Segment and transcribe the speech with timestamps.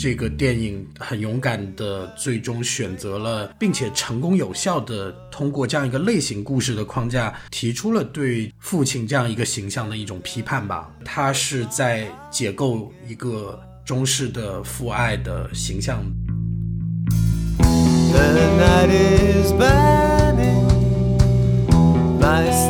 [0.00, 10.88] 这个电影很勇敢的，最终选择了，并且成功有效的通过这样一个类型故事的框架，提出了对父亲这样一个形象的一种批判吧。
[11.04, 16.00] 他是在解构一个中式的父爱的形象。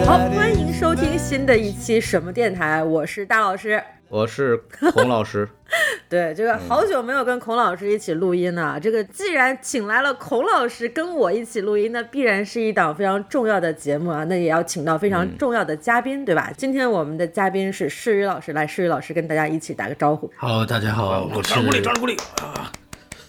[0.06, 3.82] 好，欢迎收听新的一期什么电台，我是大老师。
[4.08, 4.56] 我是
[4.92, 5.48] 孔老师，
[6.08, 8.78] 对，这个好久没有跟孔老师一起录音了。
[8.78, 14.22] 这个既然请来了孔老师跟我一起录音，那必然是一档非常重要的节目啊。
[14.28, 16.52] 那也要请到非常重要的嘉宾，对吧？
[16.56, 20.30] 今天我们的嘉宾是世宇老师，来，世宇老师跟大家一起打个招呼。
[20.36, 22.70] Hello，大家好，我是张鼓张鼓励啊，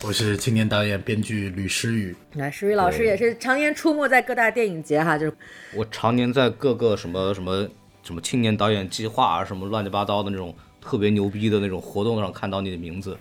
[0.04, 2.16] 我是青年导演、编剧吕诗雨。
[2.34, 5.34] 来，诗雨老师也是常年出没在各大电影节哈，就是
[5.76, 7.68] 我常年在各个什么什么
[8.04, 10.56] 什么青年导演计划啊，什么乱七八糟的那种。
[10.82, 13.16] 特别牛逼的那种活动上看到你的名字，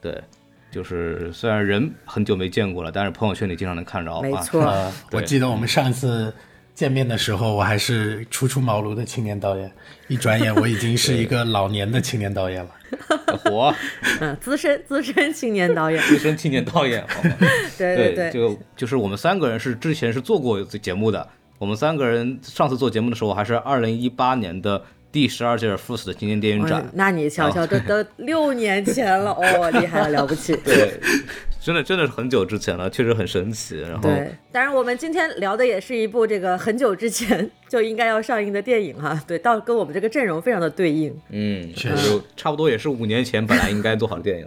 [0.00, 0.20] 对，
[0.68, 4.20] 就是虽然人很久没见过了，但是朋友圈里经常能看着。
[4.20, 4.60] 没错，
[5.12, 6.34] 我记得我们上次
[6.74, 9.70] 见面的时候，我还是初出茅庐的青年导演，
[10.08, 12.70] 一转眼我已经是一个老年的青年导演了。
[13.44, 13.74] 火，
[14.20, 17.36] 嗯，资深资深青年导演， 资深青年导演，好吗？
[17.78, 24.82] 对对对，就就是我们三个人是之前是做过节目的，我们三个人上次做节目的时候还是二零一八年的。
[25.12, 30.56] 第十二届 FIRST 青年电影展，那你瞧瞧，这都六年前了哦，厉害了，了不起。
[30.56, 31.00] 对。
[31.64, 33.80] 真的真的是很久之前了，确实很神奇。
[33.80, 39.18] 然后，对，当然我们今天聊的也是一部这个很久之前就应该要上映的电影哈。
[39.26, 41.18] 对，到跟我们这个阵容非常的对应。
[41.30, 44.46] 嗯，确实，差不多也是五年前本来应该做好的电影。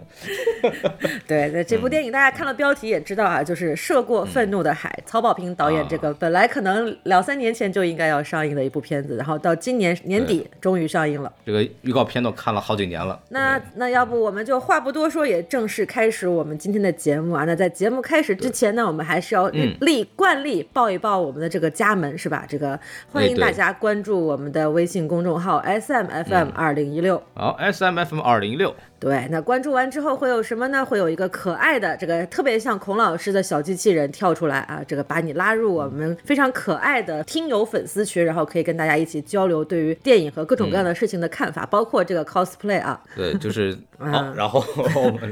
[1.26, 11.32] 对，对，这部电影大家看了标题也知道啊，就是《涉过愤怒的海》，曹保平导演这个本来可能两三年前就应该要上映的一部片子，然后到今年年底终于上映了。
[11.44, 13.20] 这个预告片都看了好几年了。
[13.30, 17.07] 那那要不我们就话不多说，也正式开始我们今天的节。
[17.08, 19.48] 节目啊，那在节目开始之前呢，我们还是要
[19.80, 22.44] 立惯例报一报我们的这个家门，是吧？
[22.46, 22.78] 这个
[23.10, 27.22] 欢迎大家关注我们的微信公众号 S M F M 二零一六。
[27.32, 28.74] 好，S M F M 二零一六。
[29.00, 30.84] 对，那关注完之后会有什么呢？
[30.84, 43.00] 会有一个可爱的这个特别像孔老师的小机器人跳出来啊，这个把你拉入我们非常可爱的听友粉丝群，然后可以跟大家一起交流对于电影和各种各样的事情的看法，包括这个 cosplay 啊。
[43.16, 44.62] 对，就是好，然后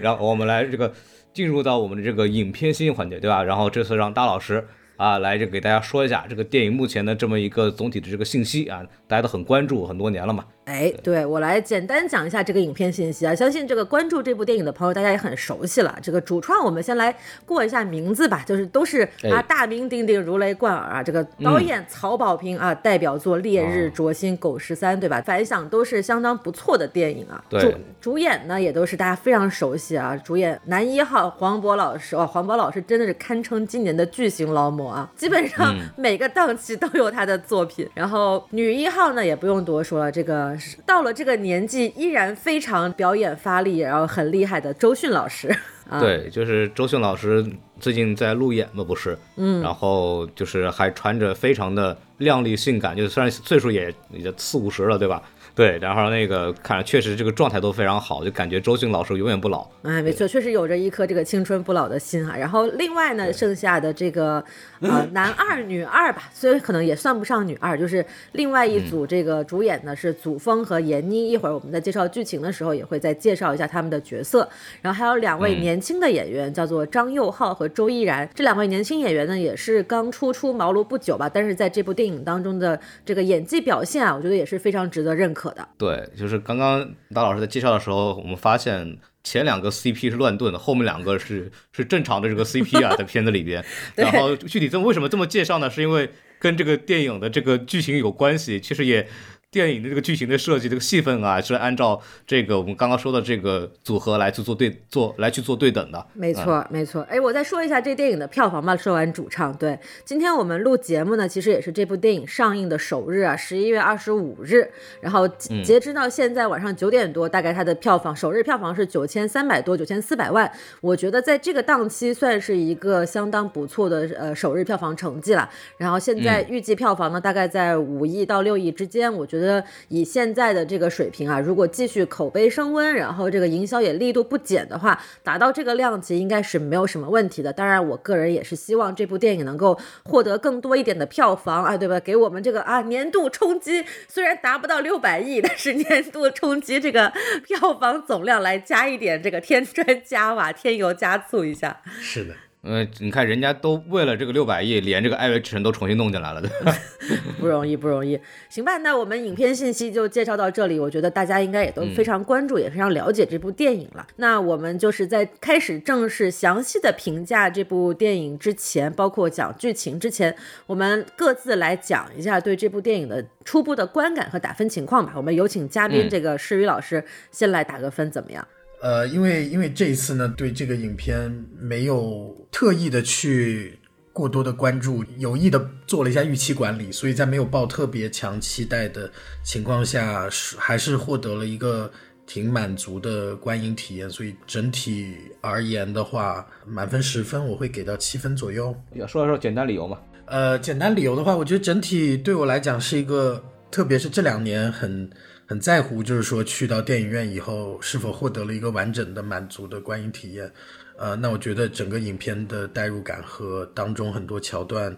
[0.00, 0.90] 然后我们来这个。
[1.36, 3.44] 进入到我们的这个影片信息环节，对吧？
[3.44, 4.66] 然后这次让大老师
[4.96, 10.46] 啊来这给大家说一下这个电影目前的这么一个总体的这个信息啊，大家都很关注很多年了嘛。
[10.66, 15.96] 哎，对我来简单讲一下这个影片信息啊，相信这个关注这部电影的朋友，大家也很熟悉了。
[16.02, 21.00] 这个主创我们先来过一下名字吧，就是都是啊大名鼎鼎、如雷贯耳啊。
[21.00, 25.20] 这个导演曹保平啊，代表作《烈日灼心》《狗十三》，对吧？
[25.20, 27.44] 反响都是相当不错的电影啊。
[27.48, 37.88] 主主演呢也都是大家非常熟悉啊，主演男一号黄渤老师，哦，黄渤老师真的是堪称今年的巨型劳模啊，基本上每个档期都有他的作品。
[37.94, 40.55] 然后女一号呢也不用多说了，这个。
[40.84, 45.54] 到了这个年纪依然非常表演发力，然后很厉害的周迅老师。
[46.00, 47.46] 对，就是周迅老师
[47.78, 49.16] 最近在路演嘛，不是？
[49.36, 55.22] 嗯，然后就是还穿着非常的靓丽性感，就是虽然岁数也也四五十了，对吧？
[55.56, 59.66] 对，然后那个看着确实这个状态都非常好，就感觉周迅老师永远不老。
[59.84, 62.36] 哎，没错，确实有着一颗这个青春不老的心啊。
[62.36, 64.44] 然后另外呢，剩下的这个
[64.80, 71.30] 呃 男二、女二吧，虽然可能也算不上女二，就是另外一组这个主演呢是祖峰和闫妮。
[71.30, 74.46] 一会儿我们在介绍剧情的时候也会再介绍一下他们的角色。
[74.82, 78.28] 然后还有两位年轻的演员，叫做张佑浩和周依然。
[78.34, 85.45] 这两位年轻演员呢也是刚初出茅庐不久吧，但是在这部电影当中的这个演技表现啊，我觉得也是非常值得认可。
[85.54, 93.64] 的对，就是刚刚大老师在介绍的时候，我们发现前两个 CP 是乱炖的，后面两个是是正常的这个 CP 啊，在片子里边。
[93.96, 95.68] 然后具体这么为什么这么介绍呢？
[95.70, 99.08] 是因为跟这个电影的这个剧情有关系，其实也。
[99.56, 106.06] 电影的这个剧情的设计，这个戏份啊，是按照这个我们刚刚说的这个组合来去做对做来去做对等的。
[106.12, 107.00] 没错，没错。
[107.08, 108.76] 哎，我再说一下这电影的票房吧。
[108.76, 114.70] 说完主唱，对，今天我们录节目呢，其实也是这部电影上映的首日啊，十一月二十五日。
[115.00, 115.26] 然后
[115.64, 120.52] 截止到现在晚上九点多，大概它的票房首日票房是九千三百多，九千四百万。
[120.82, 125.48] 我觉得在这个档期算是一个相当不错的呃首日票房成绩了。
[125.78, 129.45] 然后现在预计票房呢，大概在五亿到六亿之间，我觉得。
[129.46, 137.52] 得以现在的这个水平啊，如果继续口碑升温，然后这个营销也力度不减的话，达到这个量级应该是没有什么问题的。
[137.52, 142.00] 当然，我个人也是希望这部电影能够获得更多一点的票房啊，对吧？
[142.00, 147.12] 给我们这个啊年度冲击，虽然达不到六百亿，但是年度冲击这个
[147.44, 151.80] 票房总量来加一点这个添砖加瓦、添油加醋一下。
[152.00, 152.34] 是的。
[152.66, 156.76] 呃，你看人家都为了这个六百亿，连这个艾维之神都重新弄进来了，对吧？
[157.38, 158.18] 不容易，不容易。
[158.48, 160.78] 行吧，那我们影片信息就介绍到这里。
[160.78, 164.04] 我觉得大家应该也都非常关注，也非常了解这部电影了。
[164.16, 170.34] 那我们就是在开始正式详细的评价这部电影之前，包括讲剧情之前，
[170.66, 175.12] 我们各自来讲一下对这部电影的初步的观感和打分情况吧。
[175.16, 178.46] 我们有请嘉宾这个诗雨老师先来打个分，怎么样？
[178.86, 183.76] 呃，因为因为这一次呢，对这个影片没有特意的去
[184.12, 189.10] 过多的关注，有意的做了一下预期管理，所以在没有抱特别强期待的
[189.42, 191.90] 情况下，是还是获得了一个
[192.28, 194.08] 挺满足的观影体验。
[194.08, 198.72] 所以整体而言的话，满分十分，我会给到七分左右。
[198.94, 199.98] 要说一说简单理由嘛？
[200.26, 205.10] 呃，简单理由的话，我觉得整体对我来讲是一个，特别是这两年很。
[205.48, 210.52] 很在乎，就是说去到电影院以后是否获得了一个完整的、满足的观影体验。
[210.96, 214.96] 呃，那我觉得整个影片的代入感和当中很多桥段，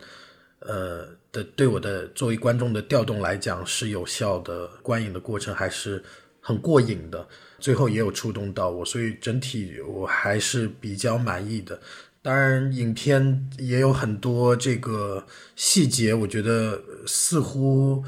[0.60, 6.02] 呃的对我的作为观众的调动来讲是有效的，观影的过程还是
[6.40, 7.28] 很过瘾的，
[7.58, 11.78] 最后也有触动到我，所以整体我还是比较满意的。
[12.22, 18.02] 当然，影片也有很多这个细节，我觉得似乎。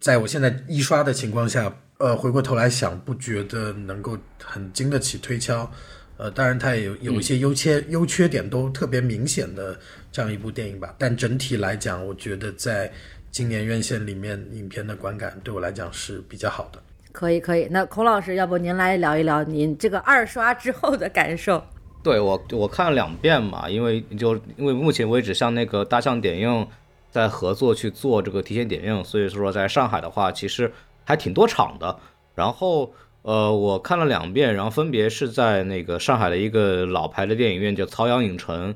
[0.00, 5.68] 在我现在一刷的情况下，呃，回过头来想，不觉得能够很经得起推敲，
[6.16, 9.76] 呃，当然它也有有一些优缺优缺点都特别明显的
[10.12, 10.94] 这样一部电影吧。
[10.96, 12.90] 但整体来讲，我觉得在
[13.32, 16.80] 今年院线里面，影片的观感对我来讲是比较好的。
[17.10, 17.66] 可以，可以。
[17.68, 21.60] 那孔老师，要不您来聊一聊您这个二刷之后的感受？
[22.04, 26.68] 对我，我看了两遍嘛，因为就因为目前为止，像那个大象点映。
[27.10, 30.70] 在合作去做这个提前点映，所以说在上海的话，其实
[31.04, 31.98] 还挺多场的。
[32.34, 38.74] 然后，呃，我看了两遍，然后分别是在那个上海的一个老牌的电影院，叫曹阳影城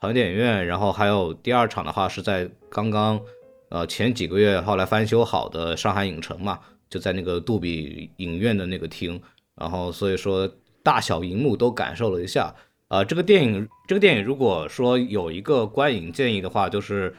[0.00, 0.66] 曹阳电影院。
[0.66, 3.20] 然后还有第二场的话是在刚刚，
[3.68, 6.58] 呃，前几个月后来翻修好的上海影城嘛，
[6.88, 9.20] 就在那个杜比影院的那个厅。
[9.54, 10.50] 然后所以说
[10.82, 12.52] 大小荧幕都感受了一下。
[12.88, 17.14] 呃，这个电影这个电影如果说有一个观影建议的话，就是。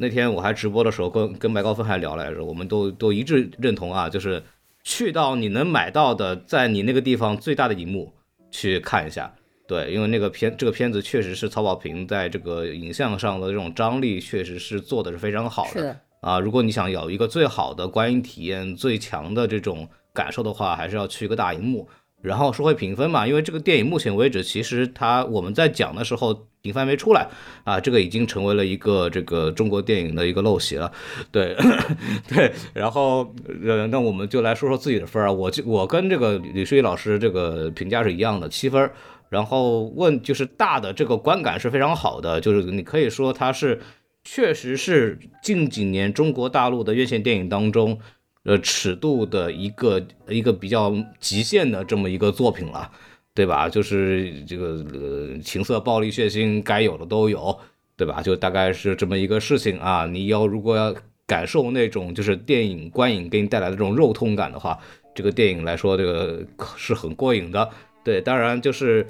[0.00, 4.42] 那天我还直播的时候，跟跟白高峰还聊来着，我们都都一致认同啊，就是
[4.82, 8.10] 去到你能买到的，在你那个地方最大的荧幕
[8.50, 9.30] 去看一下，
[9.68, 16.40] 对，因为那个片这个片子确实是曹保平在这个影像上的这种张力，确实是做的是非常好的啊。
[16.40, 21.86] 如果你想有一个最好的观影体验、最强的这种感受的话，还是要去一个大荧幕。
[22.22, 27.26] 然后说回评分嘛，因为这个电影目前为止，其实它我们在讲的时候评分没出来
[27.64, 30.92] 啊，这个已经成为了一个这个中国电影的一个陋习了，
[31.32, 31.56] 对
[32.28, 32.52] 对。
[32.74, 33.34] 然后
[33.64, 38.90] 呃，那我们就来说说自己的分啊，我就我跟这个李书怡老师这个评价是一样的，七分。
[39.30, 43.80] 然后问就是大的这个观感是非常好的，就是你可以说它是
[44.24, 47.98] 确实是近几年中国大陆的院线电影当中。
[48.44, 52.90] 呃，尺度的一个一个比较极限的这么一个作品了，
[53.34, 53.68] 对吧？
[53.68, 57.58] 就是这个呃，情色、暴力、血腥，该有的都有，
[57.96, 58.22] 对吧？
[58.22, 60.06] 就大概是这么一个事情啊。
[60.06, 60.94] 你要如果要
[61.26, 64.78] 感受那种就是电影观影给你带来的这种肉痛感的话，
[65.14, 66.42] 这个电影来说，这个
[66.76, 67.68] 是很过瘾的。
[68.02, 69.06] 对，当然就是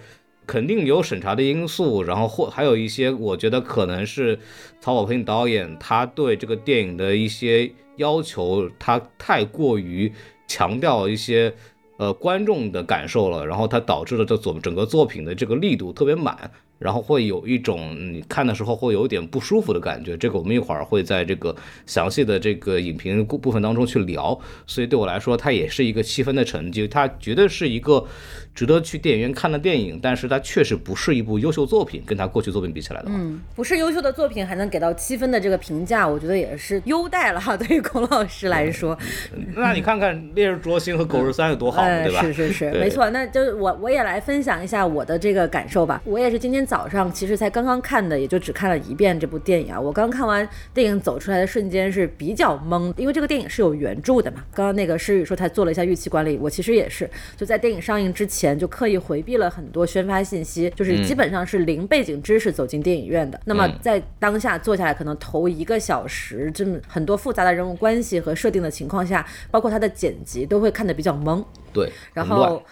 [0.51, 4.37] 肯定有审查的因素，然后或还有一些，我觉得可能是
[4.81, 7.71] 曹保平导演他对这个电影的一些。
[7.97, 10.11] 要求他太过于
[10.49, 11.53] 强调一些
[11.99, 16.51] 呃观众的感受了，然后他导致了这总整个作品的这个力度特别满。
[16.79, 21.55] 然后会有一种你看的时候会有点不舒服的感觉，这个我们一会儿会在这个
[21.85, 24.41] 详细的这个影评部分当中去聊。
[24.67, 28.03] 所以对我来说，它也是一个七分的成绩，它绝对是一个
[28.61, 29.99] 值得去电影院看的电影。
[30.03, 37.57] 但是它确实不是一部优秀作品，跟它过去作品比起来的话，嗯，不是优秀的作品还能给到七分的这个评价，我觉得也是优待了哈。
[37.57, 38.97] 对于孔老师来说，
[39.57, 42.21] 那你看看《烈日灼心》和《狗日三》有多好，对吧？
[42.21, 43.09] 是是是，没错。
[43.09, 46.01] 那就我我也来分享一下我的这个感受吧。
[46.05, 46.61] 我也是今天。
[46.61, 49.81] 早上其实才刚刚看的，也就只看了一遍这部电影啊。
[49.81, 54.45] 我刚看完电影走出来的瞬间是比较懵，因为这个电影是有原著的嘛。
[54.55, 63.41] 刚刚那个诗雨说他做了一下预期管理，我其实也是，就在电影上映之前就刻意回避了很多宣发信息，就是基本上是零背景知识走进电影院的。
[63.45, 71.45] 那么在当下坐下来，可能头一个小时，这么很多复杂的人物关系和设定的情况下，包括它的剪辑都会看得比较懵。
[71.73, 72.63] 对，然后。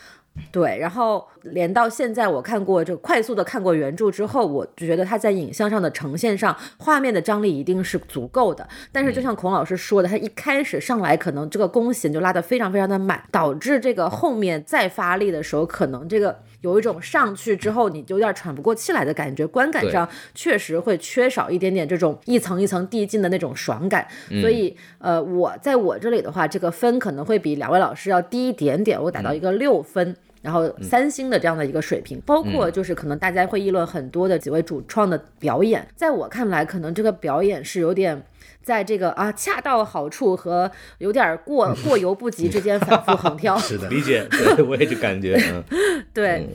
[0.53, 8.67] 对，然后连到现在，我看过这快速的看过原著之后，我就觉得它在影像上的呈现上，画面的张力一定是足够的。
[8.93, 24.07] 但是就像孔老师说的，他一开始上来可能这个弓弦就拉得非常非常的满，导致这个后面再发力的时候，可能这个有一种上去之后你就有点喘不过气来的感觉，观感上确实会缺少一点点这种一层一层递进的那种爽感。
[24.41, 30.17] 所以呃，我在我这里的话，这个分可能会比两位老师要低一点点，我打到一个六分。
[30.43, 38.23] 然后三星的这样的一个水平，包括就是可能大家会议论很多的几位主创的表演，在我看来，可能这个表演是有点
[38.63, 43.59] 在这个啊恰到好处和有点过 过犹不及之间反复横跳。
[43.61, 45.41] 是的，理解，对，我也就感觉，
[46.15, 46.49] 对，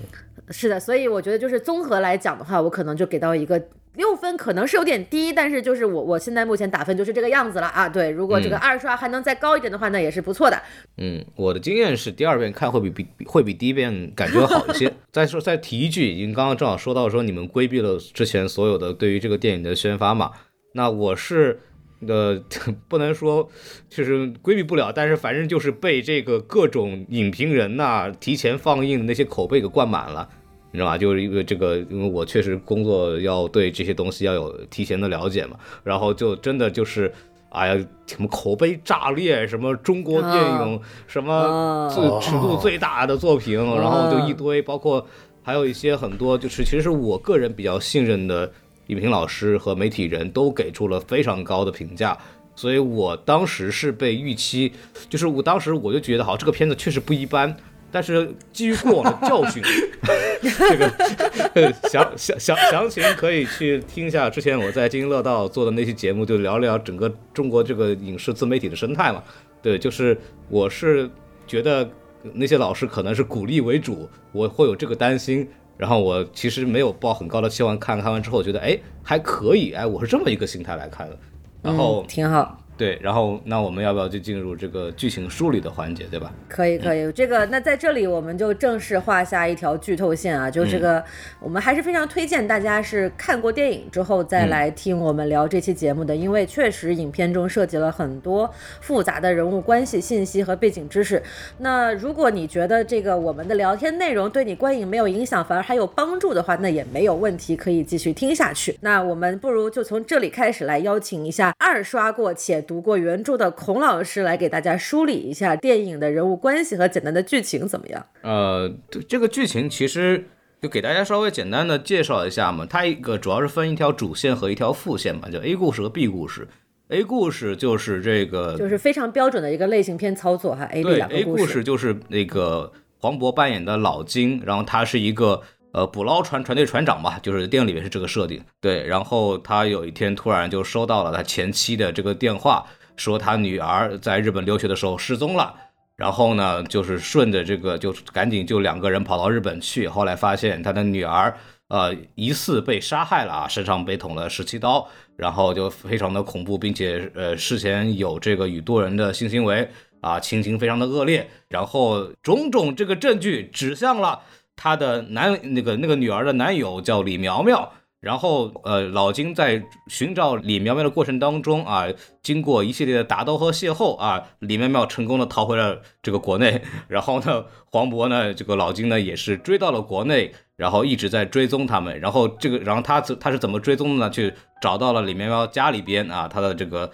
[0.50, 3.62] 是的，所以我觉得就是综合来讲的话，我可能就给到一个。
[3.96, 7.88] 六分可能是有点低，但是就是我我现在目前打分就是这个样子了啊。
[7.88, 10.60] 对，如果这个二刷还能再高一点的话，那也是不错的。
[10.98, 14.92] 嗯，我的经验是第二遍看会比比会比第一遍感觉好一些。
[15.14, 20.32] 再说再提一句，已经刚刚正好说到说你们规避了之前所有的对于这个电影的宣发嘛，
[20.74, 21.60] 那我是
[22.08, 22.44] 呃
[22.90, 23.48] 不能说
[23.90, 30.28] 就是规避不了，但是反正就是被这个各种影评人呐提前放映的那些口碑给灌满了。
[30.74, 30.98] 你知道吧？
[30.98, 37.14] 就是因为这个，因为我确实工作要对这些东西要有提前的了解嘛，然后就真的就是，
[37.50, 45.06] 哎呀，什么口碑炸裂，什么中国电影什么最尺度最大的作品，然后就一堆，包括
[45.44, 48.52] 还有一些很多，就是其实我个人比较信任的
[48.88, 52.18] 影评老师和媒体人都给出了非常高的评价，
[52.56, 54.72] 所以我当时是被预期，
[55.08, 57.56] 就是我当时我就觉得，好，这个片子确实不一般。
[57.94, 59.62] 但是基于过往的教训，
[60.42, 69.24] 这个详详详详情可以去听一下之前我在津津乐道做的那期节目，就聊聊整个中国这个影视自媒体的生态嘛。
[69.62, 70.18] 对，就是
[70.50, 71.08] 我是
[71.46, 71.88] 觉得
[72.34, 75.48] 那些老师可能是鼓励为主，我会有这个担心。
[75.78, 81.18] 然后我其实没有抱很高的期望，看看完之后觉得哎还可以，哎我是这么一个心态来看的。
[81.62, 82.63] 然后挺好。
[82.76, 86.34] 对，然后那我们要不要就进入这个剧情梳理的环节，对吧？
[86.50, 87.12] 可以，可以。
[87.12, 91.04] 这个那在这里我们就正式画下一条剧透线啊，就这个
[91.40, 98.52] 我们还是非常推荐大家是看过电影之后再来听我们聊这期节目的，因为确实影片中涉及了很多
[98.82, 101.22] 复杂的人物关系、信息和背景知识。
[101.60, 108.76] 那如果你觉得这个我们的聊天内容对你观影没有影响，反而还有帮助的话，那也没有问题，可以继续听下去。
[108.82, 112.63] 那我们不如就从这里开始来邀请一下二刷过且。
[112.64, 118.04] 读过原著的孔老师来给大家梳理一下电影的人物关系和简单的剧情怎么样？
[118.22, 118.74] 呃，
[119.08, 120.26] 这个剧情其实
[120.60, 122.66] 就给大家稍微简单的介绍一下嘛。
[122.66, 126.48] 它一个主要是分一条主线和一条副线嘛，就 A 故事和 B 故事。
[126.88, 130.66] A 故事就是这个，就是非常标准的一个类型片操作哈。
[130.72, 131.44] A、B 两个故事。
[131.44, 135.42] A 故事就是那个黄渤扮演的老金，然后他是一个。
[135.74, 138.40] 呃，捕捞船船队船长吧，就是电影里面是这个设定。
[138.62, 142.64] 对，然后他有一天突然就收到了他前妻的这个电话，
[142.96, 145.56] 说他女儿在日本留学的时候失踪了。
[145.96, 149.88] 然后呢，就是顺着这个，就赶紧就两个人跑到日本去。
[149.88, 151.36] 后来发现他的女儿，
[151.70, 154.88] 呃，疑似被杀害了啊，身上被捅了十七刀，
[155.18, 159.68] 然后就非常的恐怖，并且呃，事前有这个与多人的性行为
[160.02, 161.28] 啊，情形非常的恶劣。
[161.48, 164.22] 然后种种这个证据指向了。
[164.64, 171.88] 他的男那个那个女儿的男友叫李苗苗，然后呃老金在寻找李苗苗的过程当中啊，
[172.22, 184.10] 经过一系列的打斗和邂逅啊，李苗苗成功的逃回了这个国内，然后呢黄渤呢这个老金呢也是追到了国内，然后一直在追踪他们，然后这个然后他他是怎么追踪的呢？
[184.10, 186.90] 去找到了李苗苗家里边啊，他的这个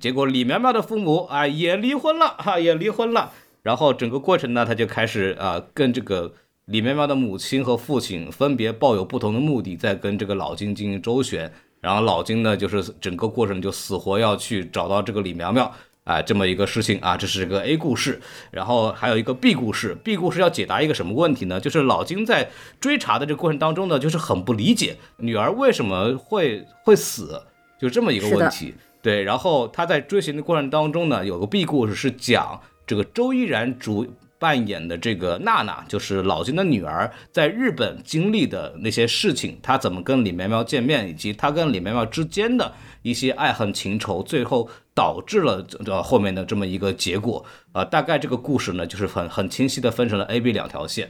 [0.00, 3.30] 结果李苗苗的父母啊也离婚了 哈也离婚了，
[3.62, 6.32] 然后整个过程呢他就开始啊跟这个。
[6.66, 11.52] 李苗苗的母亲和父亲分别抱有不同的目的，在跟这个老金进行周旋。
[11.78, 15.70] 然后老金呢，就是整个过程就死活要去找到这个李苗苗，
[16.04, 18.18] 啊，这么一个事情啊，这是个 A 故事。
[18.50, 21.60] 然后还有一个 B 故事，B 故事要解答一个什么问题呢？
[21.60, 22.48] 就是老金在
[22.80, 27.42] 追查的这个过程当中呢，就是很不理解女儿为什么会会死，
[27.78, 28.72] 就这么一个问题。
[29.02, 34.06] 对，然后他在追寻的过程当中呢，有个 B 故事是讲这个周依然主。
[34.44, 42.70] 扮演的这个娜娜，就是老金的女儿，在日本经历的那些事情，她怎么跟李苗苗见面，以及她跟李苗苗之间的
[43.00, 47.42] 一些爱恨情仇，最后导致了这后面的这么一个结果。
[47.72, 51.08] 啊，大概这个故事呢，就是很很清晰的分成了 A、B 两条线。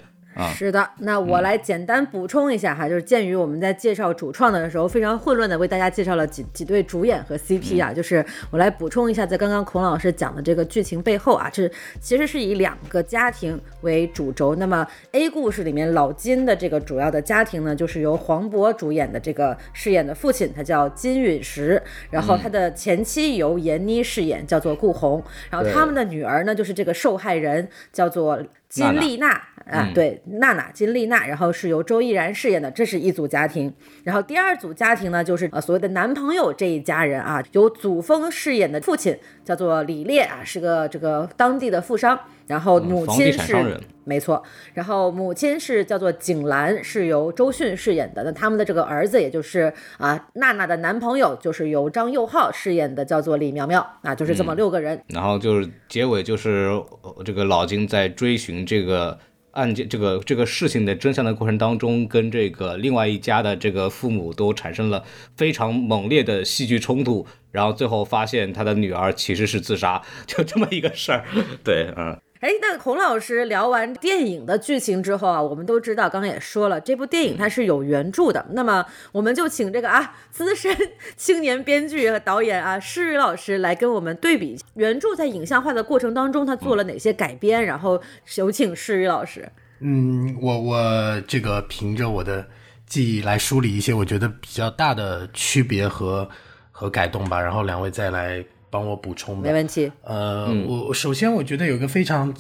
[0.55, 14.55] 是的，那我来简单补充一下哈，就是鉴于我们在介绍主创的时候非常混乱的为大家介绍了几几对主演和 CP 啊，就是我来补充一下，在刚刚孔老师讲的这个剧情背后啊，这其实是以两个家庭为主轴。
[14.57, 28.43] 那么 A 故事里面老金的这个主要的家庭呢，就是由黄渤主演的这个饰演的父亲，他叫金陨石，然后他的前妻由闫妮饰演，叫做顾红，然后他们的女儿呢，就是这个受害人，叫做。
[28.67, 33.73] 金丽娜啊，对，娜娜金丽娜，然后是由周依然饰演的，这是一组家庭。
[34.03, 42.19] 然后第二组家庭呢，就是呃所谓的男朋友这一家人啊，由祖峰饰演的父亲叫做李烈啊，是个这个当地的富商。
[42.47, 44.43] 然后母亲是没错，
[44.75, 48.23] 然后母亲是叫做景兰，是由周迅饰演的。
[48.23, 55.03] 那他们的这个儿子，也就是啊娜娜的男朋友，就是由张佑浩饰演的，叫做李苗苗啊，就是这么六个人。
[55.09, 56.71] 然后就是结尾就是
[57.25, 59.19] 这个老金在追寻这个
[59.55, 65.05] 案件、这个这个事情的真相的过程当中，跟这个另外一家的这个父母都产生了
[65.37, 71.25] 非常猛烈的戏剧冲突，然后最后发现他的女儿其实是自杀，就这么一个事儿。
[71.65, 72.24] 对，嗯。
[72.45, 78.45] 哎，那孔老师聊完电影的剧情之后啊，我们都知道，刚刚也说了，这部电影它是有原著的。
[78.51, 80.77] 那么，我们就请这个啊资深
[81.17, 87.65] 青年编剧和导演啊施宇老师来跟我们对比原著在影像化的过程当中，他做了哪些改编。
[87.65, 87.99] 然后
[88.37, 89.49] 有请施宇老师。
[89.81, 92.47] 嗯，我我这个凭着我的
[92.85, 96.29] 记忆来梳理一些我觉得比较大的区别和
[96.71, 97.41] 和改动吧。
[97.41, 98.45] 然后两位再来。
[98.75, 99.89] 帮我补充，没问题。
[100.03, 102.35] 呃，我首先我觉得有一个非常，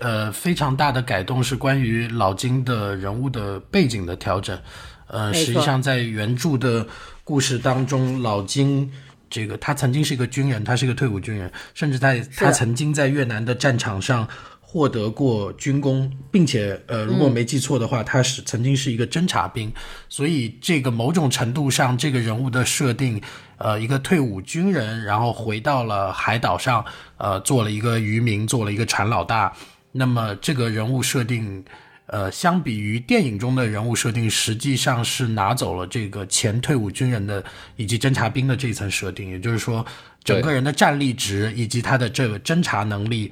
[0.00, 4.58] 呃，非常大的改动是关于老金的人物的背景的调整。
[5.06, 6.84] 呃，实际上在原著的
[7.22, 8.90] 故事当中，老金
[9.28, 14.26] 这个他曾经是一个军人，他是一个退伍军人，甚至在他曾经在越南的战场上
[14.60, 19.72] 获得过军功，并且呃，如果没记错的话，他是曾经是一个侦察兵。
[20.08, 23.22] 所以这个某种程度上，这个人物的设定。
[23.60, 26.82] 呃，一个退伍军人，然后回到了海岛上，
[27.18, 29.52] 呃，做了一个渔民，做了一个船老大。
[29.92, 31.62] 那么这个人物设定，
[32.06, 37.44] 呃，相比于电影中的人物设定，实际上是拿走了这个前退伍军人的
[37.76, 39.28] 以及侦察兵的这一层设定。
[39.28, 39.84] 也就是说，
[40.24, 43.30] 整个人的战力值以及他的这个侦察能力，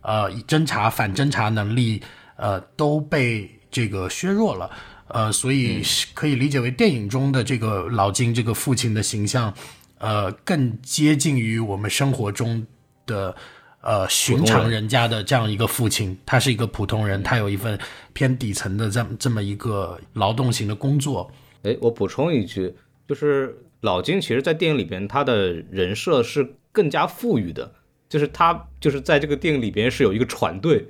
[0.00, 2.02] 呃，侦察反侦察能力，
[2.36, 4.70] 呃，都被这个削弱了。
[5.08, 5.82] 呃，所以
[6.14, 9.52] 可以理解为电影中的这个老金这个父亲的形象，
[9.98, 12.66] 呃，更接近于我们生活中
[13.06, 13.34] 的
[13.80, 16.16] 呃寻常人家的这样一个父亲。
[16.26, 17.78] 他是一个普通人，他有一份
[18.12, 21.30] 偏底层的这么这么一个劳动型的工作。
[21.62, 22.74] 哎，我补充一句，
[23.08, 27.72] 就是老金其实，在电影里边，他的人设是更加富裕的，
[28.08, 30.86] 就是他就是在这个电影里边是有一个船队。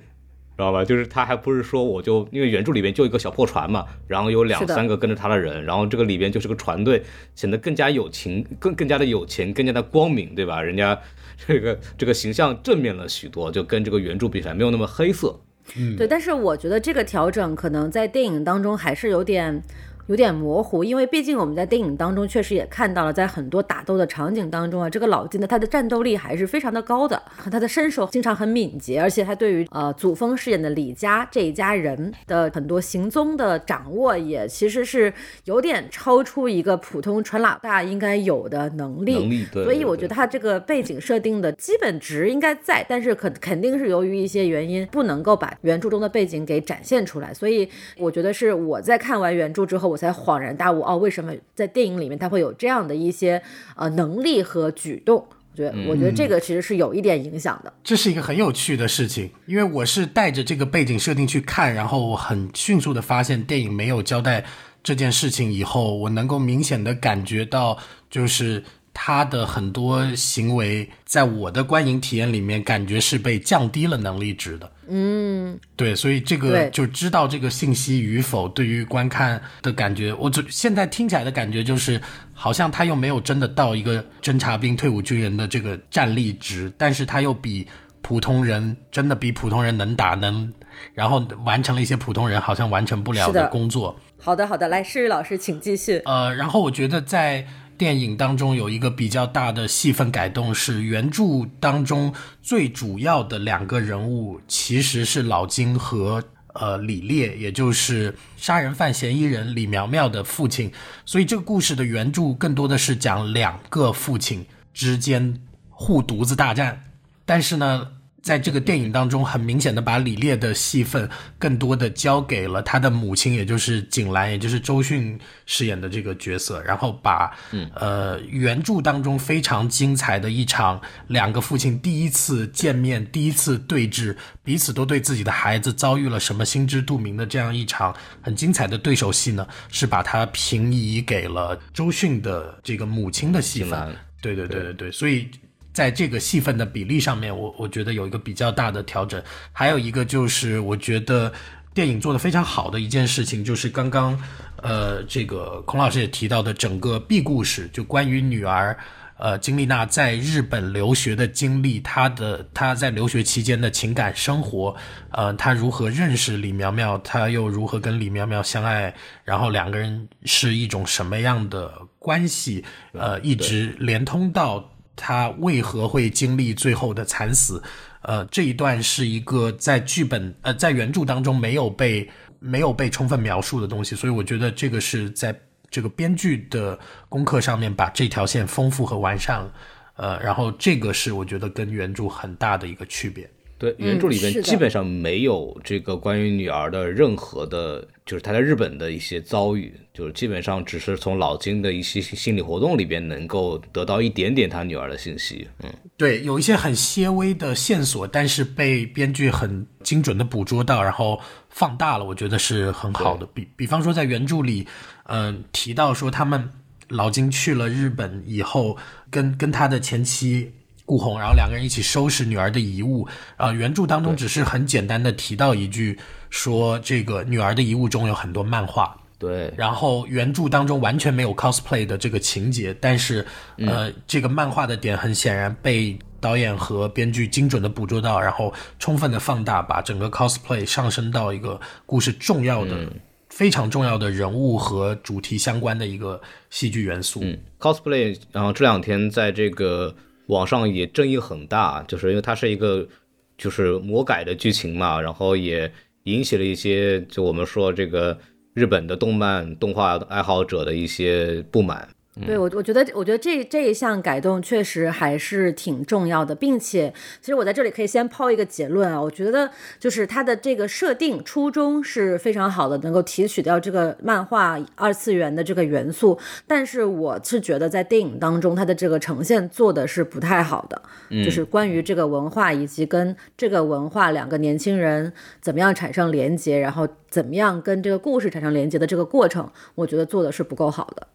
[0.58, 0.84] 知道吧？
[0.84, 7.00] 就是他还不是说我就因为原著里边就一个小破船嘛，然后有两三个跟着他的人，然后这个里边就是个船队，
[7.36, 10.60] 显得更加有情，更更加的有钱，更加的光明，对吧？
[10.60, 11.00] 人家
[11.46, 15.38] 这个这个形象正面了许多，就跟这个原著比起来没有那么黑色。
[15.76, 16.08] 嗯，对。
[16.08, 19.62] 但是我觉得这个调整可能在电影当中还是有点。
[20.08, 35.12] 有点模糊，因为毕竟我们在电影当中确实也看到了，在很多打斗的场景当中啊，这个老金的他的战斗力还是非常的高的，他的身手经常很敏捷，而且他对于呃祖峰饰演的李家这一家人的很多行踪的掌握，也其实是
[35.44, 39.12] 有点超出一个普通船老大应该有的能力。
[39.12, 39.64] 能力，对。
[39.64, 47.68] 所以我觉得他这个背景设定的基本值应该在，但是肯肯定是由于一些原因不能够把原著中的背景给展现出来，所以
[47.98, 49.97] 我觉得是我在看完原著之后我。
[49.98, 53.42] 才恍然大悟哦，为什么在电影里面他会有这样的一些
[53.76, 55.26] 呃能力和举动？
[55.50, 57.72] 我觉得，我觉得这个其实是有一点影响的。
[57.82, 64.44] 这是一个很有趣的事情，因为我是带着这个背景设定去看，然后很迅速的发现电影没有交代
[64.84, 67.76] 这件事情以后，我能够明显的感觉到，
[68.08, 68.62] 就是
[69.00, 74.68] 他的很多行为，在我的观影体验里面，感觉是被降低了能力值的。
[74.88, 82.00] 嗯，对，所以这个就知道这个信息与否，对于观看的感觉，我就现在听起来的感觉就是，
[82.34, 87.68] 好像他又没有真的到一个侦察兵、退伍军人的这个战力值，但是他又比
[88.02, 90.52] 普通人真的比普通人能打能，
[90.92, 93.96] 然后完成了一些普通人好像完成不了的工作。
[94.18, 96.02] 好的，好的，来，诗雨老师，请继续。
[96.04, 97.46] 呃，然后我觉得在
[97.78, 101.22] 电影当中有一个比较大的戏份改动，是原著
[101.60, 102.12] 当中
[102.42, 106.22] 最主要的两个人物其实是老金和
[106.54, 110.72] 呃李烈，也就是杀人犯嫌疑人李苗苗的父亲。
[111.06, 116.84] 所以这个故事的原著更多的是讲两个父亲之间护犊子大战，
[117.24, 117.92] 但是呢。
[118.28, 127.34] 在这个电影当中，很明显的把李烈的戏份更多的交给了他的母亲，也就是景兰，也就是周迅饰演的这个角色，然后把
[127.74, 134.14] 呃原著当中非常精彩的一场两个父亲第一次见面、第一次对峙，
[134.44, 139.48] 彼此都对自己的孩子遭遇了什么心知肚明的这样一场很精彩的对手戏呢？
[139.70, 143.96] 是把它平移给了周迅的这个母亲的戏份。
[144.20, 145.30] 对对对对对，所以。
[145.78, 149.22] 在这个戏份的比例上面，我我觉得有一个比较大的调整。
[149.52, 151.32] 还有一个就是，我觉得
[151.72, 154.20] 电影做的非常好的一件事情，就是刚刚
[154.60, 158.76] 呃，这个孔老师也提到的整个 B 故事，就关于女儿
[159.18, 164.74] 呃金丽娜在日本留学的经历，她的她在留学期间的情感生活，
[165.12, 172.64] 呃，她如何认识李苗苗，她又如何跟李苗苗相爱，然后两个人是一种什么样的关系，
[172.94, 174.72] 呃，一直连通到。
[174.98, 177.62] 他为何会经历最后的惨死？
[178.02, 185.34] 呃，这一段是一个在剧本呃在原著当中没有被没有被充分描述的东西，所以我觉得这个是在
[185.70, 189.52] 这个编剧的功课上面把这条线丰富和完善了。
[189.96, 193.28] 呃，然后这个是我觉得跟原著很大的一个区别。
[193.58, 205.48] 对，原著里边基本上没有这个关于女儿的任何的，就是她在日本的一些遭遇，就是基本上只是从老金的一些心理活动里边能够得到一点点他女儿的信息。
[205.64, 213.26] 嗯，对，有一些很些微的线索，但是被编剧很精准的捕捉到，然后放大了，我觉得是很好的。
[213.34, 214.68] 比比方说在原著里，
[215.06, 216.48] 嗯，提到说他们
[216.86, 218.76] 老金去了日本以后，
[219.10, 220.52] 跟跟他的前妻。
[220.88, 223.06] 顾红，然后两个人一起收拾女儿的遗物。
[223.36, 225.98] 啊，原著当中只是很简单的提到一句，
[226.30, 228.96] 说这个女儿的遗物中有很多漫画。
[229.18, 229.52] 对。
[229.54, 233.26] 然后原著当中完全没有 cosplay 的这个情节，但是
[233.58, 242.90] 呃，这个漫画的点很显然被导演和编剧精准的捕捉到，然后充分的放大，把整个 cosplay 上升到一个故事重要的、
[243.28, 247.20] 非常重要的人物和主题相关的一个戏剧元素。
[247.22, 249.94] 嗯，cosplay，然后这两天在这个。
[250.28, 252.88] 网上也争议很大，就是因为它是一个
[253.36, 255.70] 就是魔改的剧情嘛，然后也
[256.04, 258.18] 引起了一些就我们说这个
[258.54, 261.88] 日本的动漫动画爱好者的一些不满。
[262.26, 280.82] 对我，我觉得，我觉得这这一项改动确实还是挺重要的，并且，其实我在这里可以先抛一个结论啊，我觉得就是它的这个设定初衷是非常好的，能够提取掉这个漫画二次元的这个元素，但是我是觉得在电影当中它的这个呈现做的是不太好的，
[281.24, 291.06] 就是关于这个文化以及跟这个文化两个年轻人怎么样产生连接，然后怎么样跟这个故事产生连接的这个过程，我觉得做的是不够好的。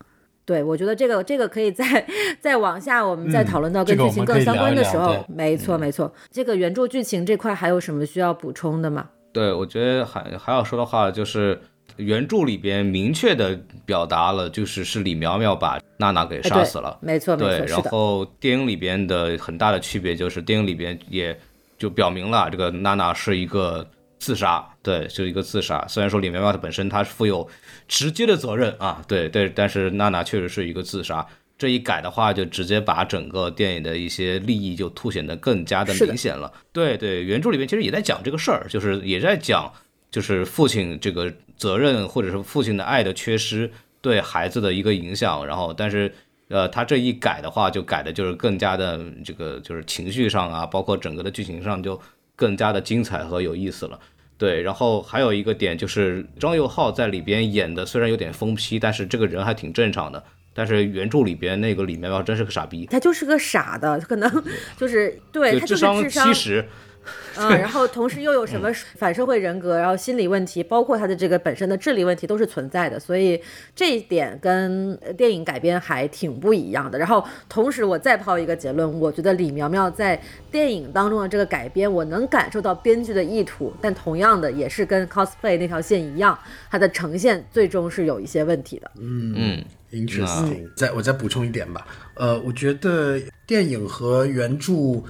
[0.45, 2.05] 对，我觉得这个这个可以再
[2.39, 5.25] 再往下，我们再讨论到跟剧情更相关的时候。
[5.29, 9.09] 没错没错，这个原著剧情这块还有什么需要补充的吗？
[9.31, 11.59] 对，我觉得还还要说的话就是
[11.95, 16.97] 原著里边明确的表达了，就是是李苗苗把娜娜给杀死了。
[17.01, 17.65] 没错没错，对。
[17.67, 21.37] 然后电影里边的很大的区别就是电影里边也
[21.77, 23.87] 就表明了这个娜娜是一个。
[24.23, 25.85] 自杀，对，就是一个自杀。
[25.89, 27.45] 虽然说李苗苗她本身她是负有
[27.89, 31.27] 直接的责任啊，对对，但是娜娜确实是一个自杀。
[31.57, 36.51] 这一改的话，就直接把整个电影的一些利益就凸显得更加的明显了。
[36.71, 39.71] 对对，原著里面其实也在讲这个事儿，就是也在讲，
[40.09, 43.69] 就是父亲这个责任或者是父亲的爱的缺失
[44.01, 45.45] 对孩子的一个影响。
[45.45, 46.13] 然后，但是
[46.49, 51.99] 呃，他这一改的话，就改的就是更加的这个就是情绪上啊，包括整个的剧情上就
[52.35, 53.97] 更加的精彩和有意思了。
[54.43, 60.21] 对，然后还有一个点就是张佑浩在里边演的虽然有点疯批，但是这个人还挺正常的。
[60.53, 64.29] 但是原著里边那个李苗苗真是个傻逼，他就是个傻的，可能
[64.75, 66.67] 就是对他智商七十。
[67.37, 73.41] 嗯，然后同时又有什么反社会人格，然后心理问题，包括他的这个本身的智力问题都是存在的，所以
[73.75, 76.97] 这一点跟电影改编还挺不一样的。
[76.97, 80.19] 然后同时我再抛一个结论，我觉得李苗苗在
[80.51, 86.37] 电影当中的这个改编，我能感受到编剧的意图，但同样的也是跟 cosplay 那条线一样，
[86.69, 88.91] 它的呈现最终是有一些问题的。
[88.99, 90.69] 嗯嗯，interesting。
[90.75, 91.85] 再我再补充一点吧，
[92.15, 95.03] 呃，我觉得电影和原著。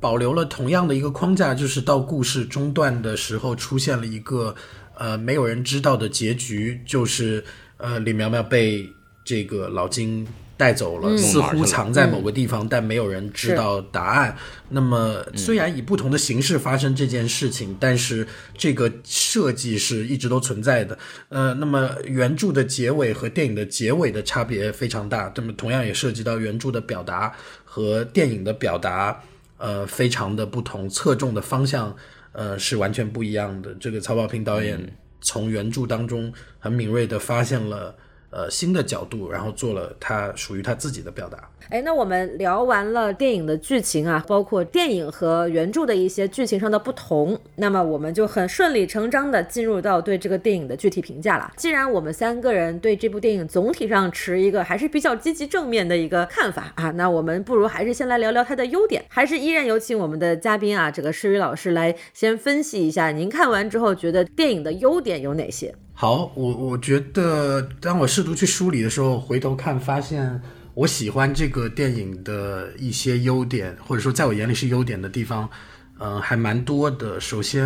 [0.00, 4.54] 保留了同样的一个框架，就是到故事中段的时候出现了一个
[4.96, 7.44] 呃没有人知道的结局，就是
[7.76, 8.88] 呃李苗苗被
[9.24, 14.36] 这个老金带走了，似乎藏在某个地方，但没有人知道答案。
[14.70, 20.98] 那么，虽然以不同的形式发生这件事情，但是这个设计是一直都存在的。
[21.28, 27.32] 呃，那么原著的结尾和电影的结尾的差别非常大，那么同样也涉及到原著的表达
[27.64, 29.22] 和电影的表达，
[29.58, 31.94] 呃，非常的不同，侧重的方向，
[32.32, 33.74] 呃，是完全不一样的。
[33.74, 37.94] 这个曹保平导演从原著当中很敏锐的发现了。
[38.30, 41.38] 呃，新的角度，然后做了他属于他自己的表达。
[41.70, 51.52] 哎，那我们聊完了电影的剧情啊，包括电影和原著的一些剧情上的不同，那么我们就很顺理成章的进入到对这个电影的具体评价了。
[51.56, 59.04] 既然我们三个人对这部电影总体上持一个还是比较积极正面的一个看法啊，那我们不如还是先来聊聊它的优点。
[59.08, 65.74] 还是依然有请我们的嘉宾啊，这个诗雨老师来先分析一下，您看完之后觉得电影的优点有哪些？
[66.00, 70.40] 好，我我觉得，当我试图去梳理的时候，回头看发现，
[70.74, 75.50] 我喜欢这个电影的一些优点，或者说在我眼里是优点的地方，
[75.98, 77.20] 嗯，还蛮多的。
[77.20, 77.64] 首先，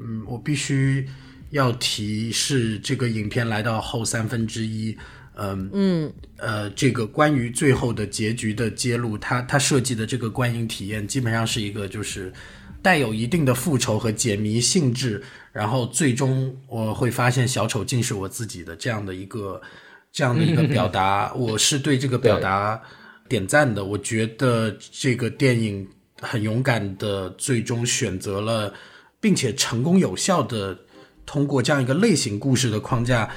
[0.00, 1.06] 嗯，我必须
[1.50, 4.96] 要提示这个影片来到后三分之一，
[5.36, 12.32] 嗯嗯，呃，这个关于最后的结局的揭露，它它设计的这个观影体验，基本上是一个就是
[12.80, 15.22] 带有一定的复仇和解谜性质。
[15.54, 19.62] 然后最终我会发现小丑竟是我自己的这样的一个
[20.10, 22.82] 这样的一个表达， 我是对这个表达
[23.28, 23.84] 点赞的。
[23.84, 25.88] 我觉得这个电影
[26.20, 28.74] 很勇敢的，最终选择了，
[29.20, 30.76] 并且成功有效的
[31.24, 33.30] 通过这样一个类型故事的框架，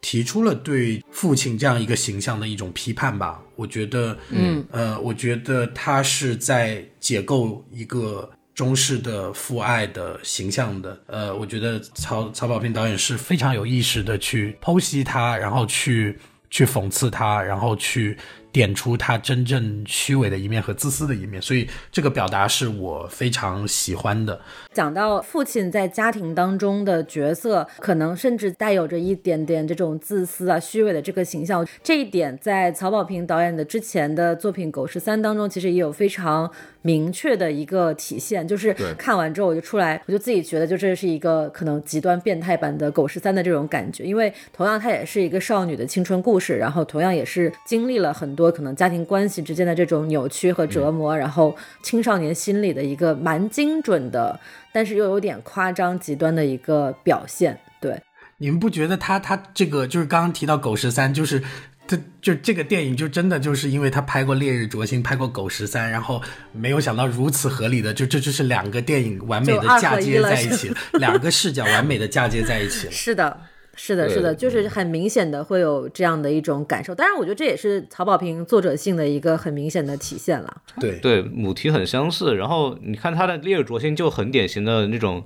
[0.00, 3.40] 提出了对父亲这样一个形象的一种批判吧。
[3.54, 8.28] 我觉得，嗯呃，我觉得他是在解构一个。
[8.60, 16.18] 中式的父爱的形象的，呃，我觉得曹曹保平导演是非常有意识的去剖析他，然后去
[16.50, 18.18] 去讽刺他，然后去。
[18.52, 24.40] 点出他真正虚伪的一面和自私的一面，所以这个表达是我非常喜欢的。
[24.72, 36.50] 讲到父亲在家庭当中的角色，可能甚至带有着一点点这种自私啊、虚伪的这个形象，这一点在曹保平导演的之前的作品《狗十三》当中，其实也有非常
[36.82, 38.46] 明确的一个体现。
[38.46, 48.50] 就是看完之后我就出来，我就自己觉得，就这是一个可能极端变态版的《狗十三》的这种感觉，因为同样它也是一个少女的青春故事，然后同样也是经历了很多。
[48.50, 54.38] 可能家庭关系之间的这种扭曲和折磨，然后青少年心理的一个蛮精准的，
[54.72, 57.58] 但是又有点夸张极端的一个表现。
[57.80, 58.00] 对，
[58.38, 61.42] 你们不觉得他他这个就是刚刚提到《狗十三》，就是
[61.90, 66.22] 他就这个电影就真的就是因为他拍过《烈日灼心》，拍过《狗十三》，然后
[66.52, 72.88] 没有想到如此合理的，就这就是两个电影完美的嫁接在一起，两个视角完美的嫁接在一起。
[72.92, 73.40] 是的。
[73.76, 76.94] 是的，是的，就是很明显的会有这样的一种感受。
[76.94, 80.62] 当然，我觉得这也是曹保平作者性的一个很明显的体现了。
[80.78, 82.36] 对对，母题很相似。
[82.36, 85.24] 然后你看他的《烈日灼心》就很典型的那种，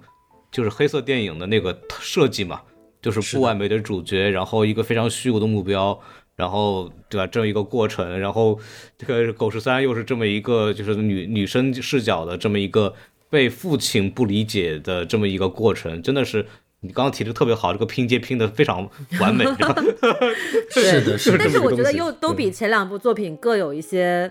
[0.52, 2.60] 就是黑色电影的那个设计嘛，
[3.02, 5.98] 就是不完美的主角，然后一个非常虚无的目标，
[6.36, 7.26] 然后对吧？
[7.26, 8.58] 这么一个过程，然后
[8.98, 12.94] 这个狗十三又是这么一个就是女女生视角的这么一个
[13.30, 16.46] 被父亲不理解的这么一个过程，真的是。
[16.86, 18.86] 你刚刚提的特别好，这个拼接拼的非常
[19.18, 19.42] 完美，
[20.70, 21.38] 是的，是的。
[21.38, 24.30] 但是我觉得又都比前两部作品各有一些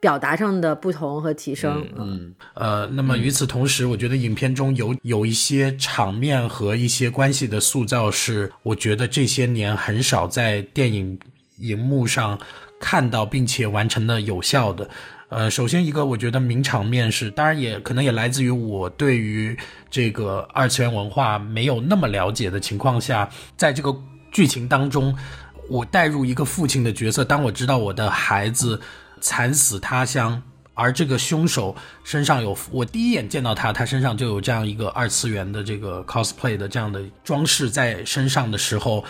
[0.00, 1.82] 表达上的不同和提升。
[1.96, 11.18] 嗯，呃，那么与此同时，我觉得影片中有有一些场面和一些关系的塑造，是我觉得这些年很少在电影
[11.58, 12.38] 荧幕上
[12.80, 14.88] 看到并且完成的有效的。
[15.30, 19.56] 呃，首先一个，我觉得名场面是，当然也可能也来自于我对于
[19.90, 23.92] 这个二次元文化没有那么了解的情况下，在这个
[24.30, 25.16] 剧情当中，
[25.68, 28.80] 我带入一个父亲的角色，当我知道我的孩子
[29.20, 30.40] 惨死他乡，
[30.74, 39.04] 而这个凶手身上有，我第一眼见到他，他身上就有这样一个二次元的这个 cosplay 的这样的装饰在身上的时候。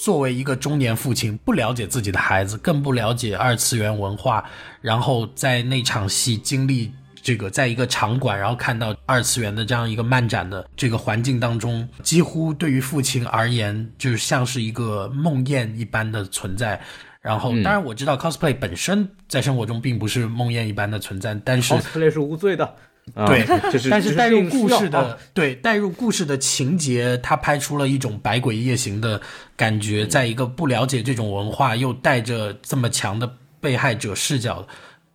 [0.00, 4.42] 作为一个中年父亲，不了解自己的孩子，更不了解二次元文化，
[4.80, 16.80] 然后在那场戏经历这个，在一个场馆，然后看到二次元的这样一个漫展的这个环境当中，几乎对于父亲而言，就是像是一个梦魇一般的存在。
[17.20, 22.74] 然后，当然我知道 cosplay 本身在生活中并不是梦魇一般的存在，但是 cosplay 是无罪的。
[23.14, 29.20] 对， 就是但是带入故事的，对带入故事的情节，他拍出了一种百鬼夜行的
[29.56, 30.06] 感觉。
[30.06, 34.66] 在一个不了解这种文化，又带着这么强的被害者视角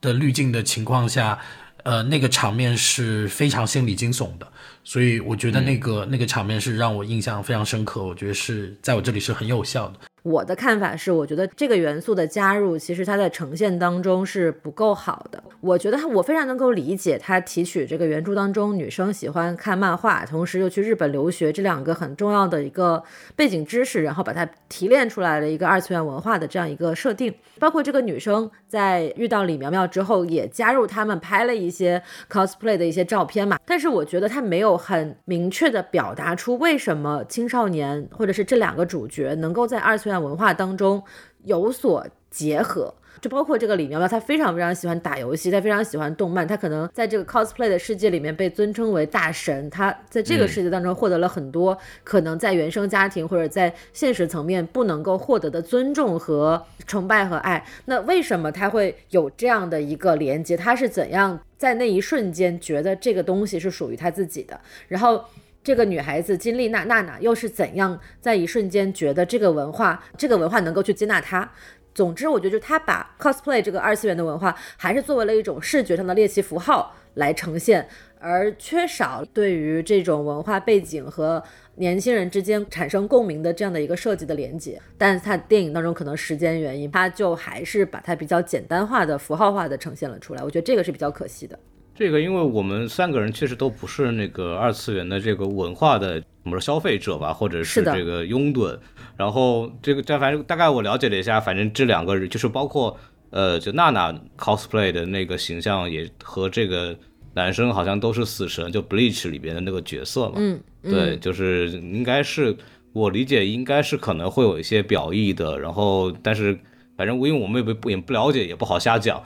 [0.02, 1.40] 的滤镜的情况下，
[1.84, 4.48] 呃，那个场面是非常心理惊悚的。
[4.84, 8.04] 所以我觉得那个那个场面是让我印象非常深刻。
[8.04, 10.00] 我觉得是在我这里是很有效的。
[10.26, 15.44] 我的看法是，我觉得这个元素的加入，其实它在呈现当中是不够好的。
[15.62, 23.04] 我觉得，我非常能够理解他提取这个原著当中女生喜欢看漫画，同时又去日本留学这两个很重要的一个
[23.36, 27.32] 背景知识，然后把它提炼出来的一个二次元文化的这样一个设定。
[27.60, 33.60] 包括这个女生在遇到李苗苗之后，也加入他们拍了一些 cosplay 的一些照片嘛。
[33.64, 41.04] 但是我觉得他没有很明确的表达出为什么青少年或者是这两个主角能够在二次元文化当中
[41.44, 42.94] 有所结合。
[43.22, 57.66] 就包括这个李苗苗，她非常非常喜欢打游戏，她非常喜欢动漫，她可能在这个 cosplay 的世界里面被尊称为大神，她在这个世界当中获得了很多可能在原生家庭或者在现实层面不能够获得的尊重和崇拜和爱。
[57.86, 60.56] 那为什么她会有这样的一个连接？
[60.56, 64.60] 她是怎样在那一瞬间觉得这个东西是属于她自己的？
[64.90, 65.24] 然后
[65.66, 71.52] 这个女孩子金丽娜娜娜又是怎样在一瞬间觉得这个文化，这个文化能够去接纳她？
[71.96, 77.88] 总之，我觉得就是她把 cosplay 这个二次元的文化，还是作为了一种视觉上的猎奇符号来呈现，
[78.20, 81.42] 而缺少对于这种文化背景和
[81.78, 84.80] 年轻人之间产生共鸣的这样的一个设计的连接。
[85.00, 90.44] 但是她电影当中可能时间原因，她就还是把它比较简单化的符号化的呈现了出来。
[90.44, 91.58] 我觉得这个是比较可惜的。
[91.98, 98.78] 这个，因为我们三个人确实都不是那个二次元的这个文化的，我们说消费者吧，或者是这个拥趸。
[99.16, 102.98] 然后这个，这反正大概我了解了一下，反正这两个人就是包括，
[103.30, 106.94] 呃，就娜娜 cosplay 的那个形象也和这个
[107.34, 110.34] 男生好像都是死神，就 Bleach 里边的那个角色嘛。
[110.36, 112.54] 嗯，对，就是应该是
[112.92, 115.58] 我理解应该是可能会有一些表意的。
[115.58, 116.60] 然后，但是
[116.98, 119.24] 反正因为我们也不也不了解，也不好瞎讲。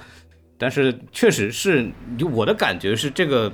[0.60, 3.50] 但是确实是，就我的感觉是，这个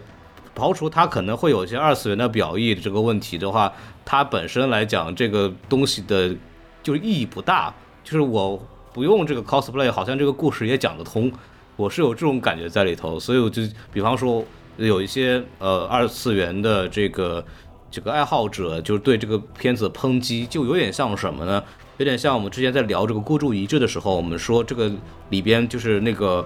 [0.55, 3.71] 刨除它可能会有一些二次元的表意这个问题的话，
[4.03, 6.35] 它本身来讲这个东西的
[6.81, 7.71] 就意义不大。
[8.03, 8.59] 就是我
[8.91, 11.31] 不用这个 cosplay，好像这个故事也讲得通。
[11.75, 13.61] 我是有这种感觉在里头，所以我就
[13.93, 14.43] 比方说
[14.77, 17.45] 有一些呃二次元的这个
[17.91, 21.63] 这个爱好者，就是对这个片子抨击，就有点像什么呢？
[21.97, 24.91] 有点像我们之前在聊这个孤注一掷的时候，我们说这个
[25.29, 26.43] 里边就是那个。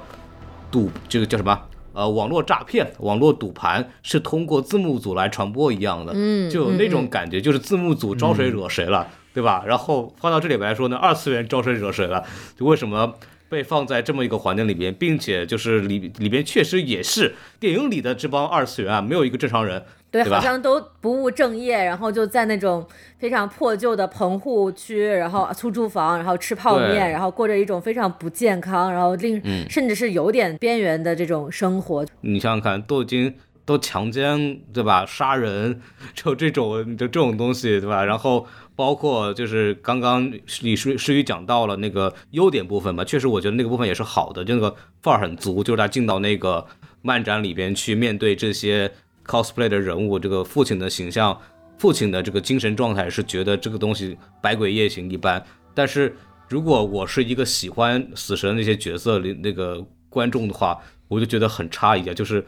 [0.72, 1.60] 赌这个叫什么？
[1.92, 9.64] 呃，网络诈骗、网络赌盘是通过字幕组来传播一样的，嗯，就有那种感觉，就是字幕组招谁惹谁了，对吧？
[9.66, 12.24] 然后放到这里来说呢，二次元招谁惹谁了？
[12.58, 13.16] 就为什么
[13.50, 19.84] 被放在这么一个环境里边，并且就是里里边确实也是电影里的这帮二次元啊，没有一个正常人。
[20.12, 22.84] 对，好像都不务正业，然后就在那种
[23.20, 32.04] 非常破旧的棚户区，然后出租房，然后吃泡面，然后过着一种非常不健康，然后令甚至是有点边缘的这种生活。
[32.22, 35.06] 你想想看，都已经都强奸对吧？
[35.06, 35.80] 杀人
[36.16, 38.04] 就这种就这种东西对吧？
[38.04, 46.66] 然后包括就是刚刚李诗诗雨讲到了那个优点部分嘛，确实我觉得那个部分也是好的，就那个范儿很足，就是他进到那个
[47.04, 48.92] 漫展里边去面对这些。
[49.30, 51.40] Cosplay 的人物，这个父亲的形象，
[51.78, 55.44] 父亲的这个精神状态是觉得这个东西百鬼夜行一般。
[55.76, 56.16] 但是
[56.48, 62.44] 如果我是一个喜欢死神那些角色里那个观众的话，我就觉得很诧异啊，就是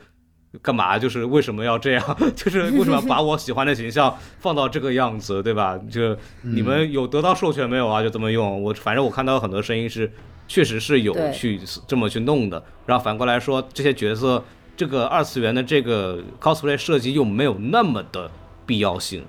[0.62, 0.98] 干嘛？
[0.98, 2.18] 就是为什么要这样？
[2.36, 5.80] 就是为什么要把我喜欢的形象放到这个样子，对吧？
[5.90, 8.02] 就你们有得到授权没有啊？
[8.02, 8.64] 就这么用。
[8.64, 10.12] 我反正我看到很多声音是，
[10.48, 12.62] 确实是有去这么去弄的。
[12.88, 14.44] 然后反过来说，这些角色。
[14.76, 18.30] 这个二次元的这个 cosplay 设计又没有那么的
[18.66, 19.24] 必要性，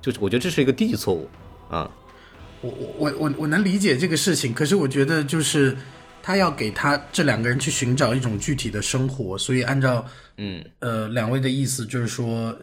[0.00, 1.28] 就是我觉得这是一个低级错误
[1.68, 1.90] 啊。
[2.62, 5.76] 我我我我我能理解这个事情，可是我觉得就是
[6.22, 10.04] 他要给他这两个人去寻找一种具体的生活，所以按照
[10.38, 12.56] 嗯呃两位的意思就是说，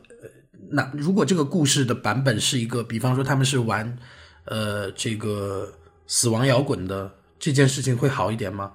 [0.70, 3.98] 那如果这个故事的版本是一个，比方说他们是玩
[4.46, 5.72] 呃这个
[6.08, 8.72] 死亡摇滚的这件事情会好一点吗？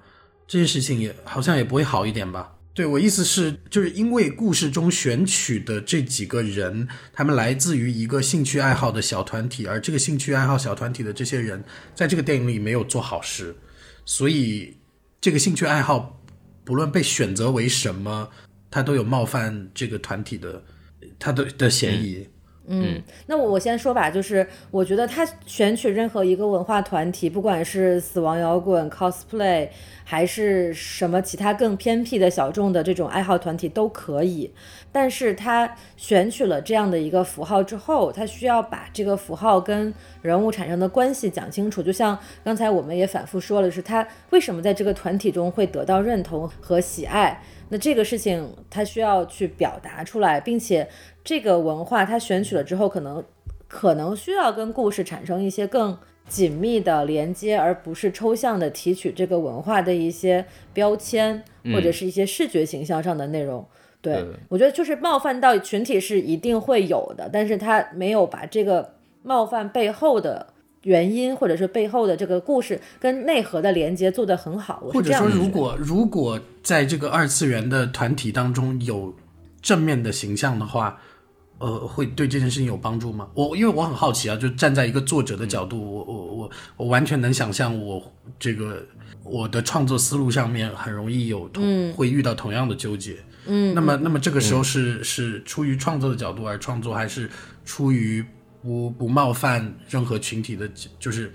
[0.47, 2.53] 这件事情也好像也不会好一点吧。
[2.79, 11.61] 对我意思是，就是因为故事中选取的这几个人，他们来自于一个兴趣爱好的小团体，而这个兴趣爱好小团体的这些人，
[11.93, 13.53] 在这个电影里没有做好事，
[14.05, 14.77] 所以
[15.19, 16.21] 这个兴趣爱好
[16.63, 18.29] 不论被选择为什么，
[18.71, 20.63] 他都有冒犯这个团体的
[21.19, 22.15] 他的的嫌疑。
[22.19, 22.27] 嗯，
[23.25, 29.67] 那我我先说吧，就是我觉得他选取任何一个文化团体，不管是死亡摇滚、cosplay，
[30.03, 34.53] 还是什么其他更偏僻的小众的这种爱好团体都可以。
[34.91, 41.81] 但是他选取了这样的一个符号之后，他需要把这个符号跟人物产生的关系讲清楚。
[41.81, 47.41] 就像刚才我们也反复说了，是他为什么在这个团体中会得到认同和喜爱。
[47.71, 50.87] 那这个事情他需要去表达出来，并且。
[51.23, 53.23] 这个文化，它选取了之后，可能
[53.67, 55.97] 可能需要跟故事产生一些更
[56.27, 61.43] 紧密的连接，而不是抽象的提取这个文化的一些标签
[61.73, 63.65] 或者是一些视觉形象上的内容。
[64.01, 68.93] 对我觉得就是冒犯到群体是一定会有的，但是他没有把这个
[69.23, 70.53] 冒犯背后的
[70.83, 74.81] 原因或者是背后的这个故事跟内核的连接做得很好。
[74.93, 79.13] 或者说，如果如果在这个二次元的团体当中有
[79.61, 80.99] 正面的形象的话。
[81.61, 83.27] 呃，会对这件事情有帮助吗？
[83.33, 88.01] 我因为我很好奇啊，就站在一个作者的角度，我我我我完全能想象，我
[88.39, 88.81] 这个
[89.23, 93.17] 我的创作思路上面很容易有同会遇到同样的纠结。
[93.45, 97.29] 嗯，那么那么这个时候是是出于创作的角度而创作，还是
[97.65, 98.23] 出于
[98.61, 100.65] 不不冒犯任何群体的？
[100.97, 101.29] 就是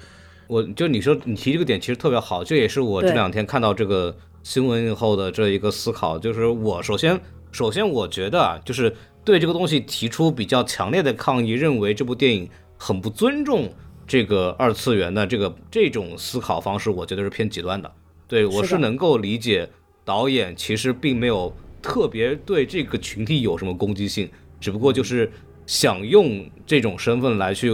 [0.47, 6.19] 我就你说你提这个点其实特别好，这也是我这两天看到这个新闻以后的这一个思考。
[6.19, 7.21] 就是我首先
[7.55, 8.95] 首先我觉得啊，就是。
[9.27, 12.47] 对这个东西提出比较强烈的抗议，认为这部电影
[12.77, 13.73] 很不尊重
[14.07, 17.91] 这个二次元的这个这种思考方式，我觉得是偏极端的。
[18.29, 19.67] 对我是能够理解，
[20.05, 21.51] 导演其实并没有
[21.81, 24.29] 特别对这个群体有什么攻击性，
[24.61, 25.33] 只不过就是
[25.65, 27.71] 想用这种身份来去。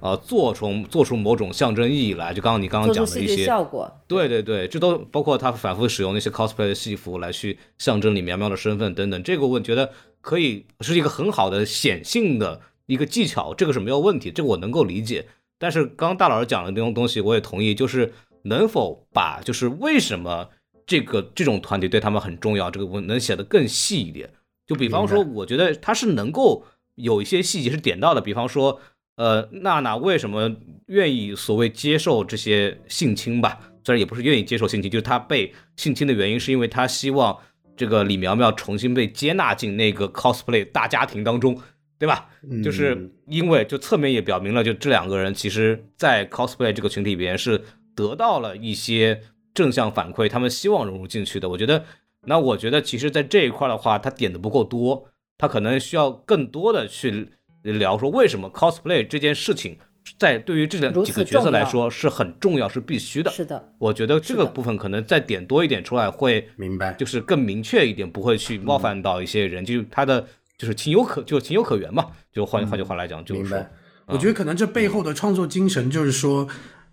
[0.00, 9.92] 呃，做出做出某种象征意义来，就刚刚你刚刚讲的一些效果，对对对，这都包括他反复使用那些 cosplay 的戏服来去象征李苗苗的身份等等，这个我觉得
[10.22, 15.26] 可以是一个很好的显性的一个技巧，这个是没有问题，这个我能够理解。
[15.58, 20.48] 但是刚刚大老师讲的那种东西，我也同意，就是能否把就是为什么
[20.86, 24.30] 这个这种团体对他们很重要，这个我能写得更细一点。
[24.66, 28.80] 就比方说，我觉得他是能够有一些细节是点到的，比方说。
[29.20, 30.50] 呃，娜娜为什么
[30.86, 33.60] 愿意所谓接受这些性侵吧？
[33.84, 37.36] 虽然也不是愿意接受性侵，就是她被性侵的原因是因为她希望
[37.76, 41.54] 这个李苗苗重新被接纳进那个 cosplay 大家庭当中，
[41.98, 42.30] 对吧？
[42.64, 47.62] 就是因为就侧面也表明了，就这两个人其实，在 cosplay 这个群体里边是
[47.94, 49.20] 得到了一些
[49.52, 51.46] 正向反馈，他们希望融入进去的。
[51.46, 51.84] 我觉得，
[52.26, 57.32] 那我觉得其实，在这一块的话，他点的不够多，他可能需要更多的去。
[57.62, 59.76] 聊说为什么 cosplay 这件事情
[60.18, 63.30] 在对于这两几个角色来说是很重要，是必须的。
[63.30, 72.06] 是的，我觉得这个部分可能再点多一点出来会明白，就是更明确一点，不会去冒犯到一些人，就他的就是情有可就情有可原嘛。
[72.32, 73.64] 就换换句话来讲，就是说，
[74.06, 76.48] 我觉得可能这背后的创作精神就是说，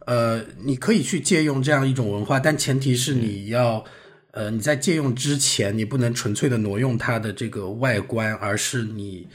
[0.05, 3.86] 呃，你可以去借用这样一种文化，但前提是你要，
[4.32, 9.28] 呃，你在借用之前，你不能纯粹的挪用它的这个外观，而是你。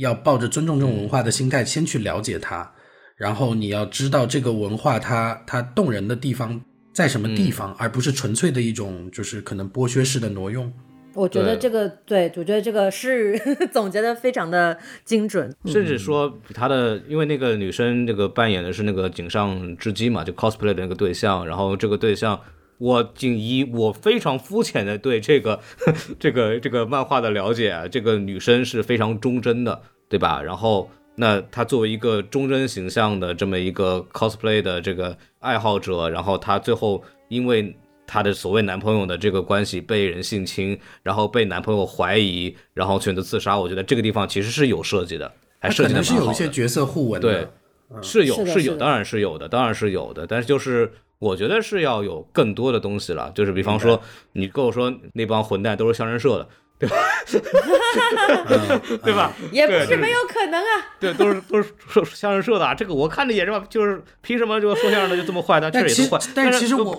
[0.00, 2.68] 要抱着尊重这种文化的心态，先去了解它，
[3.16, 6.60] 然后你要知道这个文化它它动人的地方
[6.92, 10.72] 在什么地方，而不是纯粹的一种就是可能剥削式的挪用。
[11.14, 13.38] 我觉得这个对，我觉得这个是
[13.72, 22.40] 总结的非常的精准，甚至说他的，因为那个女生这个扮演的是那个井上织姬嘛，就 cosplay 的那个对象，然后这个对象。
[22.80, 25.60] 我仅以我非常肤浅的对这个
[26.18, 30.42] 这个这个漫画的了解啊，这个女生是非常忠贞的，对吧？
[30.42, 37.76] 然后，那她作为一个忠贞形象的这么一个 cosplay 的这个爱好者，然后她最后因为
[38.06, 43.58] 她的所谓男朋友的这个关系被人性侵，然后被男朋友怀疑，然后选择自杀。
[43.58, 50.90] 我觉得这个地方其实是有设计的，还设计的是有一些角色互文的，对，是有是有，当然是有的，当然是有的，但是就是。
[51.20, 54.02] 我觉得是要有更多的东西了，就是比方说，
[54.32, 56.48] 你跟我说那帮混蛋都是相声社的，
[56.78, 56.96] 对吧？
[59.04, 59.32] 对吧？
[59.52, 60.96] 也不是没有可能啊。
[60.98, 65.60] 对，都是都是说相声社的，啊这个我看着也是吧，就是凭什么就说相声的就这么坏？
[65.60, 66.98] 但确实，但其实我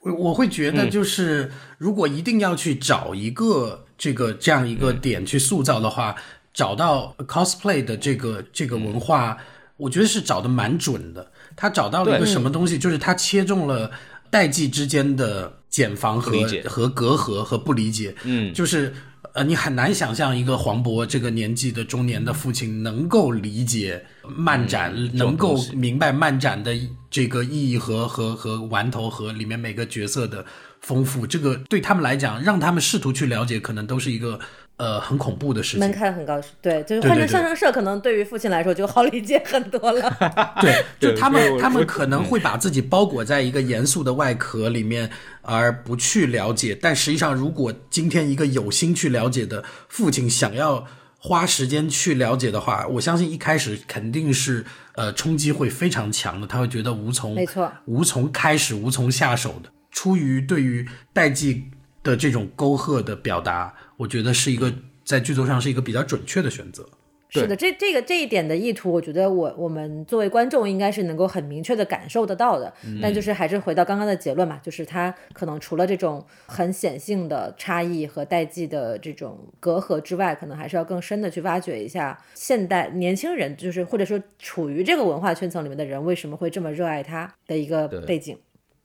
[0.00, 6.16] 我我会觉得，就是如果一定要去找一个这个这样一个点去塑造的话，
[6.52, 9.38] 找到 cosplay 的这个这个文化，
[9.76, 11.30] 我觉得是找的蛮准的。
[11.56, 13.90] 他找到了一个什么东西，就是他切中了
[14.30, 16.32] 代际之间的茧房和
[16.64, 18.14] 和隔阂和不理解。
[18.24, 18.92] 嗯，就是
[19.32, 24.04] 呃，你很难想象一个黄渤这个年纪的中年的父亲能够理解
[24.36, 26.72] 漫展，能够明白漫展的
[27.10, 30.44] 这个意义和和和玩头和里面每个角色的
[30.80, 31.26] 丰富。
[31.26, 34.38] 这个对他们来讲，让他们试图去了解，可能都是一个。
[34.76, 40.54] 呃，很恐怖的事情，门槛很高，对，就是换成相声社，可能对于父亲来说就好理解很多了。
[40.60, 45.08] 对， 就他们，他们可能会把自己包裹在一个严肃的外壳里面，
[45.42, 46.76] 而不去了解。
[46.82, 50.84] 但实际上，如果今天一个有心去了解的父亲想要
[51.18, 54.66] 花时间去了解的话，我相信一开始肯定是
[54.96, 59.70] 呃冲击会非常强的，他会觉得无从，没错，无从开始，无从下手的。
[59.92, 61.70] 出于对于代际
[62.02, 63.72] 的这种沟壑的表达。
[63.96, 64.72] 我觉得是一个
[65.04, 66.88] 在剧作上是一个比较准确的选择。
[67.30, 72.72] 是的，这这个这一点的意图，我觉得我我们作为观众应该是能够很明确的感受得到的。
[73.02, 88.38] 但就是还是回到刚刚的结论嘛，就是它可能除了这种很显性的差异和代际的这种隔阂之外，可能还是要更深的去挖掘一下现代年轻人，就是或者说处于这个文化圈层里面的人为什么会这么热爱它的一个背景。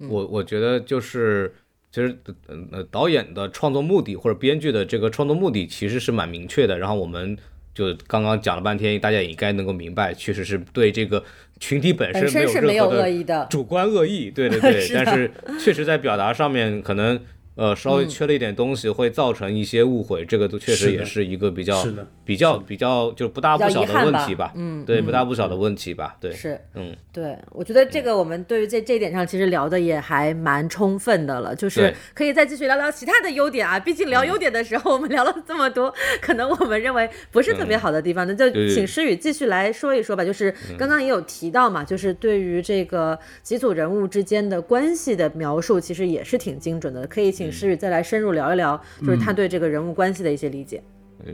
[0.10, 1.54] 我我觉得就是
[1.92, 2.18] 其实
[2.48, 7.38] 呃导演的创作目的或者编剧的这个创作目的其实是蛮明确的，然后我们。
[7.72, 11.24] 就刚刚讲了半天，大家也应该能够明白，确实是对这个
[11.62, 17.18] 群体本身没有任何的主观恶意，对对对， 但是确实在表达上面可能。
[17.60, 21.86] 呃，稍微缺了一点东西，会造成一些误会，这个都确实也是一个比较、
[22.24, 24.54] 比较、比较就不大不小的问题吧。
[24.56, 26.16] 嗯，对，不大不小的问题吧。
[26.22, 33.78] 对，是，嗯，对，我觉得这个我们对于这这一点上其实聊的也还蛮充分的了，就是可以再继续聊聊其他的优点啊。
[33.78, 40.24] 毕竟聊优点的时候，我们聊了这么多，可能我们认为不是特别好的地方，那就请诗雨继续来说一说吧。
[40.24, 47.06] 就是刚刚也有提到嘛，就是对于这个几组人物之间的关系的描述，其实也是挺精准的。
[47.08, 48.30] 可以请诗雨再来深入。
[48.32, 50.82] 聊一聊，就是他对这个人物关系的一些理解。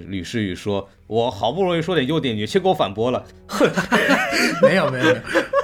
[0.08, 3.24] 吕世宇说：“我好不容易说点优点，你先给我反驳了。
[4.64, 5.16] ”没有没有没有，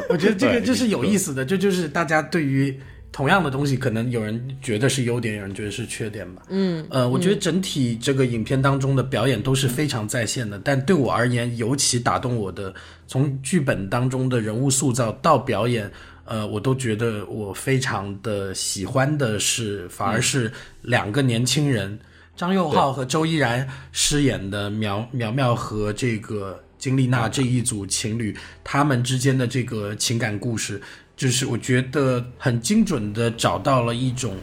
[0.09, 2.77] 我觉得这个就是有意思的，这就是大家对于
[3.11, 6.43] 同样的东西，可能有人觉得是优点，有人觉得是缺点吧。
[6.49, 12.71] 嗯呃，我觉得整体这个影片当中的表演都是非常在线的，但对我而言，尤其打动我的，
[13.07, 15.89] 从剧本当中的人物塑造到表演。
[16.31, 20.49] 呃，我都觉得我非常的喜欢的是，反而是
[20.81, 21.99] 两个年轻人，
[22.37, 30.81] 张佑浩和周依然饰演的苗苗苗和这个金丽娜这一组情侣，他们之间的这个情感故事，
[31.17, 34.37] 就是我觉得很精准的找到了一种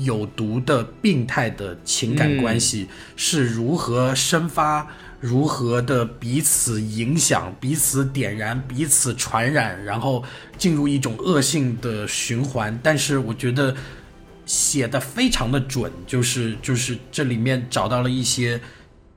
[0.00, 4.86] 有毒的病态的情感关系是如何生发。
[5.24, 10.22] 如何的彼此影响、彼此点燃、彼此传染，然后
[10.58, 12.78] 进入一种恶性的循环。
[12.82, 13.74] 但是我觉得
[14.44, 18.60] 写的非常的准，就是就是这里面找到了一些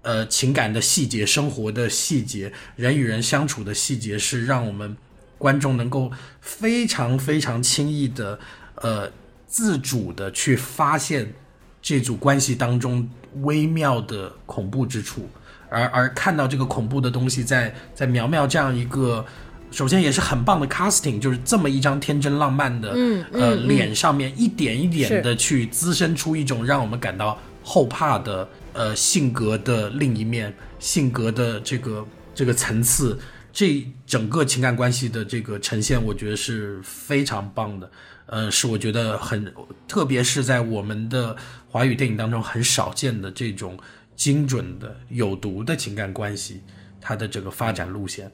[0.01, 4.95] 呃情感的细节、生活的细节、人与人相处的细节，是让我们
[5.37, 8.39] 观众能够非常非常轻易的
[8.75, 9.11] 呃
[9.45, 11.33] 自主的去发现
[11.81, 13.09] 这组关系当中
[13.41, 15.27] 微妙的恐怖之处。
[15.69, 19.25] 而而看到这个恐怖的东西，在在苗苗这样一个，
[19.69, 22.95] 首先也是很棒的 casting，就是这么一张天真浪漫的
[23.33, 33.19] 呃脸上面，一点一点的去滋生出一种让我们感到后怕的呃性格的另一面，性格的这个这个层次，
[33.51, 37.91] 这整个情感关系的这个呈现，我觉得是非常棒的，
[38.27, 39.53] 呃，是我觉得很，
[39.85, 41.35] 特别是在我们的
[41.69, 43.77] 华语电影当中很少见的这种。
[44.17, 46.61] 精准的有毒的情感关系，
[46.99, 48.29] 它的这个发展路线，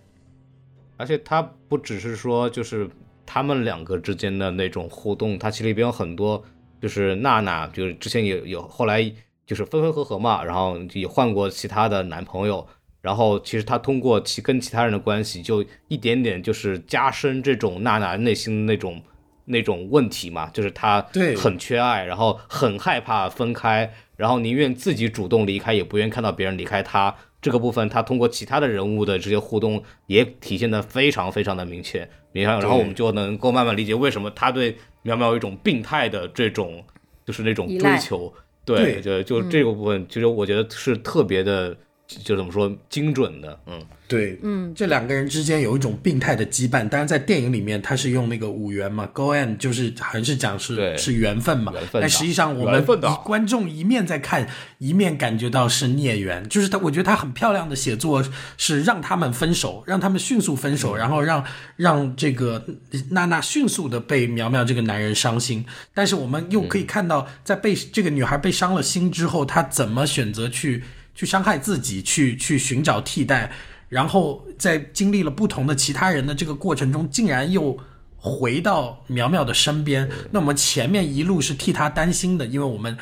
[0.96, 2.90] 而且它不只是说就是
[3.26, 6.42] 他们两个之间的那种互动，它其实里边有很多，
[6.82, 9.04] 就是娜娜就是之前也有后来
[9.46, 12.66] 就是分分合合嘛，然后也换过其他的男朋友，
[13.02, 19.02] 然后其实他通过其跟其他人的关系，就一点点就是加深这种娜娜内心那种
[19.44, 23.94] 那种问题嘛，就是她对很缺爱，然后很害怕分开。
[24.24, 27.14] 然后宁愿自己主动离开，也不愿看到别人离开他。
[27.42, 32.08] 这个部分，他通过其他的人物的这些互动，也体现的非常非常的明确。
[32.32, 36.82] 明白，然后我们就能够慢慢理解为什么他对苗苗有一种病态的这种，
[37.26, 38.34] 就是那种追求。
[38.64, 41.76] 对，就就这个部分，其实我觉得是特别的，
[42.08, 43.60] 就怎么说，精准的。
[43.66, 43.82] 嗯。
[44.06, 46.88] 对，嗯，这两个人之间有一种病态的羁绊。
[46.88, 51.72] 当然，在电影里面，他是用那个五元嘛，Go and，就是还是讲是是缘分嘛。
[51.90, 52.86] 分但实际上，我们
[53.24, 54.48] 观众一面在看，
[54.78, 56.48] 一面感觉到是孽缘。
[56.48, 58.24] 就是他，我觉得他很漂亮的写作
[58.56, 61.44] 是让他们分手，让他们迅速分手，然后让
[61.76, 62.64] 让这个
[63.10, 65.66] 娜娜迅速的被苗苗这个男人伤心。
[65.92, 70.84] 但是我们又可以看到，在被这个女孩被伤了心之后，她怎么选择去
[71.16, 73.52] 去伤害自己，去去寻找替代。
[73.90, 77.78] 然后在经历了不同的其他人的这个过程中，竟然又
[78.16, 80.10] 回到苗苗的身边。
[80.32, 82.98] 那我们前面一路是替他担心的，因为我们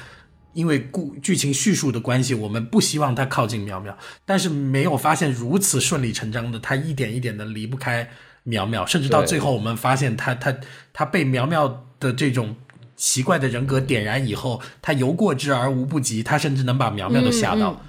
[0.52, 8.10] 因为故剧情叙述的关系，我们不希望他靠近苗苗，但是没有发现如此顺理成章的，他一点一点的离不开
[8.44, 10.54] 苗苗，甚至到最后我们发现他他
[10.92, 12.58] 他被苗苗的这种
[12.98, 17.82] 奇怪的人格点燃以后，他游过之而无不及，他甚至能把苗苗都吓到。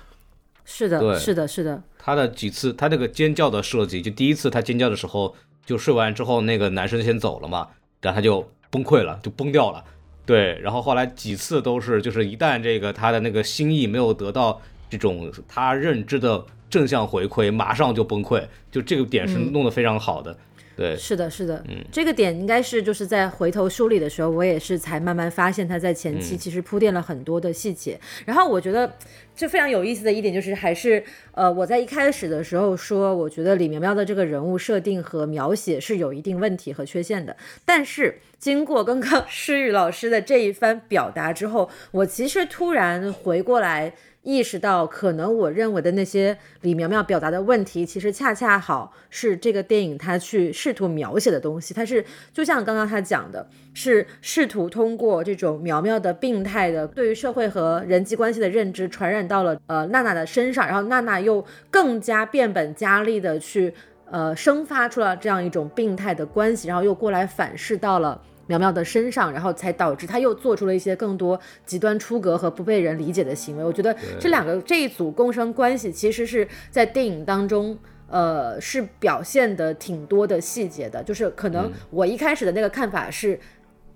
[0.65, 1.83] 是的，是的，是的。
[1.99, 5.35] 他的几次，他那个尖叫的设计，就第一次他尖叫的时候，
[5.65, 7.69] 就睡完之后，那个男生先走了嘛，
[8.01, 9.85] 然后他就崩溃了，就崩掉了。
[10.25, 20.37] 对，然后后来几次都是，就是一旦这个他的那个心意没有得到这种他认知的正向回馈，马上就崩溃，就这个点是弄得非常好的。
[20.77, 27.99] 对，是的，是的，嗯，这个点应该是就是在回头梳理的时候，我也是才慢慢发现他在前期其实铺垫了很多的细节。
[28.25, 28.91] 然后我觉得
[29.37, 31.03] 这非常有意思的一点就是，还是
[31.33, 37.37] 呃，我在一开始的时候说，我觉得李苗苗的这个人物设定和描写是有一定问题和缺陷的。
[37.65, 43.93] 但是经过刚刚诗雨老师的这一番表达之后，我其实突然回过来。
[44.23, 51.75] 意识到，可能我认为的那些李苗苗表达的问题，其实恰恰好是这个电影它去试图描写的东西。
[51.75, 63.75] 它是就像刚刚他讲的，是试图通过这种苗苗的病态的对于社会和人际关系的认知，传染到了呃娜娜的身上，然后娜娜又更加变本加厉的去
[64.09, 68.23] 呃生发出了这样一种病态的关系，然后又过来反噬到了。
[68.47, 73.65] 苗苗的身上，然后才导致他又做出了一些更多极端出格和不被人理解的行为。
[73.65, 77.79] 我觉得这两个这一组共生关系，其实是在电影当中，
[78.09, 81.03] 呃，是表现的挺多的细节的。
[81.03, 83.39] 就是可能我一开始的那个看法是。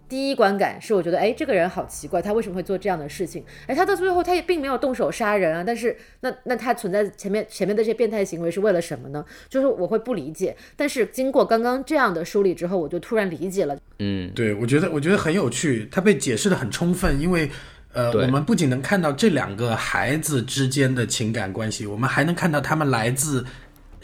[0.09, 3.45] 第一观感是我觉得，哎，这个人好奇怪，他为什么会做这样的事情？
[3.67, 9.25] 哎，他到最后他也并没有动手杀人啊，但是那那他存在前面前面的这些变态行为是为了什么呢？
[9.49, 10.57] 就是我会不理解。
[10.77, 13.77] 但是经过刚刚这样的梳理之后，我就突然理解了。
[13.99, 17.51] 嗯，对，我觉得我觉得很有趣，他被解释的很充分，因为
[17.93, 23.45] 呃，我们不仅能看到这两个孩子之间的情感关系，我们还能看到他们来自。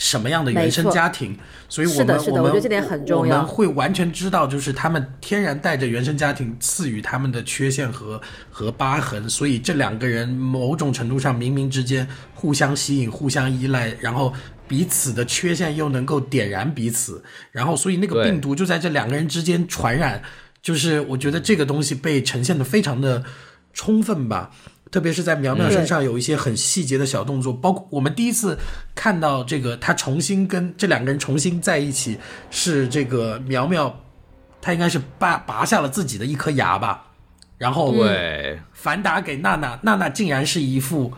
[0.03, 1.39] 什么样的原生家庭？
[1.69, 2.53] 所以我们我们
[3.17, 14.35] 我们会完全知道，就是他们天然带着原生家庭赐予他们的缺陷和和疤痕，所以这两个人某种程度上冥冥之间互相吸引、互相依赖，然后
[14.67, 17.23] 彼此的缺陷又能够点燃彼此，
[17.53, 20.21] 然后所以那个病毒就在这两个人之间传染。
[20.61, 23.25] 就是我觉得这个东西被呈现的非常的
[23.73, 24.51] 充分吧。
[24.93, 28.59] 特别是在苗苗身上有一些很细节的小动作，包括我们第一次
[28.95, 32.19] 看到这个他重新跟这两个人重新在一起，
[32.51, 34.01] 是这个苗苗，
[34.61, 37.11] 他应该是拔拔下了自己的一颗牙吧，
[37.57, 38.61] 然后对。
[38.75, 41.13] 反打给娜娜，娜娜竟然是一副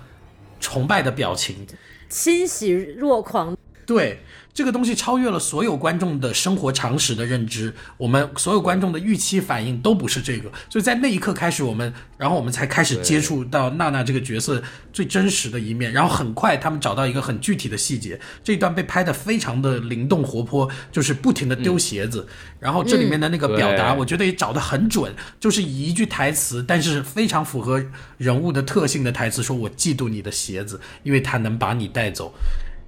[0.61, 1.67] 崇拜的表情，
[2.09, 4.21] 欣喜若狂，对。
[4.55, 22.29] 这个东西超越了所有观众的生活常识的认知，我们所有观众的预期反应都不是这个，所以在那一刻开始，我们然后我们才开始接触到娜娜这个角色最真实的一面，然后很快他们找到一个很具体的细节，这一段被拍的非常的灵动活泼，就是不停的丢鞋子，
[22.61, 27.85] 然后这里面的那个表达，我觉得也找得很准，就是以一句台词，但是非常符合
[28.19, 32.33] 人物的特性的台词，说我嫉妒你的鞋子，因为它能把你带走，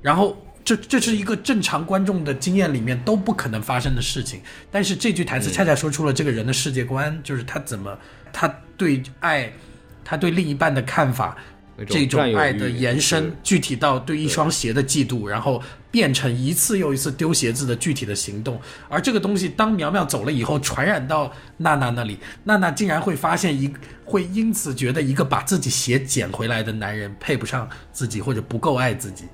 [0.01, 0.41] 然后。
[0.67, 7.97] 这这是一个正常观众的经验里面都不可能发生的事情，但是这句台词恰恰说出了这个人的世界观，就是他怎么
[8.33, 9.53] 他对爱，
[10.05, 11.37] 他对另一半的看法，
[11.87, 15.63] 这种爱的延伸，具体到对一双鞋的嫉妒，然后
[15.93, 18.61] 变成一次又一次丢鞋子的具体的行动。
[18.89, 23.73] 而这个东西当苗苗走了以后，传染到娜娜那里，娜娜竟然会发现一
[24.05, 29.27] 会因此觉得一个把自己鞋捡回来的男人配不上自己或者不够爱自己。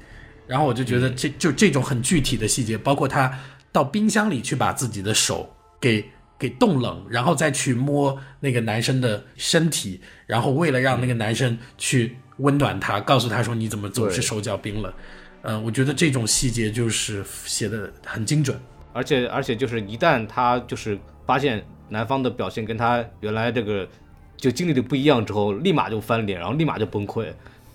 [0.52, 3.32] 然后我就觉得这就这种很具体的细节，包括他
[3.72, 5.50] 到冰箱里去把自己的手
[5.80, 6.04] 给
[6.38, 14.92] 给冻冷，然后再去摸那个男生的身体，然后为了让那个男生去温暖他，告诉他说你怎么总是手脚冰冷。
[15.40, 18.60] 嗯，我觉得这种细节就是写的很精准，
[18.92, 23.88] 而且而且就是一旦他就是发现男方的表现跟他原来这个
[24.36, 27.24] 就经历的不一样之后，立马就翻脸，然后立马就崩溃。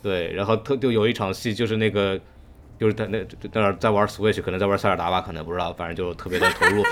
[0.04, 2.22] 对，然后特就有一场戏就是那个。
[2.80, 6.84] 就是在那在那在玩 Switch，可能在玩塞尔达吧，可能不知道，反正就特别的投入。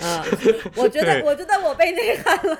[0.00, 0.22] 嗯，
[0.74, 2.56] 我觉得我觉得我被内涵了。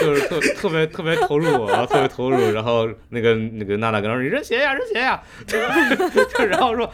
[0.00, 2.52] 就是特特别特别投入然后，特别投入。
[2.52, 5.22] 然后那个那个娜娜跟他说：“你扔鞋呀，扔鞋呀。
[6.50, 6.90] ”然后说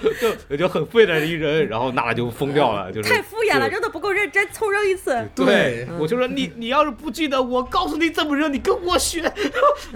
[0.49, 5.27] 就就很废的一扔，然后娜娜就疯掉了，就是太敷衍了，扔的不够认真，凑扔一次。
[5.35, 9.21] 对，我就说你你要是不记得，我告诉你怎么扔，你跟我学，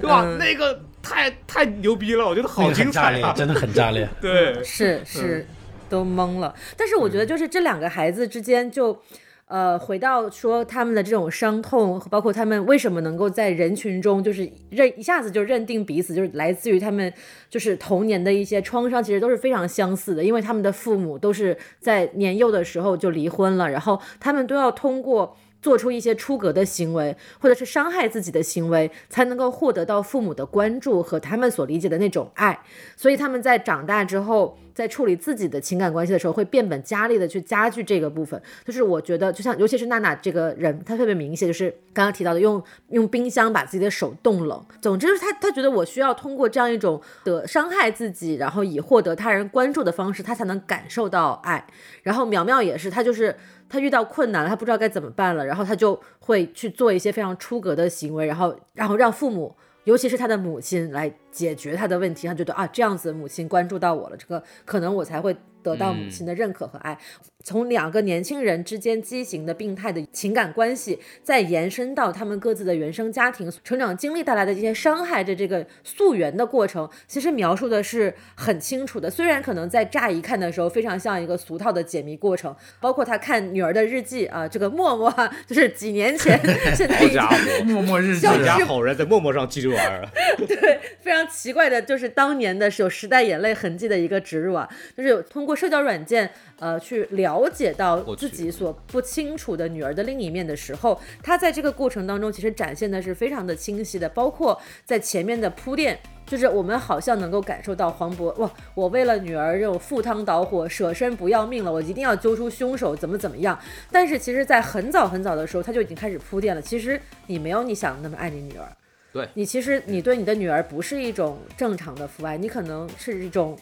[0.00, 0.24] 对吧？
[0.38, 0.80] 那个。
[1.12, 3.34] 太太牛逼了，我觉得好精彩啊！
[3.36, 5.46] 真的很炸裂， 对，是是，
[5.88, 6.54] 都懵了。
[6.74, 8.98] 但是我觉得，就是这两个孩子之间，就
[9.46, 17.12] 呃，回到说他们的这种伤痛，包括他们为什么能够在人群中就是认一下子就认定彼此，就是来自于他们
[17.50, 20.24] 就是童年的一些创伤，其实都是非常相似的。
[20.24, 25.36] 因为他们的父母都是在年幼的时候就离婚了，然后他们都要通过。
[25.62, 32.60] 做出一些出格的行为，或者是伤害自己的行为，才能够获得到父母的关注和他们所理解的那种爱。
[32.96, 38.40] 所以他们在长大之后，在处理自己的情感关系的时候，会变本加厉的去加剧这个部分。
[38.64, 44.64] 就是我觉得，就像尤其是娜娜这个人，她特别明显，就是刚刚提到的，用用冰箱把自己的手冻冷。
[44.80, 51.66] 总之，她她觉得我需要通过这样一种的伤害自己，然后以获得他人关注的方式，她才能感受到爱。
[52.02, 53.34] 然后苗苗也是，她就是
[53.68, 59.56] 她遇到困难了，她不知道该怎么办了，然后她就会去做一些非常出格的行为，然后然后让父母。
[59.84, 65.36] 尤其是他的母亲来解决他的问题，他觉得啊，这样子母亲关注到我了，这个可能我才会。
[65.62, 66.98] 得到母亲的认可和爱，
[67.44, 79.08] 从两个年轻人之间畸形的病态的情感关系，再延伸到他们各自的原生家庭成长经历带来的这些伤害的这个溯源的过程，其实描述的是很清楚的。
[79.08, 85.12] 虽然可能在乍一看的时候非常像一个俗套的解谜过程，包括他看女儿的日记啊，这个默默
[85.46, 86.38] 就是几年前，
[86.74, 90.08] 现在家伙， 默默日记，家好人在默默上记录儿，
[90.46, 95.51] 对，非常奇怪的就是当年的是有时代眼泪痕迹的一个植入啊，就是有通过。
[95.54, 113.58] 社交软件，呃，去了解到自己所不清楚的女儿的另一面的时候，他在这个过程当中其实展现的是非常的清晰的，包括在前面的铺垫，就是我们好像能够感受到黄渤哇，我为了女儿这种赴汤蹈火、舍身不要命了，我一定要揪出凶手，怎么怎么样。
[113.90, 116.62] 但是其实，在很早很早的时候，他就已经开始铺垫了。
[116.62, 118.68] 其实你没有你想的那么爱你女儿，
[119.12, 123.58] 对你其实你对你的女儿不是一种正常的父爱，你可能是一种。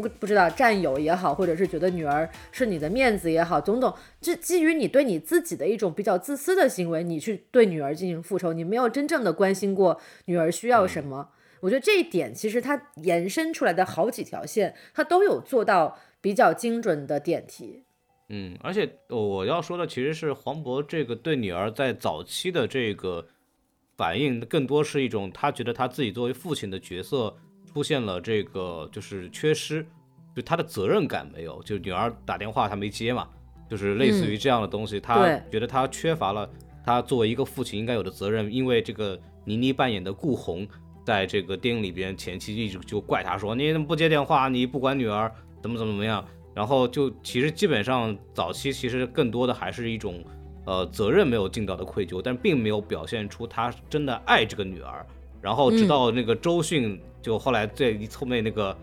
[0.00, 11.30] 不不知道战友也好，或者是觉得女儿是你的面子也好，种种，这基于你对你自己的一种比较自私的行为，你去对女儿进行复仇，你没有真正的关心过女儿需要什么。
[11.60, 17.84] 我觉得这一点其实它延伸出来的好几条线，它都有做到比较精准的点题。
[18.28, 23.26] 嗯，而且我要说的其实是黄渤这个对女儿在早期的这个
[23.96, 27.36] 反应，更多是一种他觉得他自己作为父亲的角色。
[27.78, 29.86] 出现了这个就是缺失，
[30.34, 33.28] 就他的责任感没有，就女儿打电话他没接嘛，
[33.70, 36.50] 就是类似于这样的东西，他觉得他缺乏了
[36.84, 38.52] 他作为一个父亲应该有的责任。
[38.52, 40.66] 因为这个倪妮扮演的顾红，
[41.04, 50.24] 在这个电影里边前期一直就怪他说你怎么不接电话，你不管女儿怎么怎么怎么样，然后就其实基本上早期其实更多的还是一种
[50.66, 55.06] 呃责任没有尽到的愧疚，但并没有表现出他真的爱这个女儿。
[55.40, 57.00] 然后直到那个周迅。
[57.20, 58.76] 就后来这一后面那个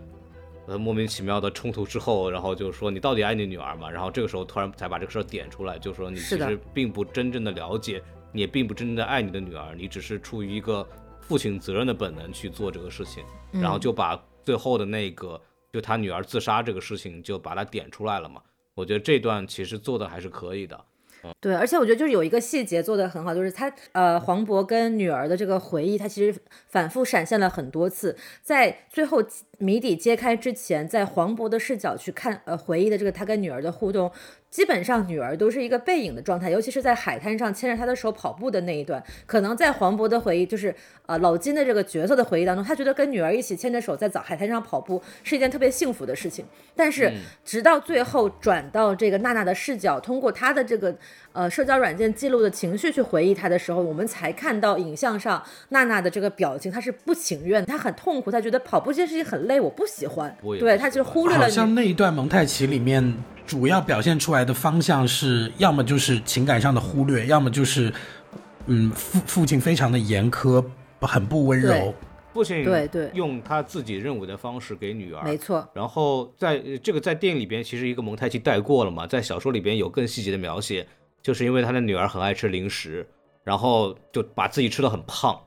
[0.66, 3.90] 呃莫名其妙的冲突之后，然后就说你到底爱你女儿吗？
[3.90, 10.86] 然后这个时候突然才把这个事儿点出来，就说你其实并不真正的了解，你也并不真正的爱你的女儿，你只是出于一个
[11.20, 15.40] 父亲责任的本能去做这个事情，然后就把最后的那个
[15.72, 18.40] 就他女儿自杀这个事情就把它点出来了嘛。
[18.74, 20.84] 我觉得这段其实做的还是可以的。
[21.40, 26.38] 对，而且我觉得就是有一个细节做得很好，就是他呃黄渤跟女儿的这个回忆，他其实
[26.68, 29.22] 反复闪现了很多次，在最后
[29.58, 34.10] 谜底揭开之前，在黄渤的视角去看呃回忆的这个他跟女儿的互动。
[34.56, 46.42] 基本上女儿都是一个背影的状态，尤其是在海滩上牵着她的手跑步的那一段，可能在黄渤的回忆，就是呃老金的这个角色的回忆当中，他觉得跟女儿一起牵着手在早海滩上跑步是一件特别幸福的事情。
[46.74, 47.12] 但是
[47.44, 50.96] 直到最后转到这个娜娜的视角，通过她的这个
[51.34, 60.34] 呃社交软件记录的情绪去回忆她的时候，我们才看到影像上娜娜的这个表情，她是不情愿，她很痛苦，她觉得跑步这件事情很累，我不喜欢。
[60.58, 61.42] 对，她就忽略了。
[61.42, 63.35] 好像那一段蒙太奇里面。
[63.46, 67.92] 主要表现出来的方向是，要么就是情感上的忽略，要么就是，
[68.66, 70.64] 嗯，父父亲非常的严苛，
[71.00, 71.94] 很不温柔。
[72.34, 75.66] 父亲对对，用他自己认为的方式给女儿，没错。
[75.72, 80.86] 然后在这个在电影里边，其实一个蒙太奇带过了嘛，在小说里边有更细节的描写，
[81.22, 83.06] 就是因为他的女儿很爱吃零食，
[83.42, 85.40] 然后就把自己吃的很胖，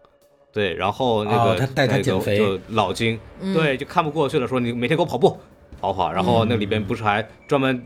[0.52, 3.20] 对，然后那个他带他减肥，就老金，
[3.54, 5.38] 对，就看不过去了，说你每天给我跑步。
[5.80, 7.82] 跑跑，然后那里边不是还专门，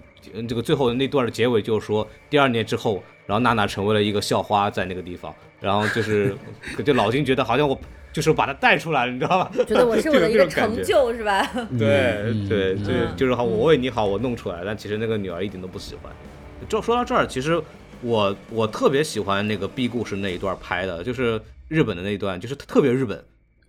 [0.48, 6.36] 这个最后那段的结尾就是说，第二年之后，然后娜娜成为了一个校花在那个地方，然后就是，
[6.84, 7.80] 就老金觉得好像我
[8.12, 9.52] 就是把他带出来了，你知道吧？
[9.66, 11.42] 觉得我是我的一个 成就，是吧？
[11.78, 16.12] 对对对，就是好，我为你好，我弄出来，但其实那个女儿一点都不喜欢。
[16.70, 17.62] 就说到这儿，其实
[18.02, 23.24] 我我特别喜欢那个 B 故事那一段拍的，就是日本的那一段，就是特别日本，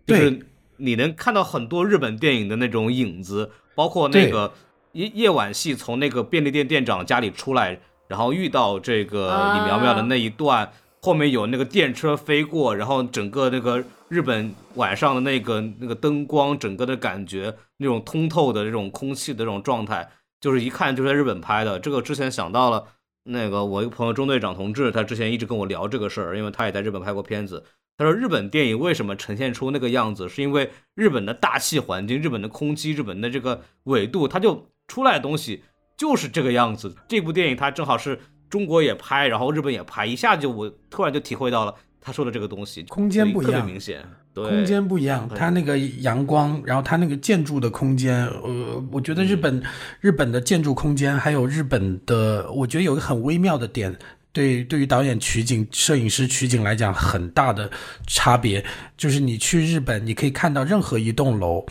[0.06, 0.38] 就是
[0.76, 3.50] 你能看到很多日本电影的那种影子。
[3.76, 4.52] 包括那个
[4.92, 10.70] 夜夜晚戏从那个便利店店长家里出来，然后遇到这个李苗苗的那一段，
[11.02, 20.08] 后面有那个电车飞过，然后整个那个日本晚上的那个那个灯光，整个的感觉，那种通透的这种空气的这种状态，
[20.40, 21.80] 就是一看就在日本拍的。
[21.80, 22.84] 这个之前想到了
[23.24, 27.64] 那个我一个朋友中队长同志，他之前一直跟我聊这个事儿，因为他也在日本拍过片子，
[27.96, 35.62] 他说日本电影为什么呈现出那个样子，是因为日本的大气环境、日本的空气、日本的这个纬度，它就出来的东西
[35.96, 36.94] 就是这个样子。
[37.08, 38.18] 这部电影它正好是
[38.50, 44.04] 中国也拍，然后日本也拍，一下就我突然就体会到了他说的这个东西，空间不一样，特别明显。
[44.34, 49.62] 空间不一样，它那个阳光，然后它那个建筑的空间，呃，我觉得日本
[50.00, 53.96] 日本的建筑空间，还有日本的，我觉得有一个很微妙的点，
[54.34, 57.70] 对对于导演取景、摄影师取景来讲，很大的
[58.06, 58.62] 差别，
[58.98, 61.64] 就是你去日本，你可以看到任何一栋楼，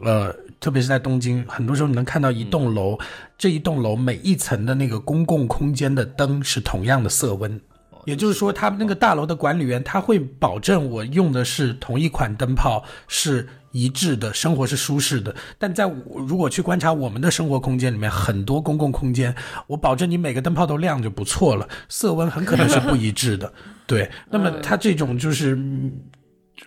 [0.00, 2.98] 呃，特别是在东京，很多时候你能看到一栋楼，
[3.38, 7.58] 这一栋楼每一层的那个公共空间的灯是同样的色温。
[8.06, 15.34] 也就是说，他那个大楼的管理员他会保证我用的是同一款灯泡是一致的，生活是舒适的。
[15.58, 15.88] 但在
[16.26, 19.34] 如果去观察我们的生活空间里面，很多公共空间，
[19.66, 23.52] 我保证你每个灯泡都亮就不错了，色温很可能是不一致的。
[23.86, 25.58] 对，那么它这种就是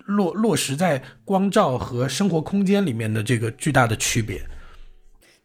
[0.05, 4.41] 落落实在光照和生活空间里面的这个巨大的区别。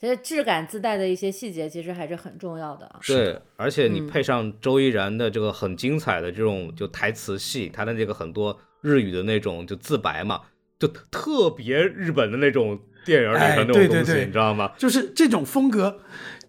[0.01, 2.89] 其实质感自带的一些细节，其实还是很重要的。
[3.05, 10.41] 对，而且你配上周依然的这个很精彩的这种就台词戏，他的这个很多日语的那种就自白嘛，
[10.79, 14.71] 就特别日本的那种电影里的那种东西，你知道吗？
[14.79, 16.01] 就是这种风格，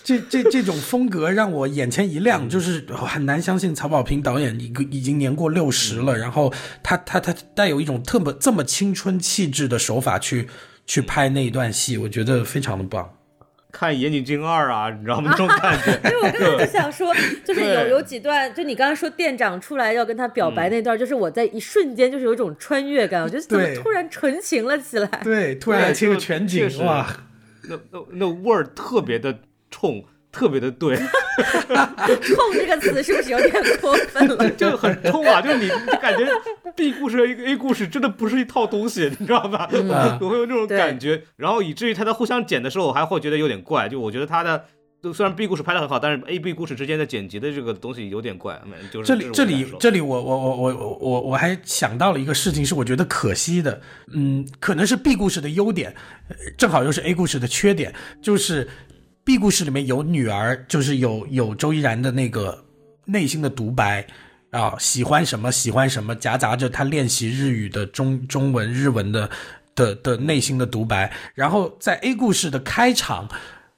[0.03, 6.53] 这这这种风格让我眼前一亮，就是很难相信曹保平导演一个已经年过六十了，然后
[6.83, 10.47] 他他他带有一种特么这么青春气质的手法去
[10.85, 13.15] 去拍那一段戏，我觉得非常的棒。
[13.71, 15.31] 看《岩井俊二》啊， 你知道吗？
[15.31, 15.91] 这种 感觉。
[16.03, 17.13] 因为我刚才就想说，
[17.45, 25.07] 就是有有几段，就你刚刚说店长出来要跟他表白那段，就是我在一瞬间就是有一种穿越感，我觉得怎么突然纯情了起来？
[25.23, 27.07] 对，突然切个全景，哇，
[27.63, 29.39] 那那那味儿特别的
[29.69, 30.03] 冲。
[30.31, 33.51] 特别的对，冲这个词是不是有点
[33.81, 34.49] 过分了？
[34.53, 35.41] 就很冲啊！
[35.41, 35.67] 就是你
[35.99, 36.27] 感觉
[36.75, 39.67] B 故事和一个 A 故事真的不是一套东西，你知道吧？
[40.21, 43.89] 我会有那种感觉，然后以至于他在互相剪的时候，我还会觉得有点怪。
[43.89, 44.65] 就我觉得他的
[45.13, 48.61] 虽然 B 故事拍的很好，但是 A、B 故事之间的剪辑的这个东西有点怪。
[48.91, 53.81] 就是这里这里这里，我我我我我我还想到了一个事情，是我觉得可惜的。
[54.13, 55.95] 嗯，可能是 B 故事的优点，
[56.55, 58.67] 正好又是 A 故事的缺点，就是。
[59.29, 62.65] B 故事里面有女儿，就是有有周依然的那个
[63.05, 64.03] 内心的独白
[64.49, 69.29] 啊，喜欢什么喜欢什么，夹杂着他练习日语的中中文日文的
[69.75, 71.13] 的的内心的独白。
[71.35, 73.29] 然后在 A 故事的开场，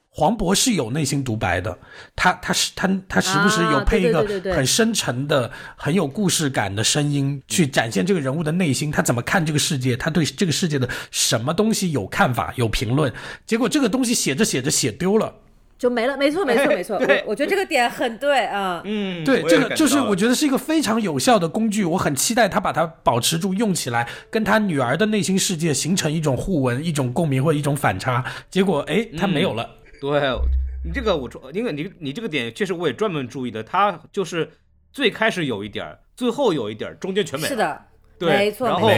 [0.08, 1.78] 黄渤是有内心独白的，
[2.16, 13.12] 他他是他他时不时有配一个很深沉的、很有故事感的声音，去展现这个人物的内心，他怎么看这个世界，他对这个世界的什么东西有看法、有评论。
[13.44, 15.34] 结果这个东西写着写着写丢了。
[15.82, 16.96] 就没了，没错，没错，没错。
[16.96, 18.80] 我我觉得这个点很对啊。
[18.84, 28.24] 嗯，对，这个就是我觉得是一个非常有效的工具，我很期待他把它保持住，用起来，跟他女儿的内心世界形成一种互文、一种共鸣或者一种反差。
[28.48, 29.68] 结果，哎，他没有了。
[30.00, 30.20] 对
[30.84, 34.48] 你这个，我说，因为你你这个点确实我也专门注意的，他就是
[34.92, 37.48] 最开始有一点，最后有一点，中间全没了。
[37.48, 37.82] 是的，
[38.20, 38.88] 对，没错，然后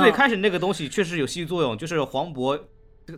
[0.00, 2.58] 最开始那个东西确实有戏剧作用，就是黄渤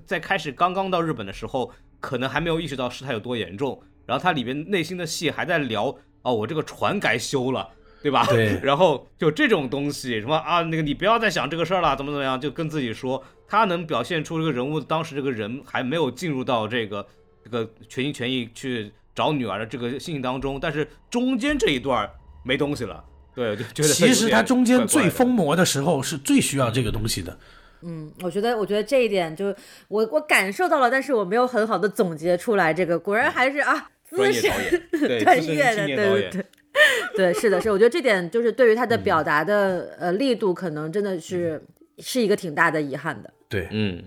[0.05, 1.70] 在开始刚刚到日本的时候。
[2.03, 7.68] 可能还没有意识到事态有多严重，然后他里边内心的戏还在聊哦，我这个船该修了，
[8.03, 8.26] 对吧？
[8.26, 8.59] 对。
[8.62, 17.07] 然后就这种东西，什么啊，那个你不要再想这个事儿了，怎么怎么样，就跟自己说，他能表现出这个人物当时这个人还没有进入到这个
[17.44, 22.11] 这个全心全意去找女儿的这个心情当中，但是中间这一段
[22.44, 27.32] 没东西了，对，就觉得其实他中间最疯魔的时候是最需要这个东西的。
[27.32, 27.38] 嗯，
[28.22, 29.55] 我觉得，我觉得这一点就
[29.89, 32.72] 我我感受到了，但是我没有很好的总结出来。
[32.72, 34.51] 这个果然还是啊，资深
[35.24, 36.45] 专业的，对对对，
[37.16, 37.70] 对，是的，是。
[37.70, 41.62] 我觉得这点就是对于他的表达的呃力度，可能真的是
[41.99, 43.33] 是一个挺大的遗憾的。
[43.49, 44.03] 对，嗯。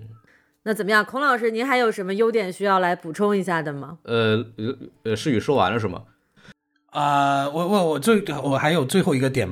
[0.63, 3.99] 那怎么样，孔老师，您还有什么优点需要来补充一下的吗？
[4.03, 6.01] 呃呃呃，诗雨说完了是吗？
[6.87, 9.47] 啊，我我我最我还有最后一个点。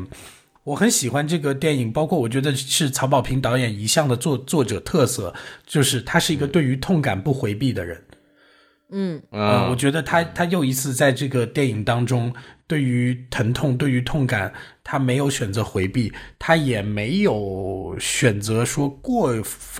[0.63, 5.33] 我很喜欢这个电影，包括我觉得是曹保平导演一向的作作者特色，
[5.65, 8.01] 就是他是一个对于痛感不回避的人。
[8.95, 12.31] 嗯呃，我觉得他他又一次在这个电影当中，
[12.67, 14.53] 对于疼痛、对于痛感，
[14.83, 19.33] 他没有选择回避，他也没有选择说过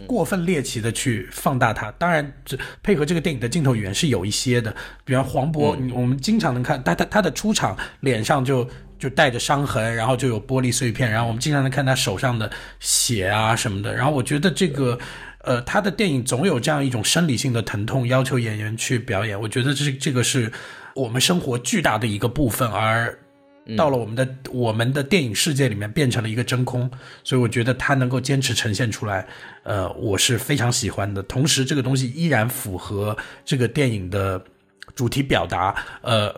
[0.07, 1.91] 过分猎奇的去放大它。
[1.91, 4.75] 当然，这配合这个电影的镜头语言是有一些的，
[5.05, 8.67] 比方黄渤，我们经常能看他他他的出场脸上就。
[9.03, 12.49] 就带着伤痕，然后就有玻璃碎片，然后我们经常能看他手上的
[12.79, 13.93] 血啊什么的。
[13.93, 14.97] 然后我觉得这个，
[15.39, 19.37] 呃，他的电影总有这样一种生理性的疼痛，要求演员去表演。
[19.37, 20.49] 我觉得这这个是
[20.95, 23.13] 我们生活巨大的一个部分，而
[23.75, 26.89] 到了我们的我们的电影世界里面变成了一个真空，
[27.25, 29.27] 所以我觉得他能够坚持呈现出来，
[29.63, 31.21] 呃，我是非常喜欢的。
[31.23, 34.41] 同时，这个东西依然符合这个电影的
[34.95, 36.33] 主题表达，呃，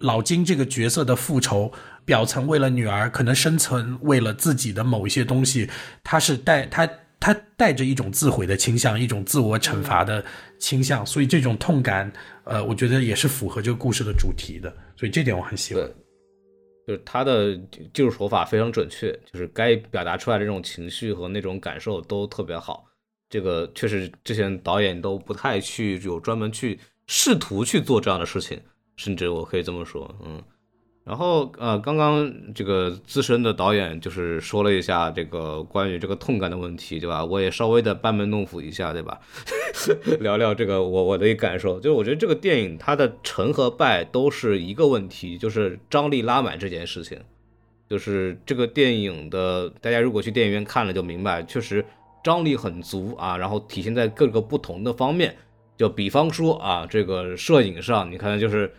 [0.00, 1.72] 老金这个角色的复仇。
[2.02, 5.70] 表层为了女儿，可能深层为了自己的某一些东西，
[6.02, 6.88] 他是带他
[7.20, 10.24] 他带着一种自毁的倾向，一种自我惩罚的
[10.58, 12.10] 倾向，所以这种痛感，
[12.44, 15.88] 呃，我觉得也是符合这个故事的主题的，所以这点我很喜欢。
[16.84, 17.54] 就是他的
[17.92, 22.86] 技术手法非常准确，就是该表达出来的这种情绪和那种感受都特别好。
[23.28, 28.60] 这个确实之前导演都不太去有专门去试图去做这样的事情，
[29.00, 30.42] 甚至我可以这么说，嗯。
[31.02, 37.24] 然后呃，刚刚这个资深的导演就是说了一下这个关于这个痛感的问题，对吧？
[37.24, 39.18] 我也稍微的班门弄斧一下，对吧？
[40.20, 47.18] 聊聊这个我我的一感受，就是我觉得这个电影它的成和败都是一个问题，就是张力拉满这件事情。
[47.88, 51.84] 就是这个电影的，大家如果去电影院看了就明白，确实
[52.22, 55.34] 张力很足啊，然后体现在各个不同的方面。
[55.78, 58.70] 就比方说啊，这个摄影上，你看就是。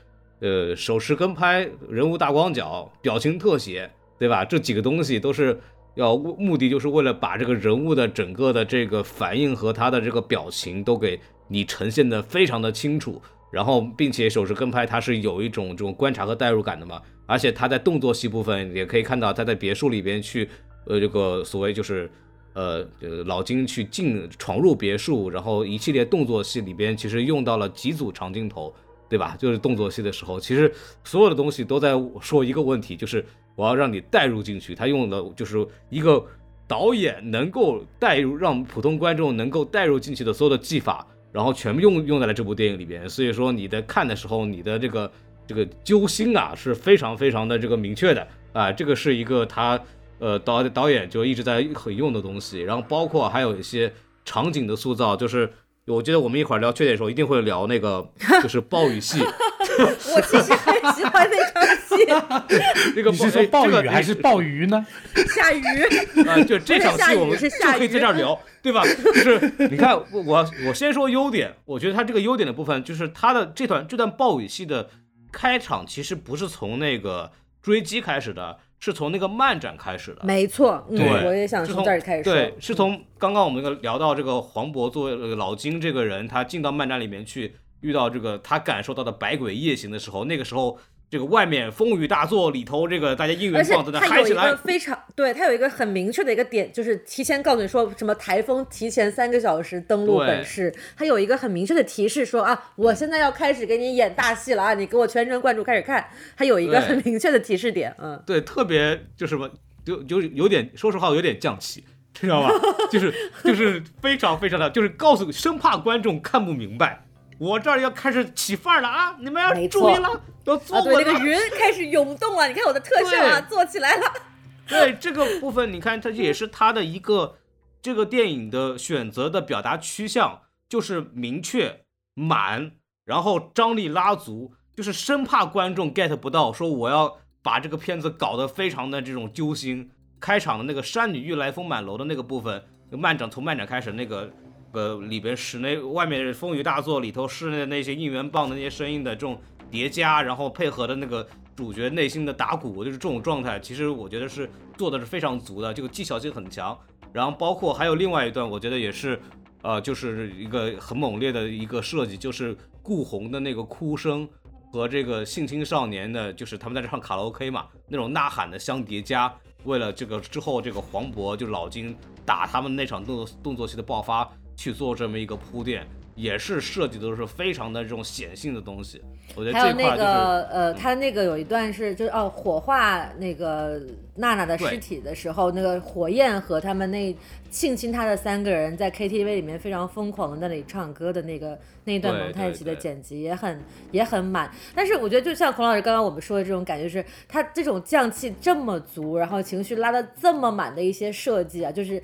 [0.42, 3.90] 呃，手持跟拍、人物大广角、表情特写，
[4.20, 4.44] 对吧？
[4.44, 5.60] 这几个东西都是
[5.96, 13.22] 要目的，就是为了把这个人物的整个的这个反应和他的这个表情都给你呈现的非常的清楚。
[13.52, 17.02] 然后，并且手持跟拍它是有一种这种观察和代入感的嘛。
[17.26, 20.50] 而且他在动作戏部分也可以看到，他在别墅里边去，
[20.86, 22.10] 呃，这个所谓就是，
[22.54, 28.74] 呃，呃，老金去进闯入别墅，然后一系列动作戏里边其实用到了几组长镜头。
[29.12, 29.36] 对吧？
[29.38, 31.92] 就是动作戏的时候，其实所有的东西都在
[32.22, 33.26] 说一个问题，就是
[33.58, 34.74] 我要让你带入进去。
[34.74, 36.26] 他用的就是一个
[36.66, 43.10] 导演能够带入，让普通观众能够带入进去的所有的技法，然后全部用用在了这部电影里边。
[43.10, 45.12] 所以说你在看的时候，你的这个
[45.46, 48.72] 这个揪心啊是非常非常的这个明确的啊。
[48.72, 49.78] 这个是一个他
[50.20, 52.62] 呃导导演就一直在很用的东西。
[52.62, 53.92] 然后包括还有一些
[54.24, 55.52] 场景的塑造，就是。
[55.88, 58.08] 我觉得我们一会儿聊缺点的时候，一定会聊那个，
[58.42, 59.20] 就是暴雨戏。
[59.20, 62.06] 我其实很喜欢那场戏。
[62.96, 64.86] 那个是说暴雨还是暴雨呢？
[65.34, 65.62] 下雨
[66.28, 66.42] 啊！
[66.44, 68.84] 就这场戏我们就可以在这儿聊，对吧？
[68.84, 74.90] 就是你看，我我先说优点，我觉得它这个优点的部分，就是它的这段这段暴雨戏的
[75.32, 78.60] 开场，其实不是从那个追击开始的。
[78.82, 82.34] 是从那个漫展开始的，没错，对，我也想从这儿开始说。
[82.34, 90.78] 对，是从刚刚我们聊到这个黄渤作为老金这个人，他进到漫展里面去，遇到这个他感受到的百鬼夜行的时候，那个时候。
[91.12, 94.56] 这个外面风雨大作，里头这个大家应援棒在那嗨起来。
[94.56, 106.08] 非常对，它有一个很明确的一个点，就是提前告诉你说什么台风提前三个小时登陆本市，它有一个很明确的提示说啊，我现在要开始给你演大戏了啊，你给我全神贯注开始看，
[106.38, 109.50] 它有一个很明确的提示点，嗯，对，特别就是什么，
[109.84, 111.84] 就就有点，说实话有点降气，
[112.14, 112.50] 知道吧？
[112.90, 117.04] 就是就是非常非常的，就是告诉生怕观众看不明白。
[117.42, 119.18] 我这儿要开始起范儿了啊！
[119.20, 121.02] 你们要注意了，要坐稳了。
[121.02, 124.14] 那个云开始涌动了，你看我的特效啊，做起来了。
[124.70, 127.40] 对这个部分，你看它也是它的一个
[127.82, 131.82] 这个电影的选择的表达趋向，就是明确
[132.14, 132.74] 满，
[133.06, 139.90] 然后张力拉足，就是生怕观众 get 不到，说我要把这个片子搞得非常的这种揪心。
[140.20, 144.32] 开场的那个山女欲来风满楼的那个部分，漫展从漫展开始那个。
[144.74, 156.78] 呃，里边室内外面风雨大作，里头室内的那些应援棒的那些声音的这种叠加，然后配合的那个主角内心的打鼓，就是这种状态，其实我觉得是做的是非常足的，这个技巧性很强。
[157.12, 159.20] 然后包括还有另外一段，我觉得也是，
[159.62, 164.26] 呃，就是一个很猛烈的一个设计，就是顾红的那个哭声
[164.72, 169.34] 和这个性侵少年的，就是他们在唱卡拉 OK 嘛，那种呐喊的相叠加，
[169.66, 171.94] 为了这个之后这个黄渤就老金
[172.26, 174.32] 打他们那场动作动作戏的爆发。
[174.62, 179.02] 去做这么一个铺垫，也是设计的都是非常的这种显性的东西。
[179.36, 183.82] 我觉得这块就是呃，他那个有一段是就是哦，火化那个
[184.18, 187.16] 娜娜的尸体的时候，那个火焰和他们那
[187.50, 193.60] 性侵她的三个人在 KTV 里面非常疯狂的那里唱歌的那个那一段蒙太奇的剪辑也很
[193.92, 194.52] 也很满。
[194.76, 202.00] 但是我觉得就像孔老师刚刚我们说的这种感觉，是他这种降气这么足，然后情绪拉的这么满的一些设计啊，就是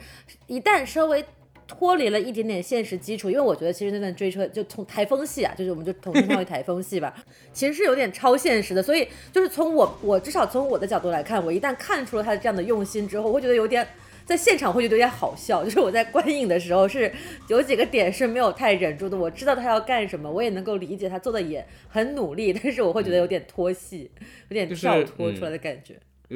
[0.47, 1.23] 一旦稍微。
[1.67, 7.13] 脱离了一点点现实基础，因为我觉得其实那段追车就从台风戏啊，就是我们就统称为台风戏吧，
[7.51, 8.81] 其实是有点超现实的。
[8.81, 13.85] 所以就是从我我至少从我的角度来看，我一旦看出了他的这样的用心之后，我会觉得有点
[14.25, 17.11] 在现场会觉得有点好笑， 就是我在观影的时候是
[17.49, 19.17] 有几个点是没有太忍住的。
[19.17, 24.09] 我知道他要干什么，我也能够理解他做的也很努力，但是我会觉得有点拖戏，
[24.47, 25.95] 有点跳脱出来的感觉。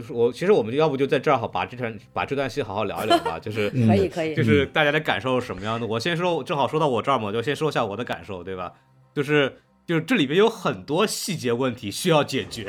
[0.09, 5.85] 我，其实我们要不就在这儿好把这段把这段戏好好聊一聊吧，就是可以可以，就是大家的感受是什么样的。
[5.85, 8.71] 我先说，正好说到我这儿嘛，就先说一下我的感受，对吧？
[9.13, 12.67] 就是就是这里边有很多细节问题需要解决，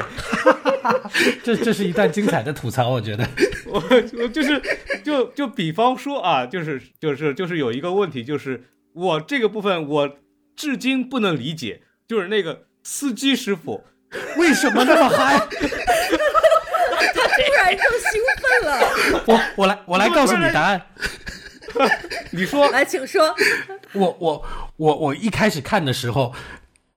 [1.45, 3.25] 这这是一段精彩的吐槽，我觉得。
[3.67, 3.81] 我
[4.21, 4.61] 我就是
[5.05, 8.65] 就就比方说啊，就是就是就是有一个问题，就是
[8.95, 10.17] 我这个部分我
[10.57, 13.85] 至今不能理解，就是那个司机师傅
[14.37, 15.47] 为什么那么嗨。
[17.37, 20.83] 突然就兴奋了，我我来我来告诉你答案，
[22.31, 23.35] 你说来，请说。
[23.93, 24.45] 我我
[24.77, 26.35] 我我一开始看的时候。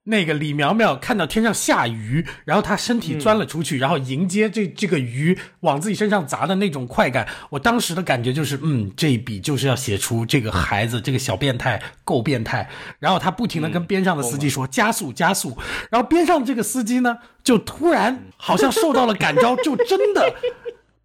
[0.07, 12.69] 那个李苗苗看到天上下雨，然后她身体钻了出去，然后迎接这这个鱼往自己身上砸的那种快感，我当时的感觉就是，嗯，这一笔就是要写出这个孩子这个小变态够变态。
[12.99, 15.57] 然后他不停的跟边上的司机说加速加速，
[15.89, 20.35] 然后边上这个司机呢就突然好像受到了感召，就真的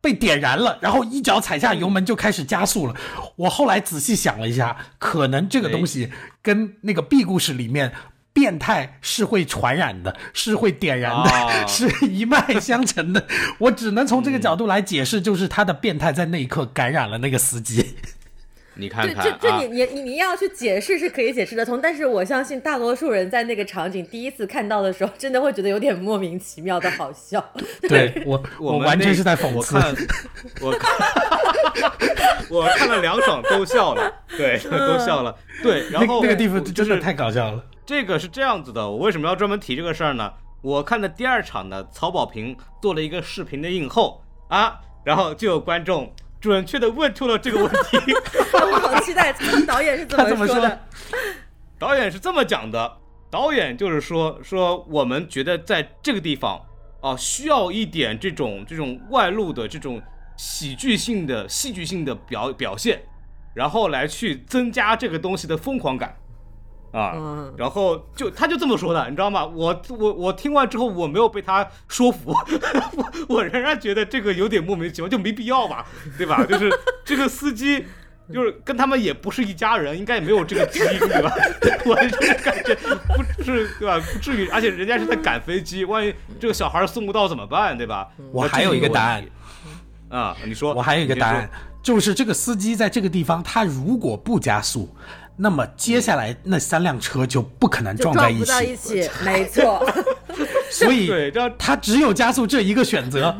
[0.03, 2.95] 被点燃了，然后一脚踩下油门就开始加速了。
[3.37, 6.11] 我后来仔细想了一下，可能这个东西
[6.43, 7.95] 跟那个 B 故事里面。
[8.33, 13.27] 变态是会传染的，是会点燃的， 是一脉相承的。
[13.59, 17.97] 我只能从这个角度来解释，就是他的变态在那一刻感染了那个司机。
[18.75, 27.45] 你看看，这这你你你你要去解释是可以解释得通，但是我相信大多数人在那个场景第一次看到的时候，真的会觉得有点莫名其妙的好笑。
[27.89, 29.77] 对 我我完全是在讽刺。
[30.61, 30.91] 我看
[32.49, 35.37] 我看了两场都笑了，对，都笑了。
[35.63, 37.65] 对，然后那个地方真的太搞笑了。
[37.85, 40.33] 这个是这样子的，我为什么要专门提这个事儿呢？
[40.63, 47.99] 我看的第二场呢，曹保平做了一个视频的映后啊，然后就有观众准确的问出了这个问题。
[48.55, 49.35] 我好期待
[49.67, 50.81] 导演是怎么说的。
[51.79, 52.97] 导演是这么讲的，
[53.31, 56.61] 导演就是说说我们觉得在这个地方
[57.01, 60.03] 啊，需要一点这种这种外露的这种
[60.37, 63.03] 喜剧性的戏剧性的表表现，
[63.55, 66.17] 然后来去增加这个东西的疯狂感。
[66.93, 67.15] 啊，
[67.57, 69.47] 然后就他就这么说的，你知道吗？
[69.47, 72.33] 我我我听完之后，我没有被他说服，
[72.97, 75.87] 我我仍然觉得这个有点莫名其妙，就没必要吧，
[76.19, 76.45] 对吧？
[76.45, 76.69] 就是
[77.05, 77.85] 这个司机，
[78.33, 81.33] 就是跟他们也不是一家人，应该也没有这个基因，对吧？
[81.87, 84.01] 我就是感觉不是，对吧？
[84.13, 88.09] 不至于，而且人家是在赶飞机，万一这个小孩送不到怎么办，对吧？
[88.33, 89.25] 我还有一个答案，
[90.09, 91.49] 啊，你说，我还有一个答案，
[91.83, 94.89] 就是这个司机在这个地方，他如果不加速。
[95.37, 99.85] 那么接下来那三辆车就不可能撞在一起，撞一起，没错。
[100.71, 101.11] 所以
[101.59, 103.35] 他只有加速这一个选择，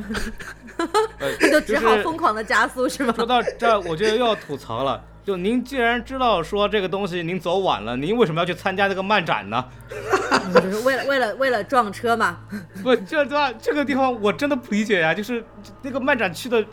[1.39, 3.13] 他就只好疯狂的加速，是吗？
[3.15, 5.05] 说到这，我觉得又要吐槽了。
[5.23, 9.65] 就您既然知道说这个东西您走晚了，您为什么要去参加这个漫展呢？
[10.55, 12.39] 就是为了为了为了撞车嘛？
[12.83, 15.13] 不，这这这个地方我真的不理解呀。
[15.13, 15.45] 就是
[15.83, 16.65] 那个漫展去的。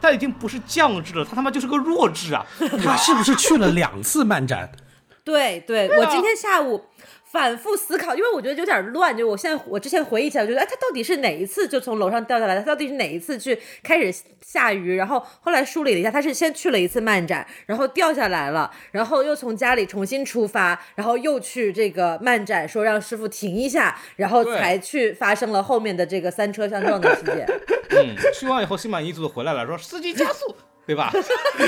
[0.00, 2.44] 他已经不是降智了，他他妈就是个弱智啊！
[2.84, 4.70] 他是不是去了两次漫展？
[5.24, 6.84] 对对，我今天下午。
[7.38, 9.16] 反复思考，因为我觉得有点乱。
[9.16, 12.56] 就我现在，我之前回忆起来，我觉得，哎，他到底是哪一次就从楼上掉下来？
[12.56, 14.96] 他到底是哪一次去开始下雨？
[14.96, 27.46] 然后后来梳理了一下，他是先去了一次漫展，然后掉下来了，然后又从家里重新出发，然后又去这个漫展，说让师傅停一下，然后才去发生了后面的这个三车相撞的事件。
[27.94, 30.56] 嗯，去完以后心满意足的回来了，说司机加速。
[30.88, 31.12] 对吧？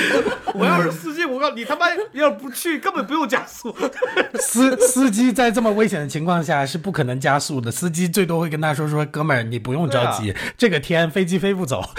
[0.55, 3.71] 我要是司机，我告诉你，他妈要不去，根本不用加速。
[4.41, 11.83] 司司机在这么危险的情况下是不可能加速的，司机最多会跟他说说：“哥们儿，你不用着急，这个天飞机飞不走。”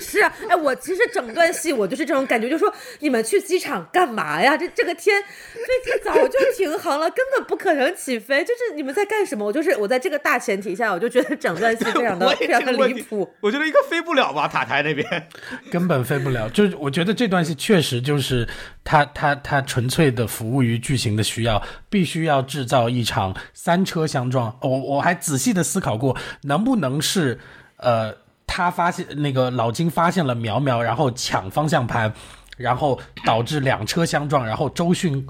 [0.00, 4.56] 是啊，哎，我其实整段戏我就是这种感觉，就说你们去机场干嘛呀？
[4.58, 9.44] 这这个天飞机早就停航了，根本不可能起飞，就是你们在干什么？
[9.46, 13.32] 我就是我在这个大前提下，我就觉得整段戏非常的非常的离谱。
[13.40, 15.28] 我觉得应该飞不了吧，塔台那边
[15.70, 16.47] 根本飞不了。
[16.48, 18.48] 就是我觉得这段戏确实就是
[18.84, 24.56] 他他他纯粹的服务于剧情的需要，必须要制造一场三车相撞。
[24.60, 27.38] 我我还仔细的思考过，能不能是
[27.76, 28.14] 呃
[28.46, 32.12] 他发现那个老金发现了苗苗，然后抢方向盘，
[32.56, 35.26] 然后导致两车相撞，然后周迅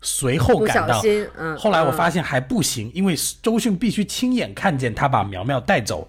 [0.00, 1.00] 随后赶到。
[1.38, 1.56] 嗯。
[1.56, 6.08] 后来我发现还不行，因为周迅必须亲眼看见他把苗苗带走。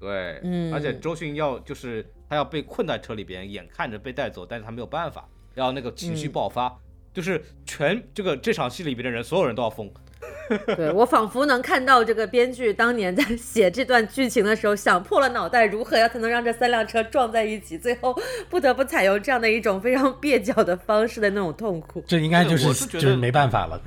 [0.00, 6.76] 对，嗯，而且周迅要就是他要被困在车里边，眼看着被带走，但是他没有办法，然后那个情绪爆发，
[7.14, 9.90] 就是全这个这场戏里边的人，所有人都要疯。
[10.76, 18.18] 对我仿佛能看到这个编剧当年在写这段剧情的时候，想破了脑袋如何要才能让这三辆车撞在一起，最后
[18.50, 22.02] 不得不采用这样的一种非常蹩脚的方式的那种痛苦。
[22.06, 23.80] 这应该就是是就是没办法了。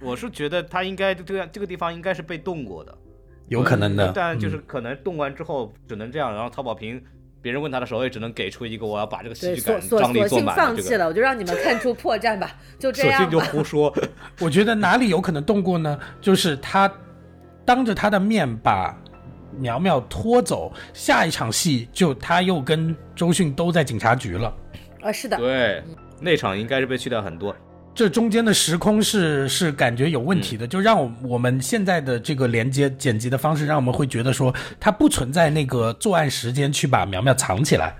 [0.00, 2.96] 我是觉得他应该这个这个地方应该是被动过的，
[3.48, 7.02] 有可能的，但就是可能动完之后只能这样，然后曹保平。
[7.40, 10.56] 别人问他的时候，也只能给出一个我要把这个戏剧感张力做满。
[10.56, 13.12] 放弃了，我就让你们看出破绽吧， 就这样。
[13.12, 13.94] 索性就胡说。
[14.40, 15.98] 我觉得哪里有可能动过呢？
[16.20, 16.92] 就是他
[17.64, 18.96] 当着他的面把
[19.56, 24.54] 苗苗拖走，下一场戏就他又跟周迅都在警察局了。
[25.00, 25.36] 啊，是的。
[25.36, 25.82] 对，
[26.20, 27.54] 那场应该是被去掉很多。
[27.98, 37.96] 这中间的时空是是感觉有问题的，就让我我们现在的这个连接剪辑的方式，让我们会觉得说它不存在那个作案时间去把苗苗藏起来。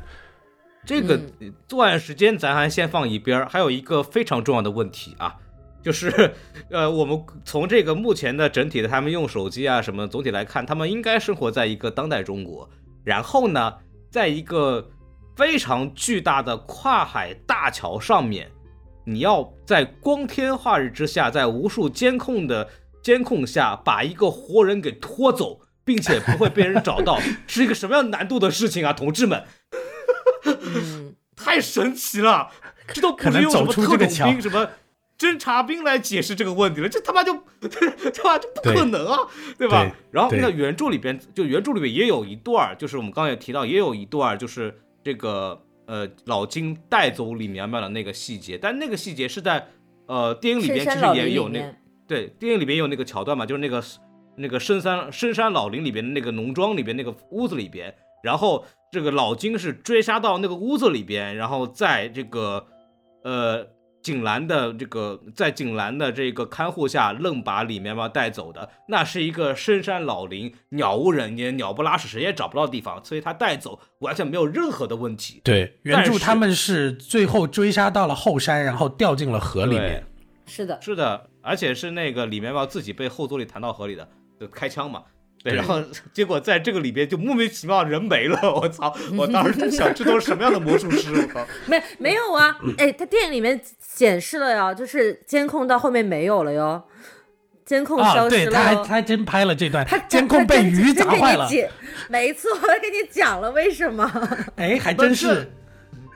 [0.87, 1.21] 这个
[1.67, 5.35] 作案时间咱还先放一边儿，还有一个非常重要的问题啊，
[5.83, 6.33] 就是
[6.71, 12.71] 呃，我们从这个目前的整体的他们用手机啊什么总体来看，他们应该生活在一个当代中国，
[13.03, 13.75] 然后呢，
[14.13, 14.89] 在一个
[15.35, 18.49] 非常巨大的跨海大桥上面。
[19.09, 22.69] 你要在光天化日之下，在无数监控的
[23.03, 29.45] 监控下，把一个活人给拖走，并且不会被人找到，是一个什么样难度的事情啊，同志们？
[31.35, 32.51] 太神奇了，
[32.93, 34.69] 这都不能用什么特种兵、什么
[35.19, 37.89] 侦察兵来解释这个问题了，这他妈就对
[38.23, 38.37] 吧？
[38.39, 39.27] 就不可能啊，
[39.57, 39.91] 对吧？
[40.11, 45.63] 然后那原著里边，就原著里边也有一段，就是我们刚才也提到，也有一段，就是这个。
[45.89, 49.67] 呃，老金带走李苗苗的那个细节，但那个细节是在
[50.07, 51.75] 呃电影里边其实也有那
[52.07, 53.83] 对电影里边有那个桥段嘛，就是那个
[54.37, 57.93] 那个深山深山老林里边的那个农庄里边那个屋子里边，
[58.23, 62.67] 然后这个老金是追杀到那个屋子里边，然后在这个
[63.25, 63.67] 呃。
[64.09, 75.43] 景兰的这个在景兰的这个看护下，愣把李苗苗带走的，那是一个深山老林，鸟无人烟，鸟不拉屎，谁也找不到地方，所以他带走完全没有任何的问题。
[75.45, 80.03] 对，原著他们是最后追杀到了后山，然后掉进了河里面。
[80.47, 84.09] 是的，是的，而且是那个李苗苗自己被后座里弹到河里的，
[84.41, 85.03] 就开枪嘛。
[85.43, 85.81] 对，然后
[86.13, 88.93] 结果在这个里边就莫名其妙人没了， 我操！
[89.17, 91.13] 我当时就想，这都是什么样的魔术师？
[91.15, 91.47] 我操！
[91.67, 92.59] 没没有啊？
[92.77, 96.83] 哎，他电影里面显示了呀，就是监控到后面没有了哟，
[97.65, 98.47] 监控消失了。
[98.47, 101.49] 对，他还他还真拍了这段，他监控被鱼砸坏了。
[102.09, 104.11] 没错，我给你讲了为什么。
[104.57, 105.53] 哎，还真是。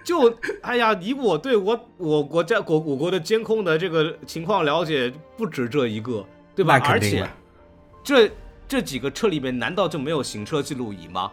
[0.02, 6.26] 就哎呀，以我对我我国家国我国的监控的这个情况了解，不止这一个，
[6.56, 6.80] 对吧？
[6.84, 7.24] 而且
[8.02, 8.28] 这。
[8.72, 11.30] 这几个车里面难道就没有行车记录仪吗？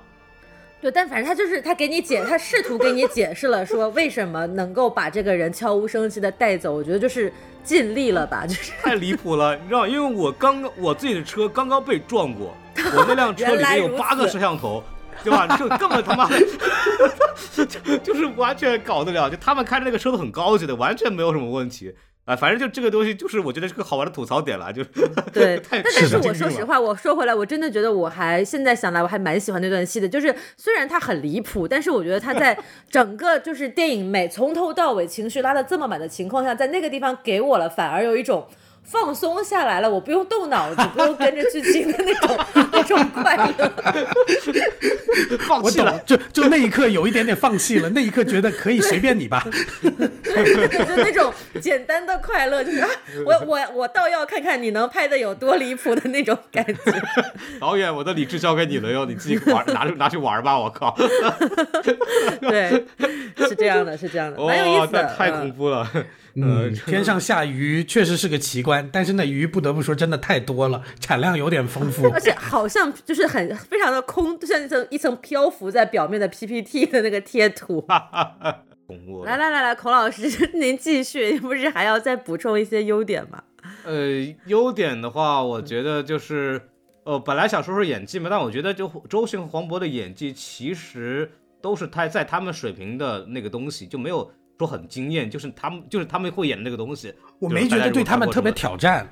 [0.81, 6.73] 对，但反正他就是他给你解，他试图给你解释了说为什么能够把这个人悄无声息的带走。
[6.73, 7.31] 我觉得就是
[7.63, 14.83] 尽力了吧， 就是太离谱了，你知道，因为我刚刚我自己的车刚刚被撞过，我那辆车里面有八个摄像头，
[15.23, 15.47] 对吧？
[15.55, 16.37] 就根本他妈的，
[17.55, 21.95] 就就是完全搞得了，就他们开的那个车都很高级的，完全没有什么问题。
[22.29, 24.83] 啊，反正就这个东西，就是我觉得是个好玩的吐槽点了，就
[25.33, 25.59] 对。
[25.67, 30.07] 但但是我说实话，我说回来，我真的觉得我还现在想来，我还蛮喜欢那段戏的。
[30.07, 32.55] 就是虽然它很离谱，但是我觉得它在
[32.87, 38.47] 整个就是电影每从头到尾情绪拉的这么满的情况下，在那个地方给我了，反而有一种。
[38.91, 42.39] 放松下来了，我不用动脑子，不用跟着剧情的那种
[42.71, 43.71] 那种快乐。
[45.39, 49.45] 放弃了，就就那一刻有一点点放弃了，那一刻觉得可以随便你吧。
[49.83, 52.83] 就那种简单的快乐，就是
[53.25, 56.73] 我我我倒要看看你能拍的有多离谱的那种感觉。
[57.59, 60.97] 导演，我的理智交给你了哟，你自己玩拿去拿去玩吧，我靠。
[62.41, 62.85] 对，
[63.47, 65.87] 是这样的，是这样的，蛮有意思的，太恐怖了。
[65.93, 66.05] 嗯，
[66.85, 77.85] 天上下鱼确实是个奇观，但是那鱼不得不说真的太多了，产量有点丰富，而且好像就是很非常的空，就像一层一层漂浮在表面的 PPT 的那个贴图。
[79.23, 80.27] 来来来来，孔老师
[80.57, 83.43] 您继续，不是还要再补充一些优点吗？
[83.83, 86.59] 呃，优点的话，我觉得就是，
[87.03, 91.29] 呃，本来想说说演技嘛，但我觉得就周迅和黄渤的演技其实
[91.61, 94.31] 都是他在他们水平的那个东西，就没有。
[94.59, 99.09] 说很惊艳，就是他们，就是他们会演那个东西，我没觉得对他们特别挑战，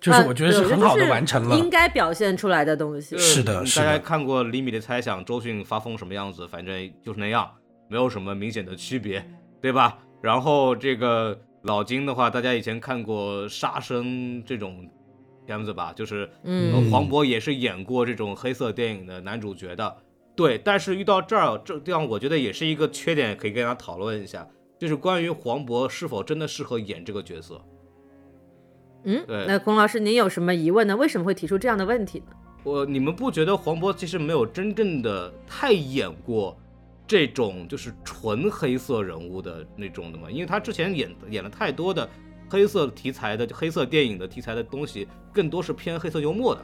[0.00, 3.18] 就是我觉得是很好的完成了应该表现出来的东西。
[3.18, 7.50] 是的，大家看过李米的猜想，周迅发疯什么样子，反正就是那样，
[7.88, 9.28] 没有什么明显的区别，
[9.60, 9.98] 对吧？
[10.22, 14.06] 然后这个老金的话，大家以前看过《杀生》
[14.46, 14.88] 这种
[15.44, 16.30] 片子吧，就是
[16.90, 19.96] 黄渤也是演过这种黑色电影的男主角的，
[20.36, 20.56] 对。
[20.56, 24.46] 但是遇到这儿，这这样我觉得也是一个缺点，可以跟大家讨论一下。
[24.84, 27.58] 就是关于黄渤是否真的适合演这个角色，
[29.04, 30.94] 嗯，那孔老师，您有什么疑问呢？
[30.94, 32.26] 为什么会提出这样的问题呢？
[32.64, 36.54] 我你们不觉得黄渤其实没有真正的太演过
[37.06, 40.30] 这种就是纯黑色人物的那种的吗？
[40.30, 42.06] 因为他之前演演了太多的
[42.50, 46.60] 黑色题材的黑色电影的题材的东西，更多是偏黑色幽默的，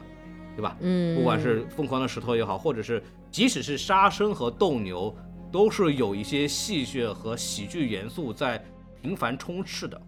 [0.55, 0.77] 对吧？
[0.79, 5.11] 嗯，不管是疯狂的石头也好，或者是即使是杀生和斗牛，
[5.51, 8.63] 都是有一些戏谑和喜剧元素在
[9.01, 10.01] 频繁充斥的。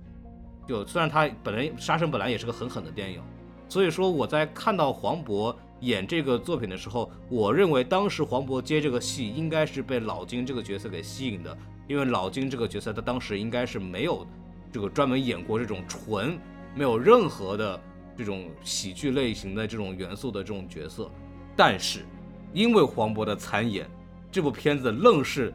[0.67, 3.21] 就虽然他本来杀生本来也是个很狠的电影，
[3.67, 5.55] 所以说我在看到黄渤。
[5.79, 11.57] 演这个作品的时候，我认为当时黄渤接这个戏应该是被老金这个角色给吸引的，
[11.89, 14.25] 因为老金这个角色他当时应该是没有
[14.71, 16.39] 这个专门演过这种纯
[16.73, 17.77] 没有任何的
[18.17, 21.11] 这种喜剧类型的这种元素的这种角色，
[21.53, 22.05] 但是
[22.53, 23.85] 因为黄渤的参演，
[24.33, 25.53] 这部片子愣是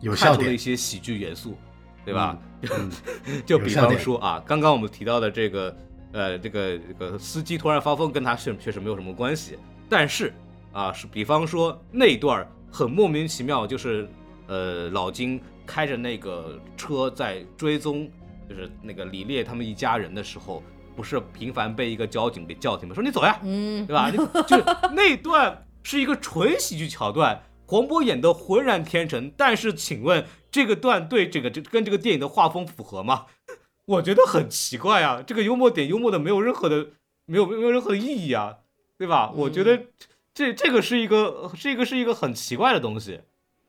[0.00, 1.58] 有看出了一些喜剧元素，
[2.04, 2.38] 对吧？
[3.44, 5.76] 就比方说啊，刚刚我们提到的这个。
[6.12, 9.56] 呃，这个这个司机突然发疯，跟他确确实没有什么关系。
[9.88, 10.34] 但是
[10.72, 14.08] 啊，是比方说那段很莫名其妙，就是
[14.48, 18.10] 呃老金开着那个车在追踪，
[18.48, 20.64] 就是那个李烈他们一家人的时候，
[20.96, 22.94] 不是频繁被一个交警给叫停吗？
[22.96, 24.10] 说你走呀，嗯，对吧？
[24.48, 24.56] 就
[24.92, 27.40] 那段是一个纯喜剧桥段，
[27.70, 29.32] 黄渤演的浑然天成。
[29.36, 33.26] 但是请问这个段对这个这跟这个电影的画风符合吗？
[33.86, 36.88] 我觉得很奇怪啊，这个幽默点幽默的没有任何的，
[37.26, 38.58] 没有没有任何的意义啊，
[38.98, 39.32] 对吧？
[39.34, 39.86] 我觉得
[40.34, 43.20] 这这个是一个是一个是一个很奇怪的东西，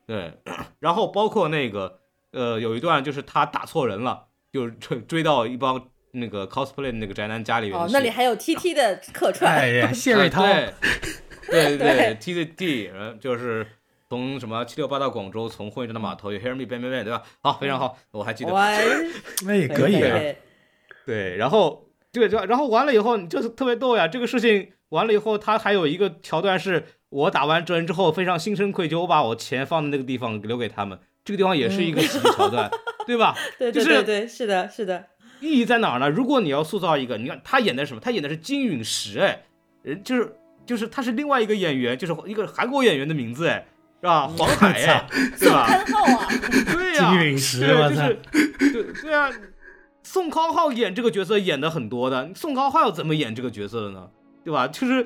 [0.05, 0.33] 对。
[0.79, 1.99] 然后包括那个
[2.31, 7.79] 呃，有一段就是他打错人了，就追追到一帮那个 cosplay 那个宅男家里面。
[7.79, 9.51] 哦，那里还有 T T 的客串。
[9.51, 10.43] 哎呀，谢瑞涛。
[10.43, 13.65] 对对对， T T D，就是。
[14.11, 17.23] 从什么七六八到广州，从货运站到码头，有 Hear Me Bang Bang Bang，对吧？
[17.39, 18.51] 好，非常好，我还记得。
[19.47, 20.19] 那也可以啊。
[21.05, 24.09] 对，然后对，然后完了以后，你就是特别逗呀。
[24.09, 30.99] 这个事情完了以后，他还有一个桥段是，我打完针之后非常心生愧疚，我把我钱放在那个地方留给他们。
[31.23, 32.69] 这个地方也是一个喜剧桥段，
[33.07, 33.33] 对吧？
[33.57, 35.05] 对对对对，是的，是的。
[35.39, 36.09] 意义在哪儿呢？
[36.09, 38.01] 如果你要塑造一个，你看他演的什么？
[38.01, 39.43] 他演的是金陨石，哎，
[39.83, 40.35] 人就是
[40.65, 43.65] 就是他是另外一个演员，就是一个韩国演员的名字，哎。
[44.01, 44.27] 是吧？
[44.27, 45.05] 黄海呀，
[45.39, 45.67] 对吧？
[45.67, 46.27] 宋康昊啊，
[46.73, 49.29] 对呀，金陨石，我操，对对啊，
[50.01, 54.09] 宋康昊演这个角色演的很多的，宋康昊要怎么演这个角色的呢？
[54.43, 54.67] 对吧？
[54.67, 55.05] 就是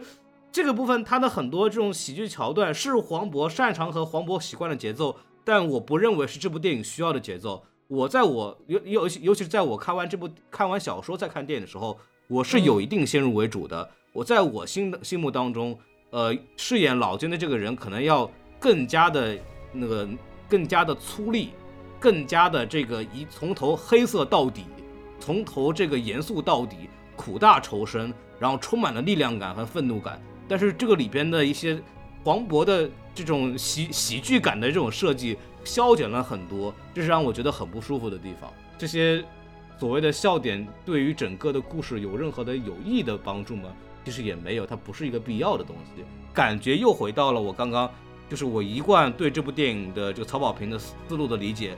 [0.50, 7.66] 这个部分，他的很多这种喜剧桥段是黄渤擅长和黄渤习惯的节奏，但我不认为是这部电影需要的节奏。
[7.90, 12.00] 我在我尤尤尤其是在我看完这部看完小说再看电影的时候，
[12.30, 13.90] 我是有一定先入为主的。
[14.14, 15.78] 我在我心的心目当中，
[16.12, 18.32] 呃，饰演老金的这个人可能要。
[18.66, 19.38] 更加的
[19.72, 20.10] 那个，
[20.50, 21.50] 更加的粗粝，
[22.00, 24.66] 更加的这个一从头黑色到底，
[25.20, 30.20] 从头这个严肃到底，苦大仇深，然后充满了力量感和愤怒感。
[30.48, 31.80] 但是这个里边的一些
[32.24, 38.52] 黄渤的这种喜喜剧感的这种设计消减了很多，这是让我觉得很不舒服的地方。
[38.80, 39.24] 这些
[39.78, 43.70] 所谓的笑点对于整个的故事有任何的有益的帮助吗？
[44.04, 46.04] 其实也没有，它不是一个必要的东西。
[46.34, 47.88] 感觉又回到了我刚刚。
[48.30, 51.76] 就是我一贯对这部电影的这个曹保平的思路的理解，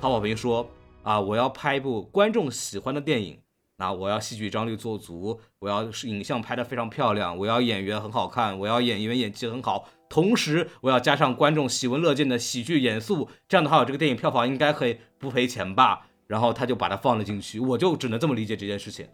[0.00, 0.68] 曹保平说
[1.02, 3.40] 啊，我要拍一部观众喜欢的电影，
[3.78, 16.06] 那我要戏剧张力做足，我要是影像拍得非常漂亮，我要演员很好看，我要演员演技很好，同时我要加上观众喜闻乐见的喜剧元素，这样的话，我这个电影票房应该可以不赔钱吧？
[16.26, 19.08] 然后他就把它放了进去，我就只能这么理解这件事情。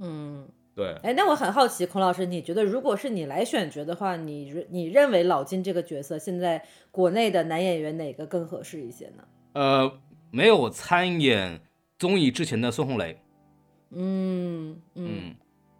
[0.00, 0.48] 嗯。
[0.74, 9.24] 对，哎，那我很好奇，孔老师，你觉得如果是你来选角的话，你你认为老金这个角色现在国内的男演员哪个更合适一些呢？
[9.52, 9.98] 呃，
[10.30, 11.60] 没有参演
[11.98, 13.20] 综艺之前的孙红雷。
[13.90, 15.34] 嗯嗯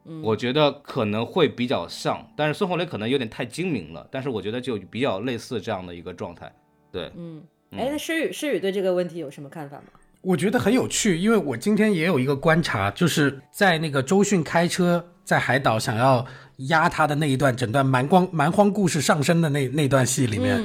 [0.04, 6.52] 嗯，我觉得可能会比较像，但是孙红雷可能有点太精明了，但是我觉得就比较类似这样的一个状态。
[6.90, 9.84] 对，嗯，哎，那诗雨诗雨对这个问题有什么看法吗？
[10.22, 16.24] 我觉得很有趣，因为我今天也有一个观察，就是在那个周迅开车在海岛想要
[16.68, 20.64] 压他的那一段，整段蛮荒蛮荒故事上升的那那段戏里面，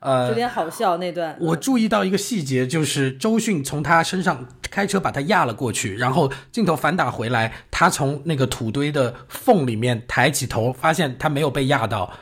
[0.00, 1.34] 呃，有点好笑那段。
[1.40, 12.12] 我注意到一个细节，就是周迅从他身上开车把他压了过去，然后镜头反打回来，他从那个土堆的缝里面抬起头，发现他没有被压到。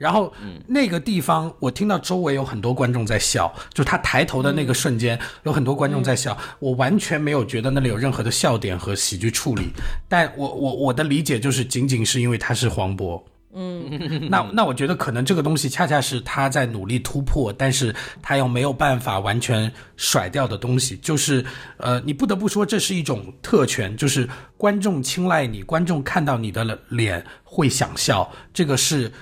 [0.00, 0.32] 然后，
[0.66, 9.68] 那个地方我听到周围有很多观众在笑，就他抬头的那个瞬间，有很多观众在笑，我完全没有觉得那里有任何的笑点和喜剧处理。
[10.08, 13.22] 但我我我的理解就是，仅仅是因为他是黄渤，
[13.52, 21.44] 嗯，那那我觉得可能这个东西恰恰是他在努力突破，但是他又没有办法完全甩掉的东西，就是
[21.76, 29.12] 呃，你不得不说这是一种特权，就是观众青睐你，观众看到你的脸会想笑，这个是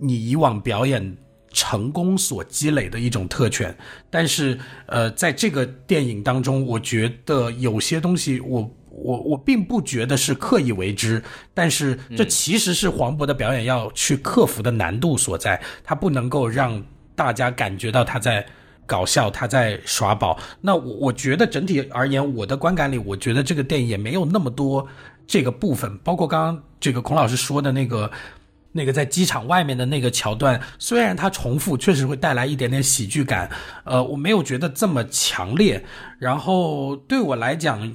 [0.00, 1.16] 你以往表演
[1.52, 3.76] 成功所积累的一种特权。
[4.08, 8.68] 但是呃，在这个电影当中，我觉得有些东西我。
[8.92, 11.22] 我我并不觉得是刻意为之，
[11.54, 15.58] 但是这其实是黄渤的表演要去克服的难度所在。
[15.84, 16.82] 他不能够让
[17.14, 18.44] 大家感觉到他在
[18.84, 20.38] 搞笑，他在耍宝。
[20.60, 24.86] 那我我觉得整体而言，我的观感里，我觉得这个电影也没有那么多
[25.24, 25.96] 这个部分。
[25.98, 28.10] 包括刚刚这个孔老师说的那个
[28.72, 33.50] 那个在机场外面的那个桥段，虽然它重复，确实会带来一点点喜剧感。
[33.84, 35.84] 呃，我没有觉得这么强烈。
[36.18, 37.92] 然后对我来讲。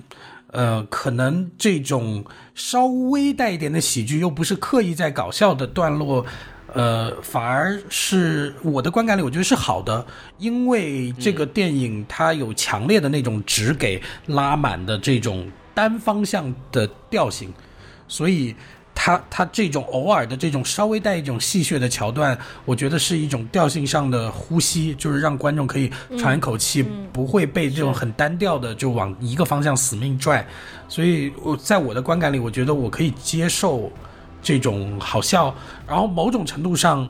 [0.52, 2.24] 呃，可能这种
[2.54, 6.26] 稍微带一点的喜剧，又不是刻意在搞笑的段落，
[6.74, 10.06] 呃，反而是我的观感里，我觉得是好的，
[10.38, 17.54] 因为这个电影它有强烈的那种只给拉满的这种单方向的调性，
[18.08, 18.56] 所以。
[19.06, 26.82] 他他这种偶尔的这种稍微带一种戏谑的桥段，我觉得是一种调性上的呼吸，就是让观众可以喘一口气，
[27.14, 30.44] 不会被这种很单调的就往一个方向死命拽。
[30.90, 33.92] 所以我在我的观感里，我觉得我可以接受
[34.42, 35.54] 这种好笑。
[35.88, 37.08] 然后某种程度上，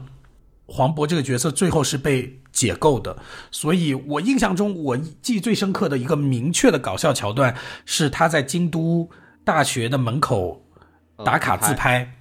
[0.65, 3.15] 黄渤这个角色最后是被解构的。
[3.51, 7.55] 所以我印象中，我记忆最深刻的一个明确的搞笑桥段
[7.85, 9.09] 是他在京都
[9.45, 10.61] 大学的门口。
[11.23, 12.11] 打卡自拍，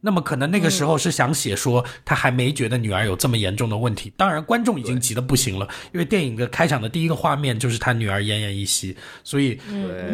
[0.00, 4.12] 那么可能那个时候是想写说他还没觉得女儿有这么严重的问题。
[4.16, 9.58] 当然，观众已经急得不行了，因为电影的开场的第一个画面就是他女儿奄奄一息，所以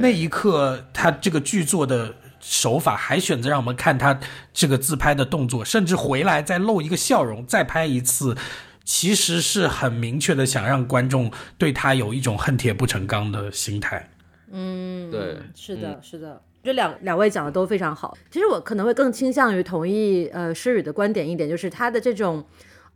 [0.00, 4.18] 那一刻他这个剧作的手法还选择让我们看他
[4.52, 8.36] 这个自拍的动作，甚至回来再露一个笑容再拍一次，
[8.84, 14.08] 其实是很明确的想让观众对他有一种恨铁不成钢的心态。
[14.50, 16.40] 嗯，对，是的，是的。
[16.64, 18.16] 觉得两两位讲的都非常好。
[18.30, 22.42] 其实我可能会更倾向于同意呃诗雨的观点一点，就是他的这种，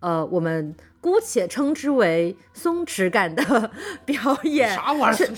[0.01, 3.71] 呃，我们姑且称之为松弛感的
[4.07, 4.75] 表演。
[4.75, 5.29] 啥玩意儿？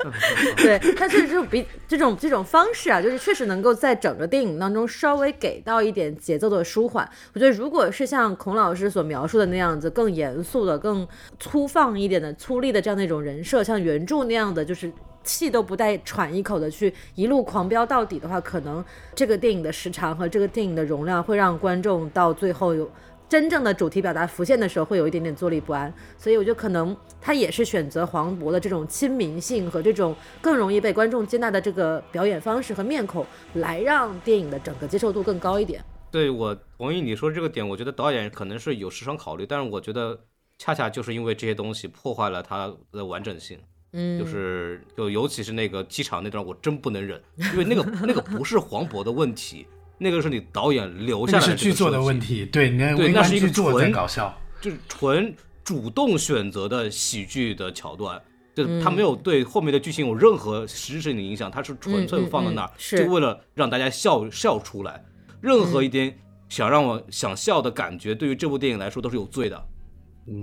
[0.56, 7.08] 对，他是这种比这种这种方式啊，就是确实能够在整个电影当中稍微给到一点节奏的舒缓。
[7.32, 11.06] 我觉得如果是像孔老师所描述的那样子，更严肃的、更
[11.38, 14.92] 粗放一点的、粗粝的这样的一种人设，像原著那样的，就是。
[15.30, 18.84] 气都不带喘一口的去一路狂飙到底的话，可能
[19.14, 22.90] 这个电影的时长和这个电影的容量会让观众到最后有
[23.28, 25.92] 真正的主题表达浮现的时候，会有一点点坐立不安。
[26.18, 33.24] 所以我觉得可能他也是选择黄渤的这种亲民性和这种更容易被观众接纳的这个表演方式和面孔，
[33.54, 35.80] 来让电影的整个接受度更高一点。
[36.10, 40.18] 对我同意你说这个点，我觉得导演可能是有时长考虑，但是我觉得
[40.58, 43.60] 恰恰就是因为这些东西破坏了它的完整性。
[43.92, 49.66] 嗯，就是就尤其是那个机场那段，我真不能忍，因为那个那个不是黄渤的问题，
[49.98, 52.46] 那个是你导演留下来的剧作的问题。
[52.46, 55.34] 对，对，那是一个纯搞笑，就是纯
[55.64, 58.20] 主动选择的喜剧的桥段，
[58.54, 65.04] 就他没有对后面的剧情有任何实质性的影响，他是纯粹放在那儿，就为了让大家笑笑出来。
[65.40, 66.16] 任何一点
[66.48, 69.66] 想让我想笑的感觉，对于这部电影来说都是有罪的。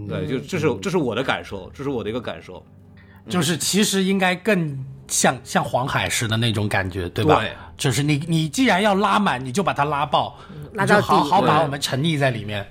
[0.07, 2.65] 对，就这是这是我的感受，这是我的一个感受。
[3.29, 7.39] 就是其实应该更像像黄海似的那种感觉，对吧？
[7.39, 10.37] 对，就是你你既然要拉满，你就把它拉爆，
[10.73, 12.65] 拉到好好把我们沉溺在里面。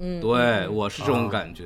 [0.00, 1.64] 嗯，对，我是这种感觉。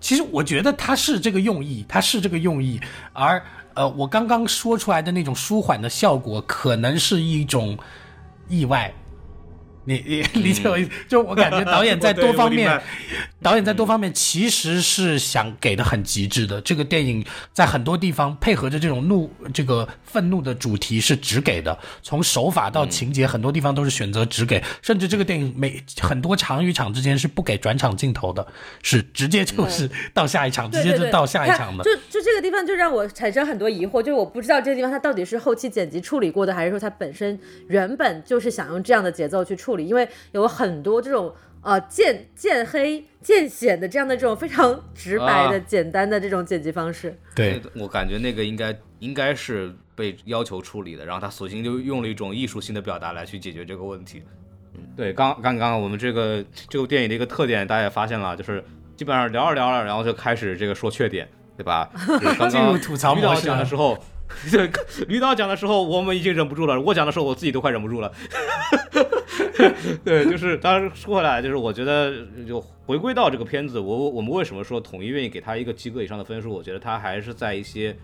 [0.00, 2.80] 其实我觉得他是这个用意，他是这个用意。
[3.12, 3.42] 而
[3.74, 7.78] 呃，我刚刚说出来的那种舒缓的效果，可能是一种
[8.48, 8.92] 意外。
[9.84, 10.90] 你你理解我意思？
[11.08, 12.80] 就我感觉导演在 多方面，
[13.42, 16.60] 导演在多方面其实是想给的很极致的。
[16.60, 24.62] 这个电影在很多地方配合着这种怒、这个愤怒的主题是只给的，从手法到情节，很多地方都是选择只给。
[24.82, 28.46] 甚至这个电影每很多场与场之间是不给转场镜头的，
[28.82, 31.82] 是直接就是到下一场，直接就到下一场的。
[31.82, 37.36] 就就这个地方就让我产生很多疑惑，就是我不知道这个地方它到底是后期剪辑处理过的，还是说它本身
[37.66, 39.71] 原本就是想用这样的节奏去处。
[39.72, 47.18] 处理，因为有很多这种呃渐渐黑渐显的这样的这种非常直白的简单的这种剪辑方式。
[47.34, 54.22] 对我感觉那个应该应该是被要求处理的，然后他索性就用了一种艺术性的表达来去解决这个问题。
[54.74, 58.62] 嗯，对，刚刚刚我们这个这部电影的一个特点，大家也发现了，就是
[58.94, 61.26] 基本上聊着聊着，然后就开始这个说缺点，
[61.56, 61.90] 对吧？
[62.50, 63.98] 进入吐槽模式的时候。
[64.50, 64.70] 对，
[65.08, 66.80] 吕导讲的时候，我们已经忍不住了。
[66.80, 68.10] 我讲的时候，我自己都快忍不住了。
[70.04, 76.50] 对，就是当然说回来，就是我觉得就回归到这个片子，我我们为什么说统一愿意给他一个及格以上的分数？
[76.50, 77.96] 我觉得他还是在一些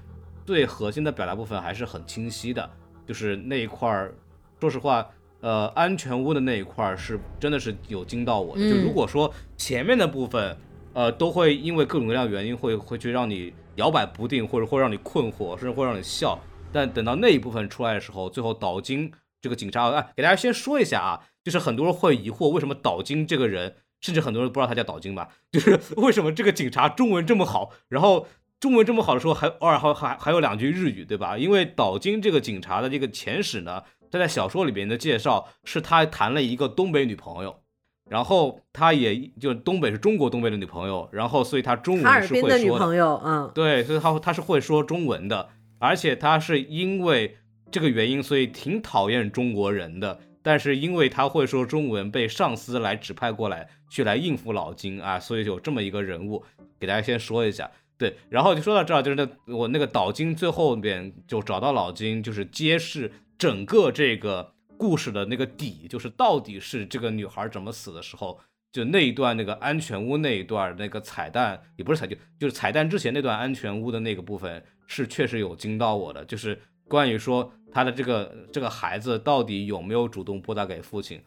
[0.45, 2.69] 最核心的表达部分还是很清晰的，
[3.07, 4.15] 就是那一块儿，
[4.61, 5.07] 说实话，
[5.41, 8.63] 呃，安全屋的那一块儿是真的是有惊到我的。
[8.69, 10.57] 就如果说前面的部分，
[10.95, 16.39] 呃，都会因为各种各样原因会会去让你摇摆不定，或者会让你困惑，甚至会让你笑。
[16.73, 19.11] 但等到那一部分出来的时候，最后岛津
[19.41, 28.27] 这个警察，哎，给大家先说一下啊，就是很多人会疑惑为什么岛津这个人，甚至很多人不知道他叫岛津吧，就是 为什么这个警察中文这么好，然后
[28.61, 31.39] 中文这么好的时候还偶尔还还还有两句日语，对吧？
[31.39, 37.63] 因为岛津这个警察的这个前史呢，他在小说里边的介绍是他谈了一个东北女朋友，
[38.11, 45.49] 然后他也就东北是中国东北的女朋友，然后所以他中文是会说的女朋友，嗯，对，所以他他是会说中文的。
[45.81, 47.37] 而且他是因为
[47.71, 50.19] 这个原因，所以挺讨厌中国人的。
[50.49, 56.43] 但是因为他会说中文，被上司来指派过来去来应付老金啊，所以有这么一个人物，
[56.81, 57.71] 给大家先说一下。
[57.99, 68.41] 对，然后就说到这儿，就是那我那个岛金最后边就找到老金，就是揭示整个这个故事的那个底，就是到底是这个女孩怎么死的时候，
[68.73, 74.65] 就那一段那个安全屋那一段那个彩蛋，也不是彩就就是彩蛋之前那段安全屋的那个部分。
[74.91, 76.59] 是确实有惊到我的，就是
[76.89, 81.21] 关于说他的这个这个孩子到底有没有主动拨打给父亲，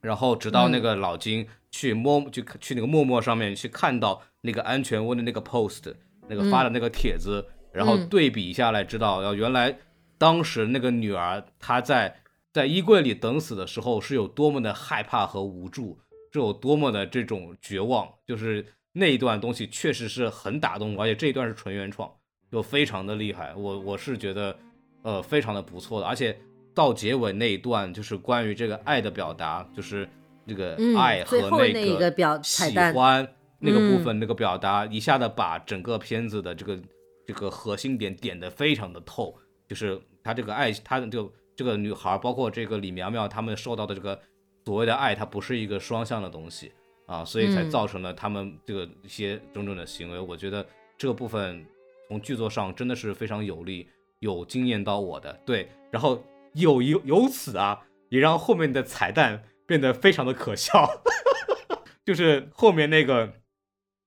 [0.00, 5.94] 然后直到那个老金去摸就去那个陌陌上面去看到那个安全屋的那个 post
[6.28, 9.78] 那个发的那个帖子，然后对比下来知道，要原来
[10.18, 12.16] 当时那个女儿她在
[12.52, 16.00] 在衣柜里等死的时候是有多么的害怕和无助，
[16.32, 22.10] 是有多么的这种绝望，就是那一段东西确实是很打动我，而且这一段是纯原创。
[22.50, 24.58] 就非常的厉害，我我是觉得，
[25.02, 26.38] 呃，非常的不错的，而且
[26.74, 30.08] 到结尾那一段，就是关于这个爱的表达，就是
[30.46, 33.26] 这个爱和那个喜欢
[33.58, 36.78] 那个部分那个表达，一下子把整个片子的这个
[37.26, 39.34] 这个核心点点的非常的透，
[39.68, 44.20] 就是他这个爱，他的就这个女孩，包括这个李苗苗他们受到的这个
[44.64, 46.72] 所谓的爱，它不是一个双向的东西
[47.06, 50.64] 啊，所以才造成了他们这个一些种种的行为，我觉得
[50.98, 51.64] 这个部分。
[52.10, 53.88] 从剧作上真的是非常有利，
[54.20, 55.40] 有惊艳到我的。
[55.44, 56.24] 对，然后
[56.54, 61.02] 有由由此啊，也让后面的彩蛋变得非常的可笑。
[62.06, 63.34] 就是后面那个，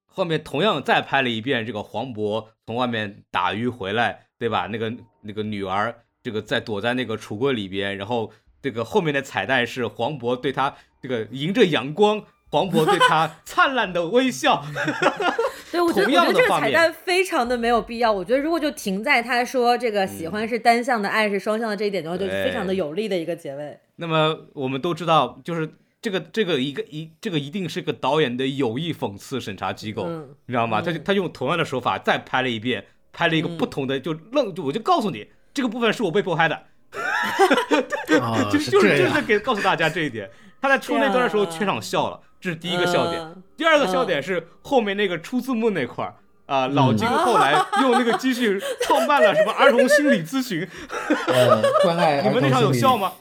[0.06, 4.68] 后面同样再拍了一遍这个黄渤从外面打鱼回来，对吧？
[4.68, 8.32] 那个那个女儿这个在躲在那个橱柜里边，然后
[8.62, 14.64] 这个后面的彩蛋是黄渤对他这个迎着阳光，黄渤对他灿烂的微笑。
[15.72, 18.12] 对，我觉得我觉得这个彩蛋非常的没有必要。
[18.12, 23.80] 我觉得如果就停在他说这个喜欢是单向的，爱是双向的这一点的话，就非常的有利的一个结尾。
[23.96, 25.68] 那么我们都知道，就是
[26.00, 30.08] 这个这个一个一这个一定是个导演的有意讽刺审查机构，
[30.46, 30.80] 你知道吗？
[30.80, 35.26] 他就他用同样的手法再拍了一遍，拍了一个不同的，就愣就我就告诉你，
[35.56, 36.62] 这个部分是我被迫拍的，
[38.08, 38.20] 就
[38.52, 40.30] 就是就是给告诉大家这一点。
[40.62, 42.20] 他在出那段的时候，全场笑了。
[42.40, 46.14] 这是第一个笑点，第二个笑点是后面那个出字幕那块儿
[46.46, 50.68] 啊，老金后来用那个机器创办了什么儿童心理咨询，
[51.84, 53.14] 关爱你们那场有笑吗？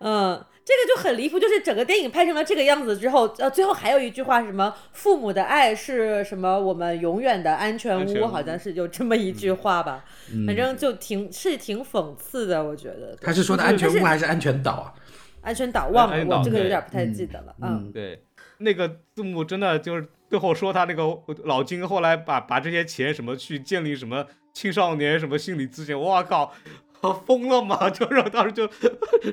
[0.00, 10.04] 嗯，这个就很离谱，就是整个电影拍成了这个样子之后，呃，最后还有一句话，什么父母的爱是什么我们永远的安全屋，好像是有这么一句话吧，
[10.46, 13.16] 反正就挺是挺讽刺的，我觉得。
[13.20, 14.94] 他是说的安全屋还是安全岛啊？
[15.40, 17.54] 安全岛忘了，我这个有点不太记得了。
[17.60, 18.22] 嗯，对。
[18.58, 21.02] 那个字幕真的就是最后说他那个
[21.42, 24.24] 老金后来把把这些钱什么去建立什么
[24.54, 26.52] 青少年什么心理咨询，我靠，
[27.10, 27.88] 疯了吗？
[27.90, 28.68] 就让当时就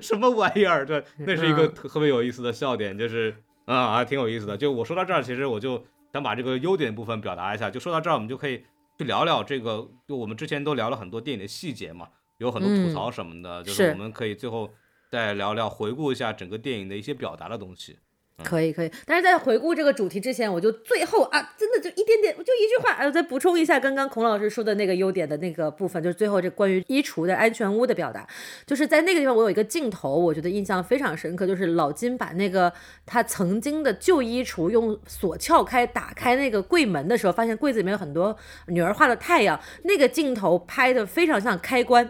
[0.02, 0.86] 什么玩意儿？
[0.86, 3.36] 对，那是一个特别有意思的笑点，就是
[3.66, 4.58] 啊，还挺有意思的。
[4.58, 5.84] 就我说到这儿，其实我就
[6.14, 7.70] 想把这个优点部分表达一下。
[7.70, 8.64] 就说到这儿，我们就可以
[8.98, 9.88] 去聊聊这个。
[10.08, 14.70] 就我们之前都聊了很多电影的细节嘛，有很多吐槽什么的，就是我们可以最后
[15.12, 17.98] 再聊聊回顾一下整个电影的一些表达的东西。
[18.44, 28.28] 可以可以，但是在回顾这个主题之前，我就最后啊，真的就一点点，就一句话，呃，再补充一下刚刚孔老师说的那个优点的那个部分，就是最后这关于衣橱的安全屋的表达，
[28.66, 30.50] 就是在那个地方我有一个镜头，我觉得。
[30.50, 32.74] 印象非常深刻，就是老金把那个
[33.06, 38.36] 他曾经的旧衣橱用锁撬开，打开那个柜门的时候，发现柜子里面有很多
[38.66, 42.10] 女儿画的太阳，那个镜头拍的非常像开关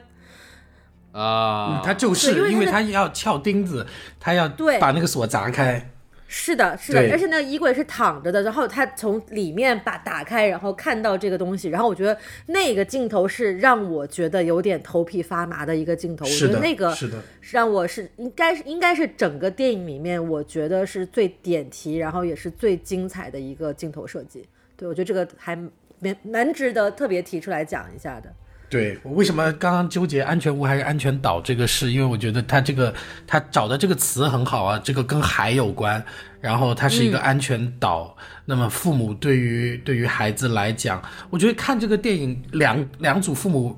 [1.12, 3.86] 啊，他就是因为他要撬钉子，
[4.22, 4.48] 他要
[4.80, 5.92] 把那个锁砸开。
[6.32, 12.16] 是的，是的，而且那个衣柜是躺着的，然后他从里面把打开，然后看到这个东西，然后我觉得
[12.46, 16.24] 那个镜头是让我觉得有点头皮发麻的一个镜头。
[16.24, 24.48] 我觉得那个是的，让我是应该是应该是整个电影里面我觉得是最点题，然后也是最精彩的一个镜头设计。
[24.78, 28.32] 对我觉得这个还蛮蛮值得特别提出来讲一下的。
[28.70, 31.92] 对我为什么刚刚纠结安全屋还是安全岛这个事？
[31.92, 32.94] 因为我觉得他这个
[33.26, 36.04] 他找的这个词很好啊，这个跟海有关，
[36.40, 38.16] 然后它是一个安全岛。
[38.46, 41.02] 那么父母对于对于孩子来讲，
[41.32, 43.76] 我觉得看这个电影两两组父母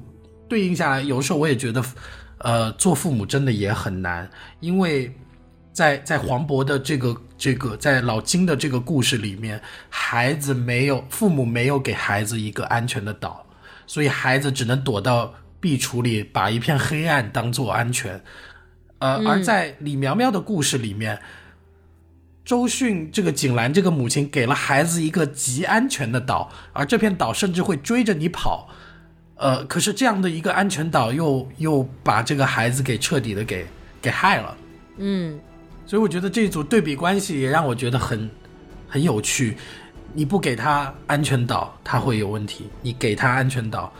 [0.49, 1.81] 对应下来，有时候我也觉得，
[2.39, 5.09] 呃，做父母真的也很难，因为
[5.72, 13.45] 在在黄渤的这个这个在老金的这个故事里面，孩子没有父母没有给孩子一个安全的岛。
[13.91, 18.23] 所以孩子只能躲到壁橱里，把一片黑暗当做安全。
[18.99, 21.19] 呃，而在李苗苗的故事里面，
[22.45, 28.69] 周迅这个景兰这个母亲给了孩子一个极安全的岛，而这片岛甚至会追着你跑。
[29.35, 33.68] 呃，可是这样的一个安全岛又又把这个孩子给彻底的给
[34.01, 34.57] 给害了。
[34.99, 35.38] 嗯，
[35.85, 38.30] 所以我觉得这组对比关系也让我觉得很
[38.88, 39.57] 很有趣。
[40.13, 43.91] 你不给他安全岛，他会有问题；你给他安全岛，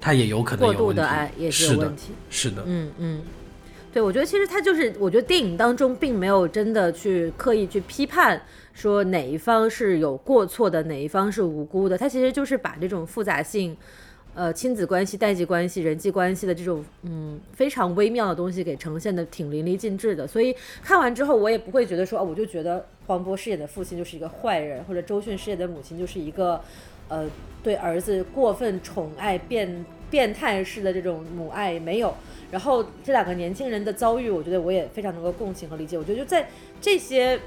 [0.00, 0.82] 他也有可能有问题。
[0.82, 2.12] 过度的爱也是有问题。
[2.30, 3.22] 是的，嗯嗯，
[3.92, 8.40] 对，我觉得其实他就是，我觉得电影当中并没有真的去刻意去批判
[8.72, 11.98] 说哪一方是有过错的，哪一方是无辜的。
[11.98, 13.76] 他其实就是把这种复杂性。
[14.34, 20.26] 呃，亲子关系、代际关系、人际关系的这种嗯非常微妙的东西，给呈现的挺淋漓尽致的。
[20.26, 26.58] 所以看完之后，我也不会觉得说，哦，我就觉得黄渤饰演的父亲就是一个坏人，或者周迅饰演的母亲就是一个
[27.08, 27.28] 呃
[27.62, 32.14] 对儿子过分宠爱、变变态式的这种母爱没有。
[32.50, 35.98] 然后这两个年轻人的遭遇，我觉得我也非常能够共情和理解。
[35.98, 36.48] 我觉得就在
[36.80, 37.38] 这些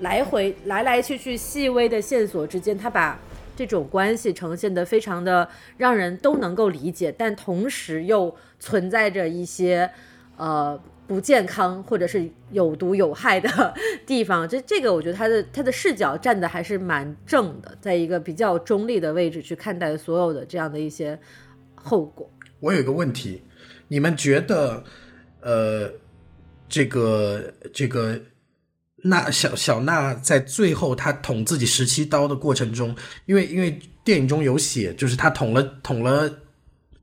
[0.00, 3.18] 来回来来去去细微的线索之间，他把。
[3.56, 9.90] 这种关系呈现的非常的让人都能够理解，但同时又存在着一些
[10.36, 13.74] 呃不健康或者是有毒有害的
[14.04, 14.46] 地方。
[14.48, 21.18] 这 这个我觉得他的他的视角站的还是蛮正的，在一个比较中立的位置去看待所有的这样的一些
[21.74, 22.30] 后果。
[22.60, 23.42] 我有一个问题，
[23.88, 24.84] 你们觉得
[25.40, 25.90] 呃
[26.68, 28.20] 这个这个？
[29.08, 32.94] 那小小娜在最后她捅自己十七刀的过程中，
[33.26, 36.30] 因为因为电影中有写，就是她捅了捅了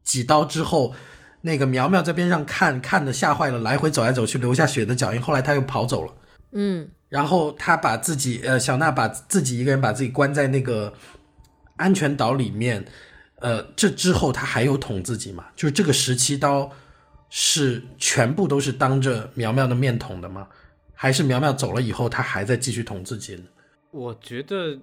[0.03, 0.93] 几刀之后，
[1.41, 5.21] 那个苗苗在边上看看的吓坏了，来回走来走去，留下血的脚印。
[5.21, 6.13] 后来她又跑走了，
[6.51, 10.93] 嗯，然后她把自己呃小娜把自己一个人把自己关在那个
[11.77, 12.85] 安全岛里面，
[13.39, 15.45] 呃，这之后她还有捅自己嘛？
[15.55, 16.69] 就是这个十七刀
[17.30, 20.47] 是全部都是当着苗苗的面捅的吗？
[21.03, 23.43] 还是苗苗走了以后，他还在继续捅自己呢？
[23.91, 24.80] 我觉得，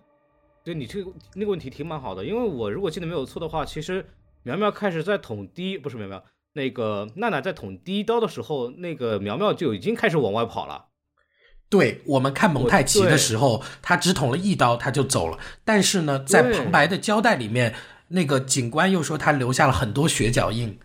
[0.63, 4.05] 对你这个那个问题挺蛮好的，因为我如果记得没有错的话，其实
[4.43, 6.23] 苗苗开始在捅第一，不是苗苗，
[6.53, 10.89] 那个娜娜在捅第一刀的时候，那个苗苗就已经开始往外跑了。
[11.71, 17.75] 对我们看蒙太奇的时候，他只捅了一刀他就走了，但是呢，在旁白的交代里面，
[18.09, 20.79] 那个警官又说他留下了很多血脚印，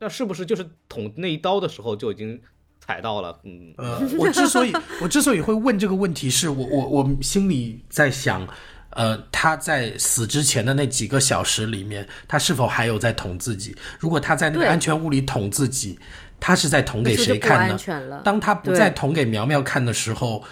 [0.00, 2.42] 那是不是就是捅那一刀的时候就已经？
[2.86, 8.46] 踩到了，嗯，呃，我之所以我之所以会问这个问题，是我我我心里在想，
[8.90, 13.74] 呃，他在死之前的那几个小时里面，他是否还有在捅自己？
[13.98, 15.98] 如果他在那个安全屋里捅自己，
[16.38, 17.78] 他是在捅给谁看呢？
[18.22, 20.44] 当他不再捅给苗苗看的时候。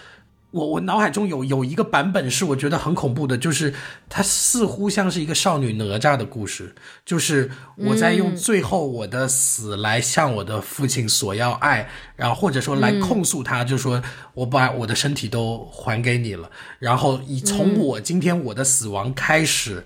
[0.52, 3.72] 我我脑海中有有一个版本是我觉得很恐怖的，就是
[4.08, 6.74] 它似乎像是一个少女哪吒的故事，
[7.06, 14.02] 就是我在用最后我的死来向我的父亲索要爱，然后或者说来控诉他，就说
[14.34, 19.82] 我把我的身体都还给你了，然后以从我今天我的死亡开始，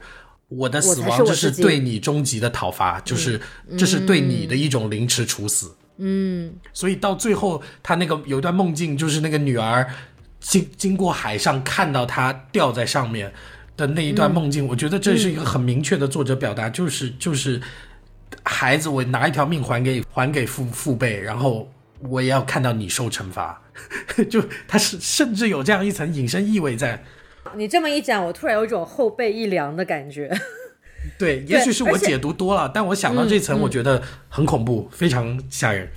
[0.48, 3.40] 我的死亡就是对你终极的讨伐，就是
[3.78, 5.76] 这是对你的一种凌迟处死。
[5.98, 9.88] 嗯，所以到最后他那个有一段梦境，就是那个女儿。
[10.48, 13.32] 经经过海上看到他吊在上面
[13.77, 17.60] 的那一段梦境，我觉得这是一个很明确的作者表达，就是就是
[18.44, 21.68] 孩子，我拿一条命还给还给父父辈，然后
[22.09, 23.60] 我也要看到你受惩罚，
[24.31, 27.02] 就他是甚至有这样一层隐身意味在。
[27.56, 30.32] 你这么一讲，我突然有一种后背一凉的感觉。
[31.18, 35.90] 对， 也许是我解读多了，但我想到这层，我觉得很恐怖，非常吓人。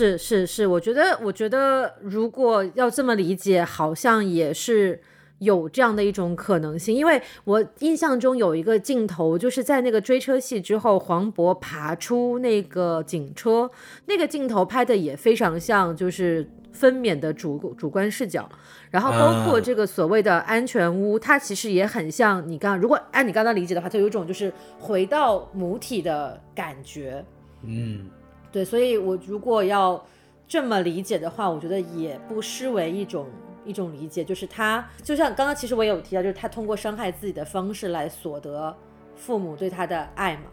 [0.00, 4.98] 是是是，我觉得，我觉得如果要这么理解，好像也是
[5.40, 13.70] 有这样的一种可能性，因为我印象中有一个镜头，就是在那个追车戏之后，黄渤爬出那个警车，
[14.06, 18.48] 那个镜头拍的也非常像，就是分娩的主主观视角，
[18.90, 27.22] 然后包括这个所谓的安全屋，它其实也很像你刚，如果按你刚刚理解的话，它有一种就是回到母体的感觉，
[27.64, 28.06] 嗯，
[28.52, 30.04] 对，所以我如果要
[30.46, 33.26] 这么理解的话，我觉得也不失为一种。
[33.62, 38.74] 一种理解就是他，就像刚刚其实我也有提到，就是他通过伤害自己的方式来所得
[39.14, 40.44] 父母对他的爱嘛。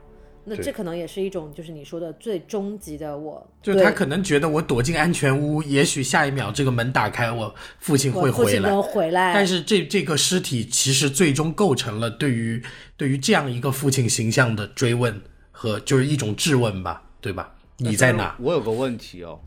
[0.44, 3.50] 那这可能也是一种，就是你说的最终极的我。
[3.64, 8.82] 就他可能觉得我躲进安全屋，也许下一秒这个门打开，我父亲会回来。
[8.82, 9.34] 回来。
[9.34, 12.62] 但是这这个尸体其实最终构成了对于
[12.98, 15.20] 对于这样一个父亲形象的追问
[15.52, 17.54] 和就是一种质问吧，对吧？
[17.78, 18.36] 你在哪？
[18.40, 19.40] 我有个问题哦，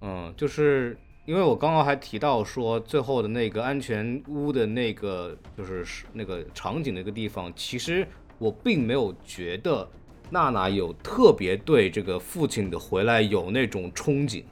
[0.00, 0.96] 嗯，就是。
[1.28, 5.84] 因为我刚刚还提到说，最后的那个安全屋的那个就是
[6.14, 9.86] 那个场景那个地方，其实我并没有觉得
[10.30, 14.42] 娜娜有特别对这个父亲的回来有那种憧憬。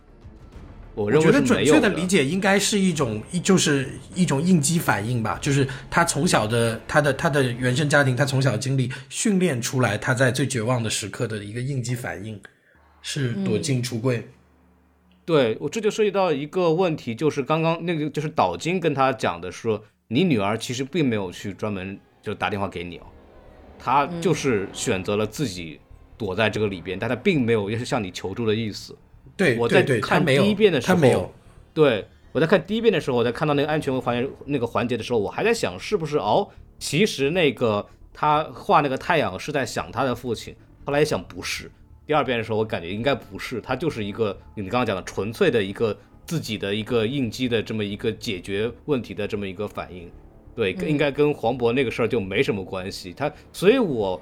[0.95, 12.39] 我认为得准确的理解应该是一种一就是一种应激反应吧，就是他从小的他的他的原生家庭，他从小经历训练出来，他在最绝望的时刻的一个应激反应
[13.09, 14.27] 是躲进橱柜。
[15.25, 23.07] 对我这就涉及到一个问题，就是刚刚那个就是岛津跟他讲的说，你女儿其实并没有去专门就打电话给你哦，
[23.79, 25.79] 她就是选择了自己
[26.19, 28.97] 躲在这个里边，但她并没有也是向你求助的意思。
[29.37, 31.33] 对，我在看第一遍的时候，
[31.73, 36.49] 对我在看第一遍的时候，我在看到那个安全环那个环节的时候，我还在想是不是哦，
[36.81, 41.71] 其实那个他画那个太阳是在想他的父亲，后来一想不是。
[42.07, 50.11] 第二遍的时候，我感觉应该不是，它就是一个你刚刚讲的纯粹的一个自己的一个应激的这么一个解决问题的这么一个反应，
[50.55, 53.13] 对，应该跟黄渤那个事儿就没什么关系。
[53.13, 54.21] 他，所以我，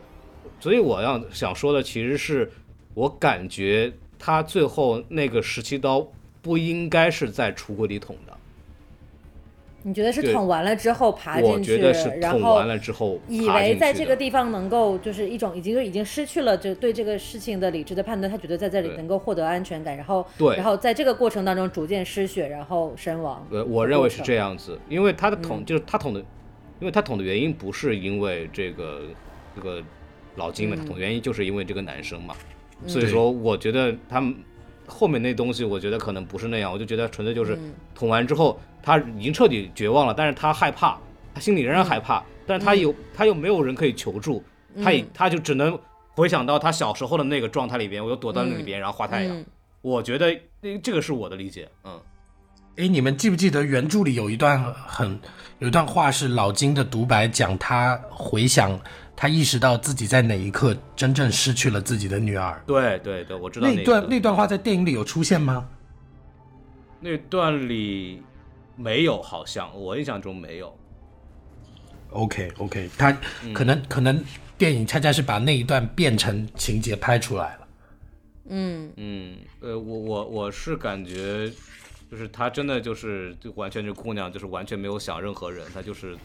[0.59, 2.51] 所以我要想说的其实是，
[2.95, 6.07] 我感觉他最后那个十七刀
[6.41, 8.34] 不应该是在橱柜里捅的。
[9.87, 11.77] 你觉得是捅完了之后爬进去，
[12.19, 12.63] 然后
[13.29, 23.47] 以为在这个地方能够就是一种已经就已经失去了就对这个事情的理智的判断，他觉得在这里能够获得安全感，然后对，然后在这个过程当中逐渐失血，然后身亡。
[23.51, 26.21] 对，我认为是这样子，因为他的捅就是他捅的，
[26.81, 29.03] 因为他捅的原因不是因为这个
[29.55, 29.83] 这个
[30.37, 32.35] 老金嘛，他捅原因就是因为这个男生嘛，
[32.87, 34.35] 所以说我觉得他们
[34.87, 37.59] 后面那东西，我觉得可能不是那样，我就觉得纯粹就是
[37.95, 38.59] 捅完之后。
[38.85, 40.99] 他已经彻底绝望了，但是他害怕，
[41.35, 44.45] 他心里仍然害怕，但是他有他又没有人可以求助，
[44.83, 45.77] 他也他就只能
[46.15, 49.45] 回想到他小时候的那个状态里边，我又躲到那里边，然后画太阳。
[49.81, 50.39] 我觉得
[50.83, 51.99] 这个是我的理解，嗯。
[52.77, 55.19] 哎，你们记不记得原著里有一段很
[55.61, 58.77] 有一段话是老金的独白，讲他回想
[59.15, 62.61] 他意识到自己在哪一刻真正失去了自己的女儿。
[62.67, 65.69] 对对对，我知道那段那段话在电影里有出现吗？
[66.99, 68.23] 那段里。
[68.77, 70.77] 没有，好像我印象中没有。
[72.11, 73.17] OK OK，他
[73.53, 74.23] 可能可能
[74.57, 77.69] 电影恰恰是把那一段变成情节拍出来了。
[78.51, 81.51] 嗯嗯，呃，我我我是感觉，
[82.11, 86.17] 就是他真的就是就完全这姑娘就是完全没有想任何人，她就是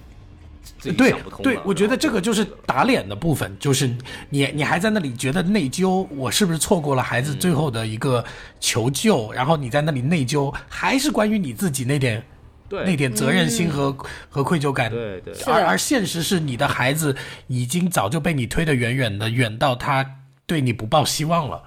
[0.78, 1.42] 自己想不通。
[1.42, 3.88] 对，我觉得这个就是打脸的部分，就是
[4.30, 8.24] 你你还在那里觉得内疚，我是不是错过了孩子最后的一个
[8.60, 9.32] 求救？
[9.32, 12.24] 然后你在那里内疚，还是关于你自己那点。
[12.72, 13.92] 那点责任心和
[14.30, 17.16] 和愧疚感，对对，而而现实是你的孩子
[17.48, 21.64] 已经早就被你推得远远的，远到他对你不抱希望了，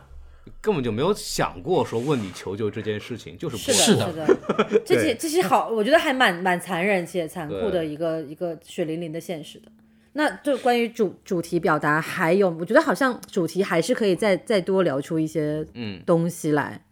[0.61, 9.70] 根本就没有想过说问你求救这件事情，就是是的，是的， 这些这些好，我觉得还蛮蛮残忍且残酷的一个一个血淋淋的现实的。
[10.15, 16.03] 那就关于主主题表达，还有我觉得好像主题还是可以再再多聊出一些嗯。
[16.05, 16.83] 东西来。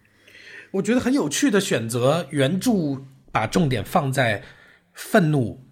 [0.70, 2.70] 我觉得很有趣的选择原著。
[3.32, 4.42] 把重点放在
[4.92, 5.64] 愤怒，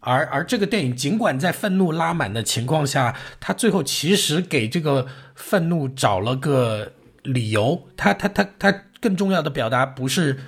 [0.00, 6.92] 而而这个电影尽管在愤怒拉满的情况下，他最后其实给这个愤怒找了个
[7.22, 7.88] 理由。
[7.96, 10.38] 他他他他更重要的表达不是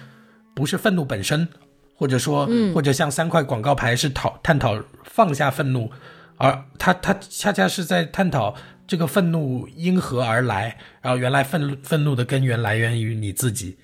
[0.55, 1.49] 不是愤怒本身，
[1.95, 5.91] 或者说或者像三块广告牌是讨探讨放下愤怒，
[6.37, 8.55] 而他他恰恰是在探讨
[8.87, 13.79] 这个愤怒因何而来，然后原来愤愤怒的根源来源于你自己。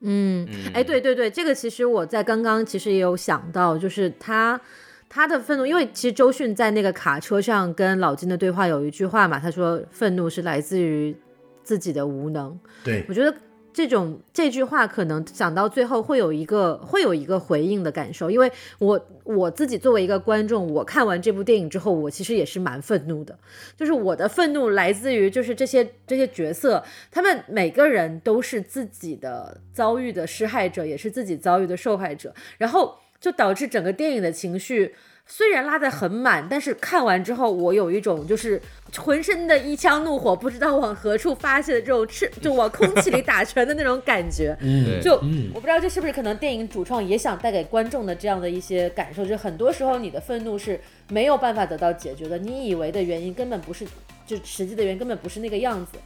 [0.00, 4.60] 嗯，哎，对对对，这个其实我在刚刚其实也有想到，就是他
[5.08, 11.16] 他的愤怒，因为其实周迅在那个卡车上跟老金的对话有一句话嘛，他说愤怒是来自于
[11.64, 12.56] 自己的无能。
[12.84, 13.34] 对我觉得
[13.78, 18.50] 这种这句话可能讲到最后会有一个会有一个回应的感受，因为
[18.80, 23.38] 我我自己作为一个观众，我看完这部电影之后，我其实也是蛮愤怒的。
[23.76, 26.82] 就是我的愤怒来自于就是这些这些角色，
[27.12, 34.96] 他们每个人都是自己的遭遇的施害者，也是自己遭遇的受害者，然后就导致整个电影的情绪。
[35.30, 38.60] 虽然拉得很满，但是看完之后，我有一种就是
[38.96, 44.56] 浑身的一腔怒火不知道往何处发泄的这种吃，就往空气里打拳的那种感觉。
[44.62, 45.12] 嗯，就
[45.54, 50.80] 我不知道这是不是可能电影主创也想带给观众的这样的一些感受，就很多时候你的愤怒是
[51.10, 53.86] 没有办法得到解决的，你以为的原因根本不是，
[54.26, 55.98] 就实际的原因根本不是那个样子。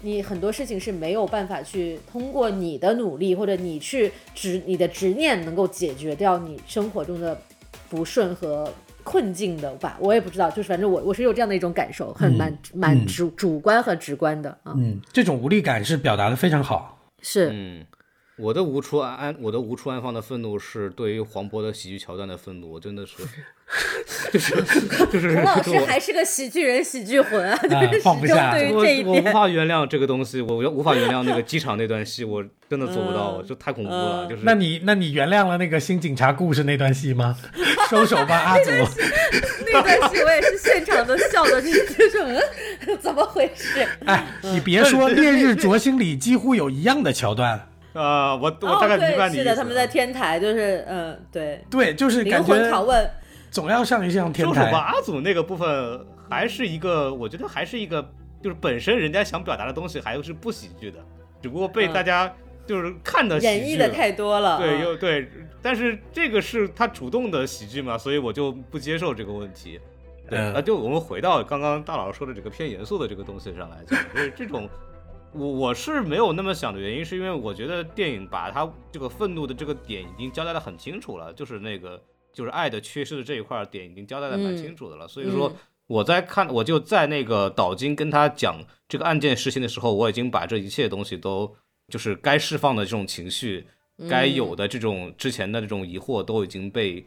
[0.00, 7.36] 你很多事情是没有办法去通过你的努力或者你去执你的执念能够解决掉你生活中的。
[7.88, 14.72] 不顺和困境的吧，我也不知道，就是反正我我是有这样的一种感受，很蛮蛮主主观和直观的啊。
[14.76, 16.98] 嗯，这种无力感是表达的非常好。
[17.20, 17.84] 是，嗯，
[18.36, 23.14] 我的无处安，我的无处安放的愤怒是对于黄渤的喜剧桥段的愤怒，我真的是。
[24.32, 24.54] 就是
[25.10, 27.56] 就是，陈老师还是个喜剧人，喜剧魂啊！
[27.62, 34.26] 就是放不下，对于这一点，我无法原谅这个东西，我无法原谅那个机场那段戏，我真的做不到，就太恐怖了。
[34.28, 37.36] 就是，那你那你原谅了那个新警察故事那段戏吗？
[37.88, 38.70] 收手吧，阿祖。
[39.72, 42.42] 那段戏我也是现场都笑的，就是
[42.86, 43.86] 嗯，怎么回事？
[44.04, 47.68] 哎，你别说，《烈日灼心》里几乎有一样的桥段。
[47.94, 53.10] 啊，我我大概明白你是的，他们在天台，就是嗯，对对，就是感觉拷问。
[53.50, 54.64] 总要上一上天台。
[54.64, 58.02] 说吧，阿祖那个部分还是一个，我觉得还是一个，
[58.42, 60.98] 就是本身人家想表达的东西还是不喜剧的，
[61.40, 62.34] 只不过被大家
[62.66, 64.58] 就是看的演绎的太多了。
[64.58, 65.28] 对，又对，
[65.62, 69.78] 但是这个是他主动的喜剧嘛，所以我就不接受这个问题。
[70.28, 74.68] 对，那就我们回到刚刚大老师说的这个偏严肃的这个东西上来讲，就是这种，
[75.34, 82.02] 我我是没有那么想的原因，是因为我觉得电影把他这个愤怒的这个点已经交代的很清楚了，就是那个。
[82.36, 85.54] 就是爱的缺失的这一块点已经交代的蛮清楚的了，所以说
[85.86, 91.54] 我在看，我就在那个岛津跟他讲这个案件事情的时候，我已经把这一切东西都
[91.86, 93.64] 就是该释放的这种情绪，
[94.10, 97.06] 该有的这种之前的这种疑惑都已经被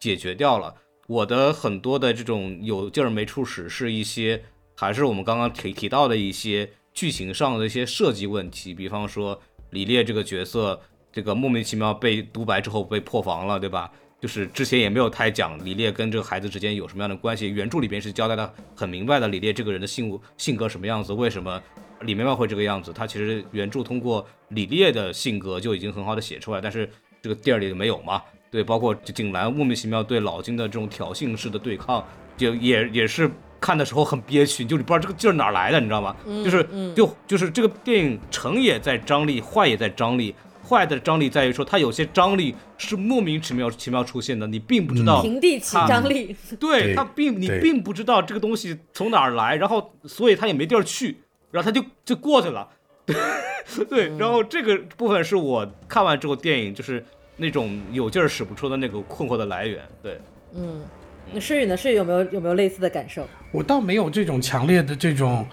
[0.00, 0.74] 解决掉了。
[1.06, 4.42] 我的很多的这种有劲儿没处使，是一些
[4.74, 9.38] 还是我们刚刚提提到的一些剧情上的一些设计问题，比方说
[9.70, 10.80] 李烈这个角色，
[11.12, 13.90] 这个莫名其妙被独白之后被破防了，对吧？
[14.20, 19.28] 就是之前也没有太讲李烈跟这个孩子之间有什么样的关系，原著里边是交代的很明白的。
[19.28, 21.60] 李烈这个人的性性格什么样子，为什么
[22.02, 26.88] 李妹妹会这个样子，他其实原著通过李烈的性格就已经很好的写出来，但是
[27.20, 28.22] 这个电影里没有嘛？
[28.50, 32.06] 对，包括景兰莫名其妙对老金的这种挑衅式的对抗，
[32.36, 33.30] 就也也是
[33.64, 36.14] 看的时候很憋屈，就你不知道这个劲儿哪来的，你知道吗？
[36.44, 40.34] 就是就就是这个电影成也在张力，坏也在张力。
[40.66, 51.18] 坏的张力在于说，它有些张力是莫名其妙奇妙出现的，你并不知道平地起张力， 对它并你并不知道这个东西从哪儿来，然后所以它也没地儿去，
[51.50, 52.66] 然后它就就过去了，
[53.90, 57.04] 对，然后这个部分是我看完之后电影就是
[57.36, 60.18] 那种有劲儿使不出的那个困惑的来源，对，
[60.54, 61.03] 嗯，那
[61.40, 61.76] 诗雨呢？
[61.76, 63.26] 诗雨有没有有没有类似的感受？
[63.52, 65.46] 我倒没有这种强烈的这种。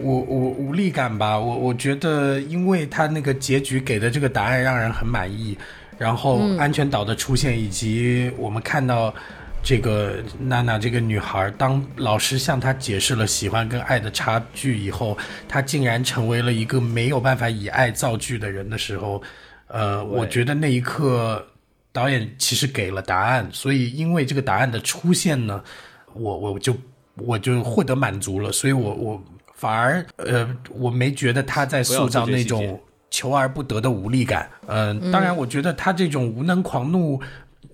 [0.00, 5.56] 我我无力感吧，我我觉得，因为他那个结局给的这个答案让人很满意，
[5.96, 9.14] 然后安全岛的出现，以及我们看到
[9.62, 15.16] 这个娜娜这个女孩，当老师向她解释了喜欢跟爱的差距以后，
[15.48, 19.22] 她竟然成为了一个没有办法以爱造句的人的时候，
[19.68, 21.46] 呃，我觉得那一刻
[21.94, 25.64] 导演其实给了答案，所以因为这个答案的出现呢，
[26.12, 26.76] 我我就
[27.14, 29.24] 我就获得满足了，所以我我。
[29.56, 34.50] 反而，呃，我没觉得他在塑造那种求而不得的无力感。
[34.66, 37.22] 嗯，当然，我觉得他这种无能狂怒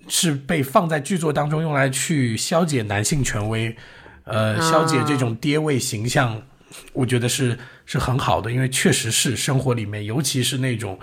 [0.07, 3.75] 是被放在剧作当中用来去消解男性权威，
[4.25, 6.41] 呃，消解这种爹味形象。
[6.93, 10.97] 我觉得是是很好的，因为确实是生活里面，尤其是那种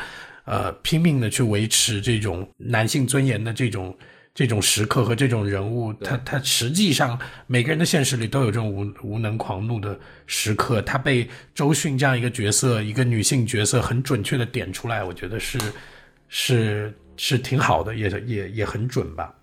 [0.49, 3.97] 呃拼命的去维持这种男性尊严的这种。
[4.35, 7.19] 这种时刻和这种人物，他他实际上
[7.49, 10.81] 每个人的现实里都有这种无无能狂怒的时刻。
[10.83, 15.59] 他被周迅这样一个角色，一个女性角色，很准确的点出来，我觉得是
[16.29, 19.35] 是是挺好的，也也也很准吧。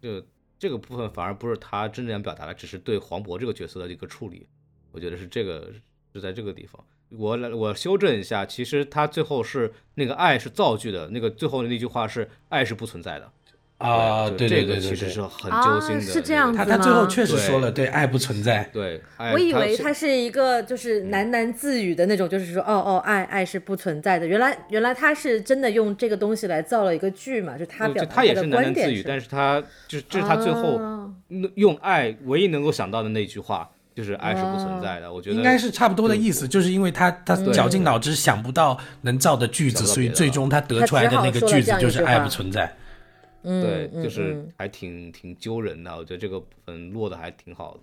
[0.00, 0.24] 就
[0.58, 4.46] 这个部分反而不是他真正想表达的，只是对黄渤这个角色的一个处理。
[4.90, 5.70] 我觉得是这个
[6.14, 6.82] 是在这个地方。
[7.16, 13.30] 我来我修正一下，其实他最后是那个爱是造句的，那个最后的那句话是爱是不存在的。
[13.78, 16.02] 啊，对对对对，其实是很揪心的。
[16.02, 18.62] 是这样子他他最后确实说了，对，爱不存在。
[18.74, 19.00] 对，
[19.32, 24.26] 我以为他是一个就是喃喃自语的那种，就是说，哦哦，爱爱是不存在的。
[24.26, 29.58] 原来原来他是真的用这个东西来造了一个句嘛，就他表他也是喃喃自语，但是他
[29.88, 30.78] 就是这是他最后
[31.54, 35.12] 用爱唯一能够想到的那句话，就是爱是不存在的。
[35.12, 42.74] 我觉得应该是差不多的意思，就是因为他他绞尽脑汁想不到能造的句子，所以最终他得出来的那个句子就是爱不存在。
[43.42, 47.80] 对，就是还挺挺揪人的，我觉得这个部分落的还挺好的。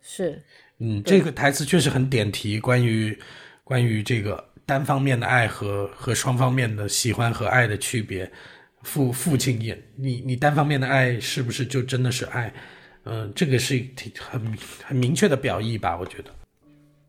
[0.00, 0.42] 是，
[0.78, 3.18] 嗯，这个台词确实很点题，关于
[3.64, 8.30] 关于这个单方面的爱和和双方面的喜欢和爱的区别。
[8.82, 12.52] 父父亲也，你你单方面的爱是不是就真的是爱？
[13.08, 15.98] 嗯，这个是挺很很明确的表意吧？
[15.98, 16.30] 我觉得。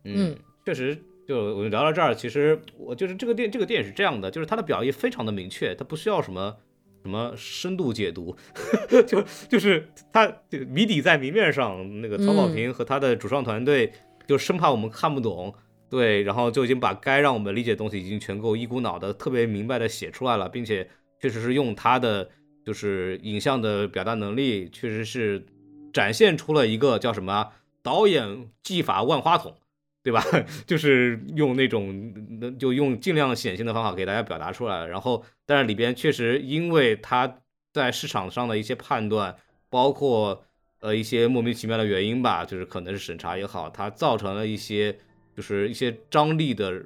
[0.04, 0.96] 嗯，确实，
[1.28, 6.56] 就我们聊到这儿，其实我就是这个电这个电影是这样的，就是它的表意非常的明确，它不需要什么。
[7.02, 8.36] 什么深度解读，
[9.08, 10.30] 就就是他
[10.68, 13.90] 谜底在明面上，那个曹保平和他的主创团队
[14.26, 15.54] 就生怕我们看不懂，
[15.88, 20.86] 对，然后就已经把该让我们理解的东西已经全够一股脑的特别明白的写出来了，并且
[21.18, 22.28] 确实是用他的
[22.66, 25.42] 就是影像的表达能力，确实是
[25.92, 27.52] 展现出了一个叫什么
[27.82, 29.54] 导演技法万花筒。
[30.02, 30.24] 对吧？
[30.66, 34.86] 就是用那种，就用尽量显性的方法给大家表达出来。
[34.86, 37.36] 然后，但是里边确实因为他
[37.74, 39.36] 在市场上的一些判断，
[39.68, 40.42] 包括
[40.80, 44.96] 呃一些莫名其妙的原因吧，就是可能是审查也好，它造成了一些
[45.36, 46.82] 就是一些张力的，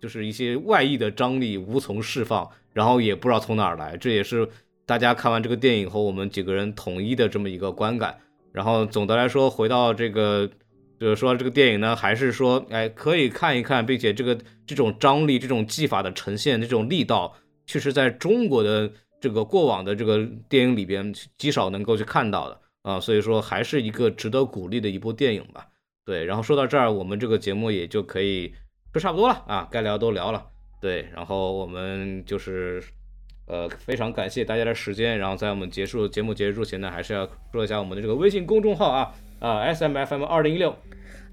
[0.00, 3.96] 就是一些外溢的张力无从释放，然后也不知道从哪儿来。
[3.96, 4.48] 这也是
[4.84, 8.18] 大家看完这个电影后，我们几个人统一的这么一个观感。
[8.56, 10.50] 然后总的来说，回到这个。
[10.98, 14.34] 就是说这个电影呢，还是说，哎，可以看一看，并且这个
[14.66, 25.66] 这种张力、这种技法的呈现、这种力道，确实在中国的这个过往的这个电影里边极少能够去看到的啊，所以说还是一个值得鼓励的一部电影吧。
[26.06, 28.54] 对，然后说到这儿，我们这个节目也就可以
[28.94, 30.42] 说差不多了啊，该聊都聊了。
[30.80, 32.82] 对，然后我们就是，
[33.46, 39.14] 呃，非常感谢大家的时间，然后在我们结束节目结束前呢，还是要说一下我们的这个微信公众号啊。
[39.38, 40.74] 啊，S M F M 二零一六，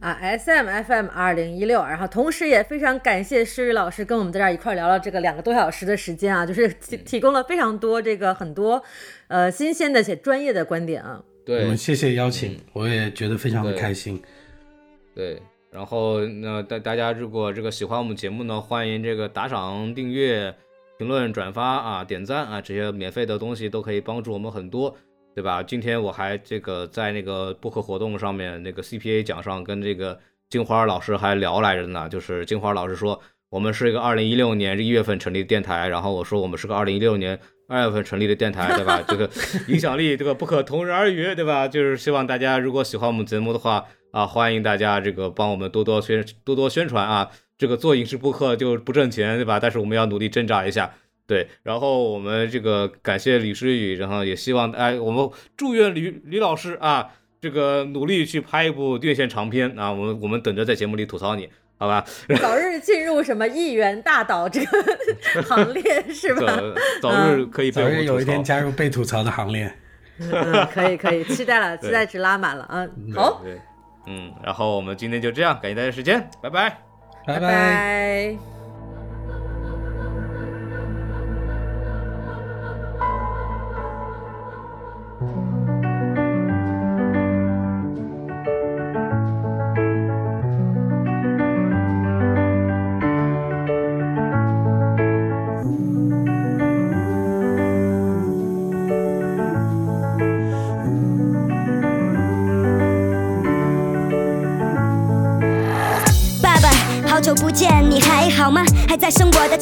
[0.02, 8.84] 啊，S M F M 二零一六，然后同时也非常感谢诗雨老师跟我们在这儿一块聊了这个两个多小时的时间啊，就是提提供了非常多这个很多
[9.30, 11.24] 呃新鲜的且专业的观点啊。
[11.46, 14.22] 对，我们谢谢邀请，我也觉得非常的开心。
[15.16, 15.42] 对，
[15.72, 20.54] 然后那大大家如果这个喜欢我们节目呢，欢迎这个打赏、订阅、
[21.04, 24.96] 评论、转发啊、点赞啊，这些免费的东西都可以帮助我们很多。
[25.36, 25.62] 对吧？
[25.62, 30.18] 今天我还这个在那个播客活动上面，那个 CPA 奖上跟这个
[30.48, 32.08] 金花老师还聊来着呢。
[32.08, 33.20] 就是金花老师说，
[33.50, 39.04] 我们是一个二零一六年一月份成立的电台，然后我说我们是个二零一六年二月份成立的电台，对吧？
[39.08, 39.28] 这个
[39.68, 41.68] 影响力这个不可同日而语，对吧？
[41.68, 47.32] 就是希望大家如果喜欢我们节目的话啊，欢迎大家这个帮我们多多宣多多宣传啊。
[47.64, 49.58] 这个做影视播客就不挣钱，对吧？
[49.58, 50.92] 但是我们要努力挣扎一下。
[51.26, 62.04] 对，然后我们这个感谢李诗雨，然后也希望哎，我们祝愿李李老师啊，这个努力去拍一部院线长片啊，我们我们等着在节目里吐槽你，好吧？
[62.42, 64.84] 早日进入什么一元大导这个
[65.48, 66.62] 行列是吧？
[67.02, 69.74] 早日可以早日有一天加入被吐槽的行列。
[70.20, 72.86] 嗯，可以可以，期待了，期待值拉满了啊！
[73.16, 73.42] 好，
[74.06, 76.78] 嗯，然后我们今天就这样，感谢大家时间，拜拜，
[77.26, 78.53] 拜拜。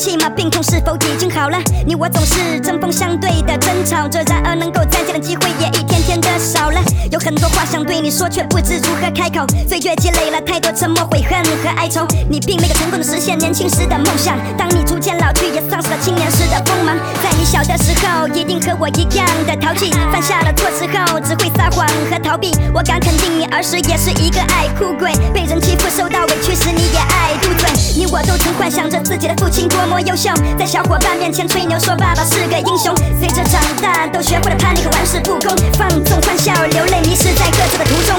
[0.02, 0.28] 气吗？
[0.32, 1.60] 病痛是否已经好了？
[1.86, 6.82] 你我总是针锋相对的争吵着，然而能够见的机会也一天天的少了。
[7.12, 9.46] 有很多话想对你说，却不知如何开口。
[9.68, 14.38] 岁月积累了太多沉默、悔恨和哀愁，你并没有成功的实现年轻时的梦想。
[14.58, 16.96] 当你逐渐老去，也丧失了青年时的锋芒。
[17.22, 22.52] 在你小的时候，一定和我一样的淘气，犯下了错之后只会撒谎和逃避。
[22.74, 27.68] 我敢肯定，你儿时也是一个爱哭鬼，被人欺负、受到委屈时，你也爱嘟嘴。
[27.98, 32.96] 你我都曾幻想着自己的父亲多么优秀，在小伙伴面前吹牛说爸爸是个英雄。
[33.20, 35.50] 随着长大，都学会了叛逆和人事不恭，
[35.80, 38.16] 放纵欢笑，流泪迷失在各自的途中。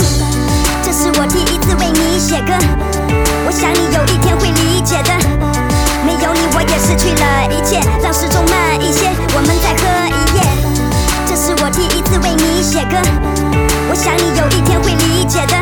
[0.83, 2.53] 这是我第一次为你写歌，
[3.47, 5.15] 我想你有一天会理解的。
[6.05, 7.79] 没有你，我也失去了一切。
[8.03, 10.43] 让时钟慢一些，我们再喝一夜。
[11.25, 12.99] 这是我第一次为你写歌，
[13.89, 15.55] 我想你有一天会理解的。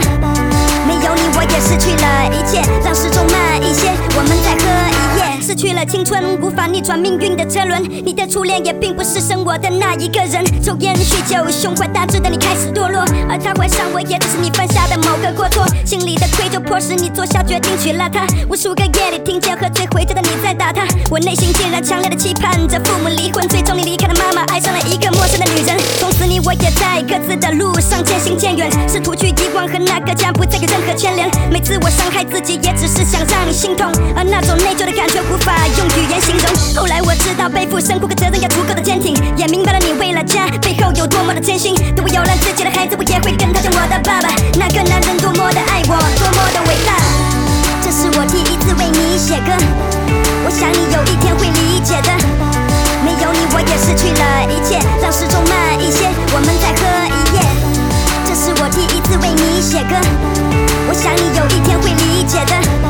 [0.89, 2.65] 没有你，我也失去了一切。
[2.83, 5.40] 让时钟慢一些，我们再喝一夜。
[5.51, 7.83] 失去了青春，无法逆转命运的车轮。
[8.07, 10.45] 你的初恋也并不是生我的那一个人。
[10.63, 15.67] 抽烟酗酒，胸怀大志的你开始堕落，而他怀上我，也只是你犯下的某个过错。
[15.85, 18.25] 心里的愧疚迫使你做下决定娶了她。
[18.49, 23.43] 无数个夜里听见喝醉回家的你在打他，我内心竟然强烈的期盼着父母离婚。
[23.49, 25.77] 最终你离开了妈妈，爱上了一个陌生的女人。
[25.99, 31.29] 从此你我也在各自的路上渐行渐远，试图去遗忘和那个家不再有任何牵连。
[31.51, 36.47] 每次我伤害自己，也只是想让你心痛，而那种内疚的感觉无法用语言形容。
[36.75, 41.75] 后来我知道背负生活和责任要足够的坚挺，也明白了你为了家背后有多么的艰辛。
[41.95, 46.97] 等我有了自己的孩子，我也会跟他讲我的爸爸，那个男人多么的爱我，多么的伟大。
[47.83, 49.53] 这是我第一次为你写歌，
[50.45, 52.11] 我想你有一天会理解的。
[53.03, 57.41] 没有你，我也失去了一切，让时钟慢一些，我们再喝一夜。
[58.27, 59.97] 这是我第一次为你写歌，
[60.89, 62.90] 我想你有一天会理解的。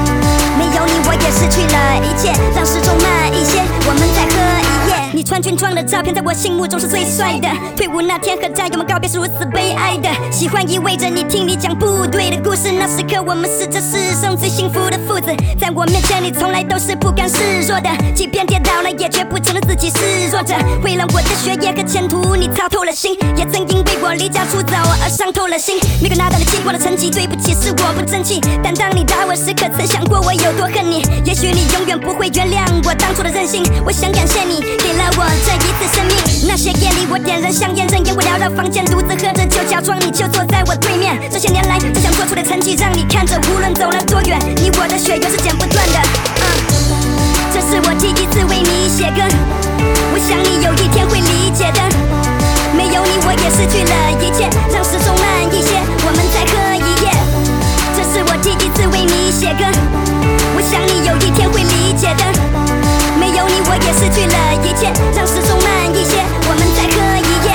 [1.31, 4.70] 失去了一切，让时钟慢一些，我们再喝。
[5.13, 7.49] 你穿军装的照片在我心目中是最帅的。
[7.77, 10.09] 退伍那天和战友们告别是如此悲哀的。
[10.31, 15.35] 喜欢意味着你听你讲部队的故事，那时刻我们是这世上最幸福的父子。
[15.59, 20.55] 在我面前你从来都是不甘示弱的，即便跌倒了也绝不承认自己是弱者。
[20.83, 25.79] 为了我的学业和前途，你操透了心，也曾因为我离家出走而伤透了心。
[26.01, 28.41] 没有拿到你期望的成绩，对不起是我不争气。
[28.63, 31.03] 但当你打我时，可曾想过我有多恨你？
[31.25, 33.65] 也许你永远不会原谅我当初的任性。
[33.85, 36.13] 我想感谢你给了了我这一次生命。
[36.47, 41.17] 那些夜里我点燃香烟，任由我缭绕房间，独自喝着酒，假装你就坐在我对面。
[41.33, 45.97] 这些年来只想做出的成绩，让你看着，无论走了多远，你我的血缘是剪不断的。
[46.37, 46.45] 嗯，
[47.53, 49.25] 这是我第一次为你写歌，
[50.13, 51.81] 我想你有一天会理解的。
[52.77, 57.09] 没有你，我也失去了一切，让时钟慢一些，我们再喝一夜。
[57.97, 59.65] 这是我第一次为你写歌，
[60.57, 62.70] 我想你有一天会理解的。
[63.41, 67.49] 有你，我也失去了一切，让时钟慢一些，我们再喝一夜。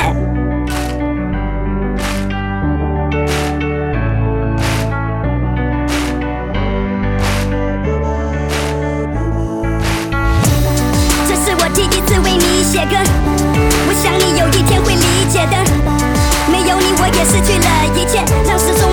[11.28, 12.98] 这是我第一次为你写歌，
[13.88, 15.56] 我想你有一天会理解的。
[16.52, 18.24] 没有你，我也失去了一切。
[18.48, 18.85] 让时钟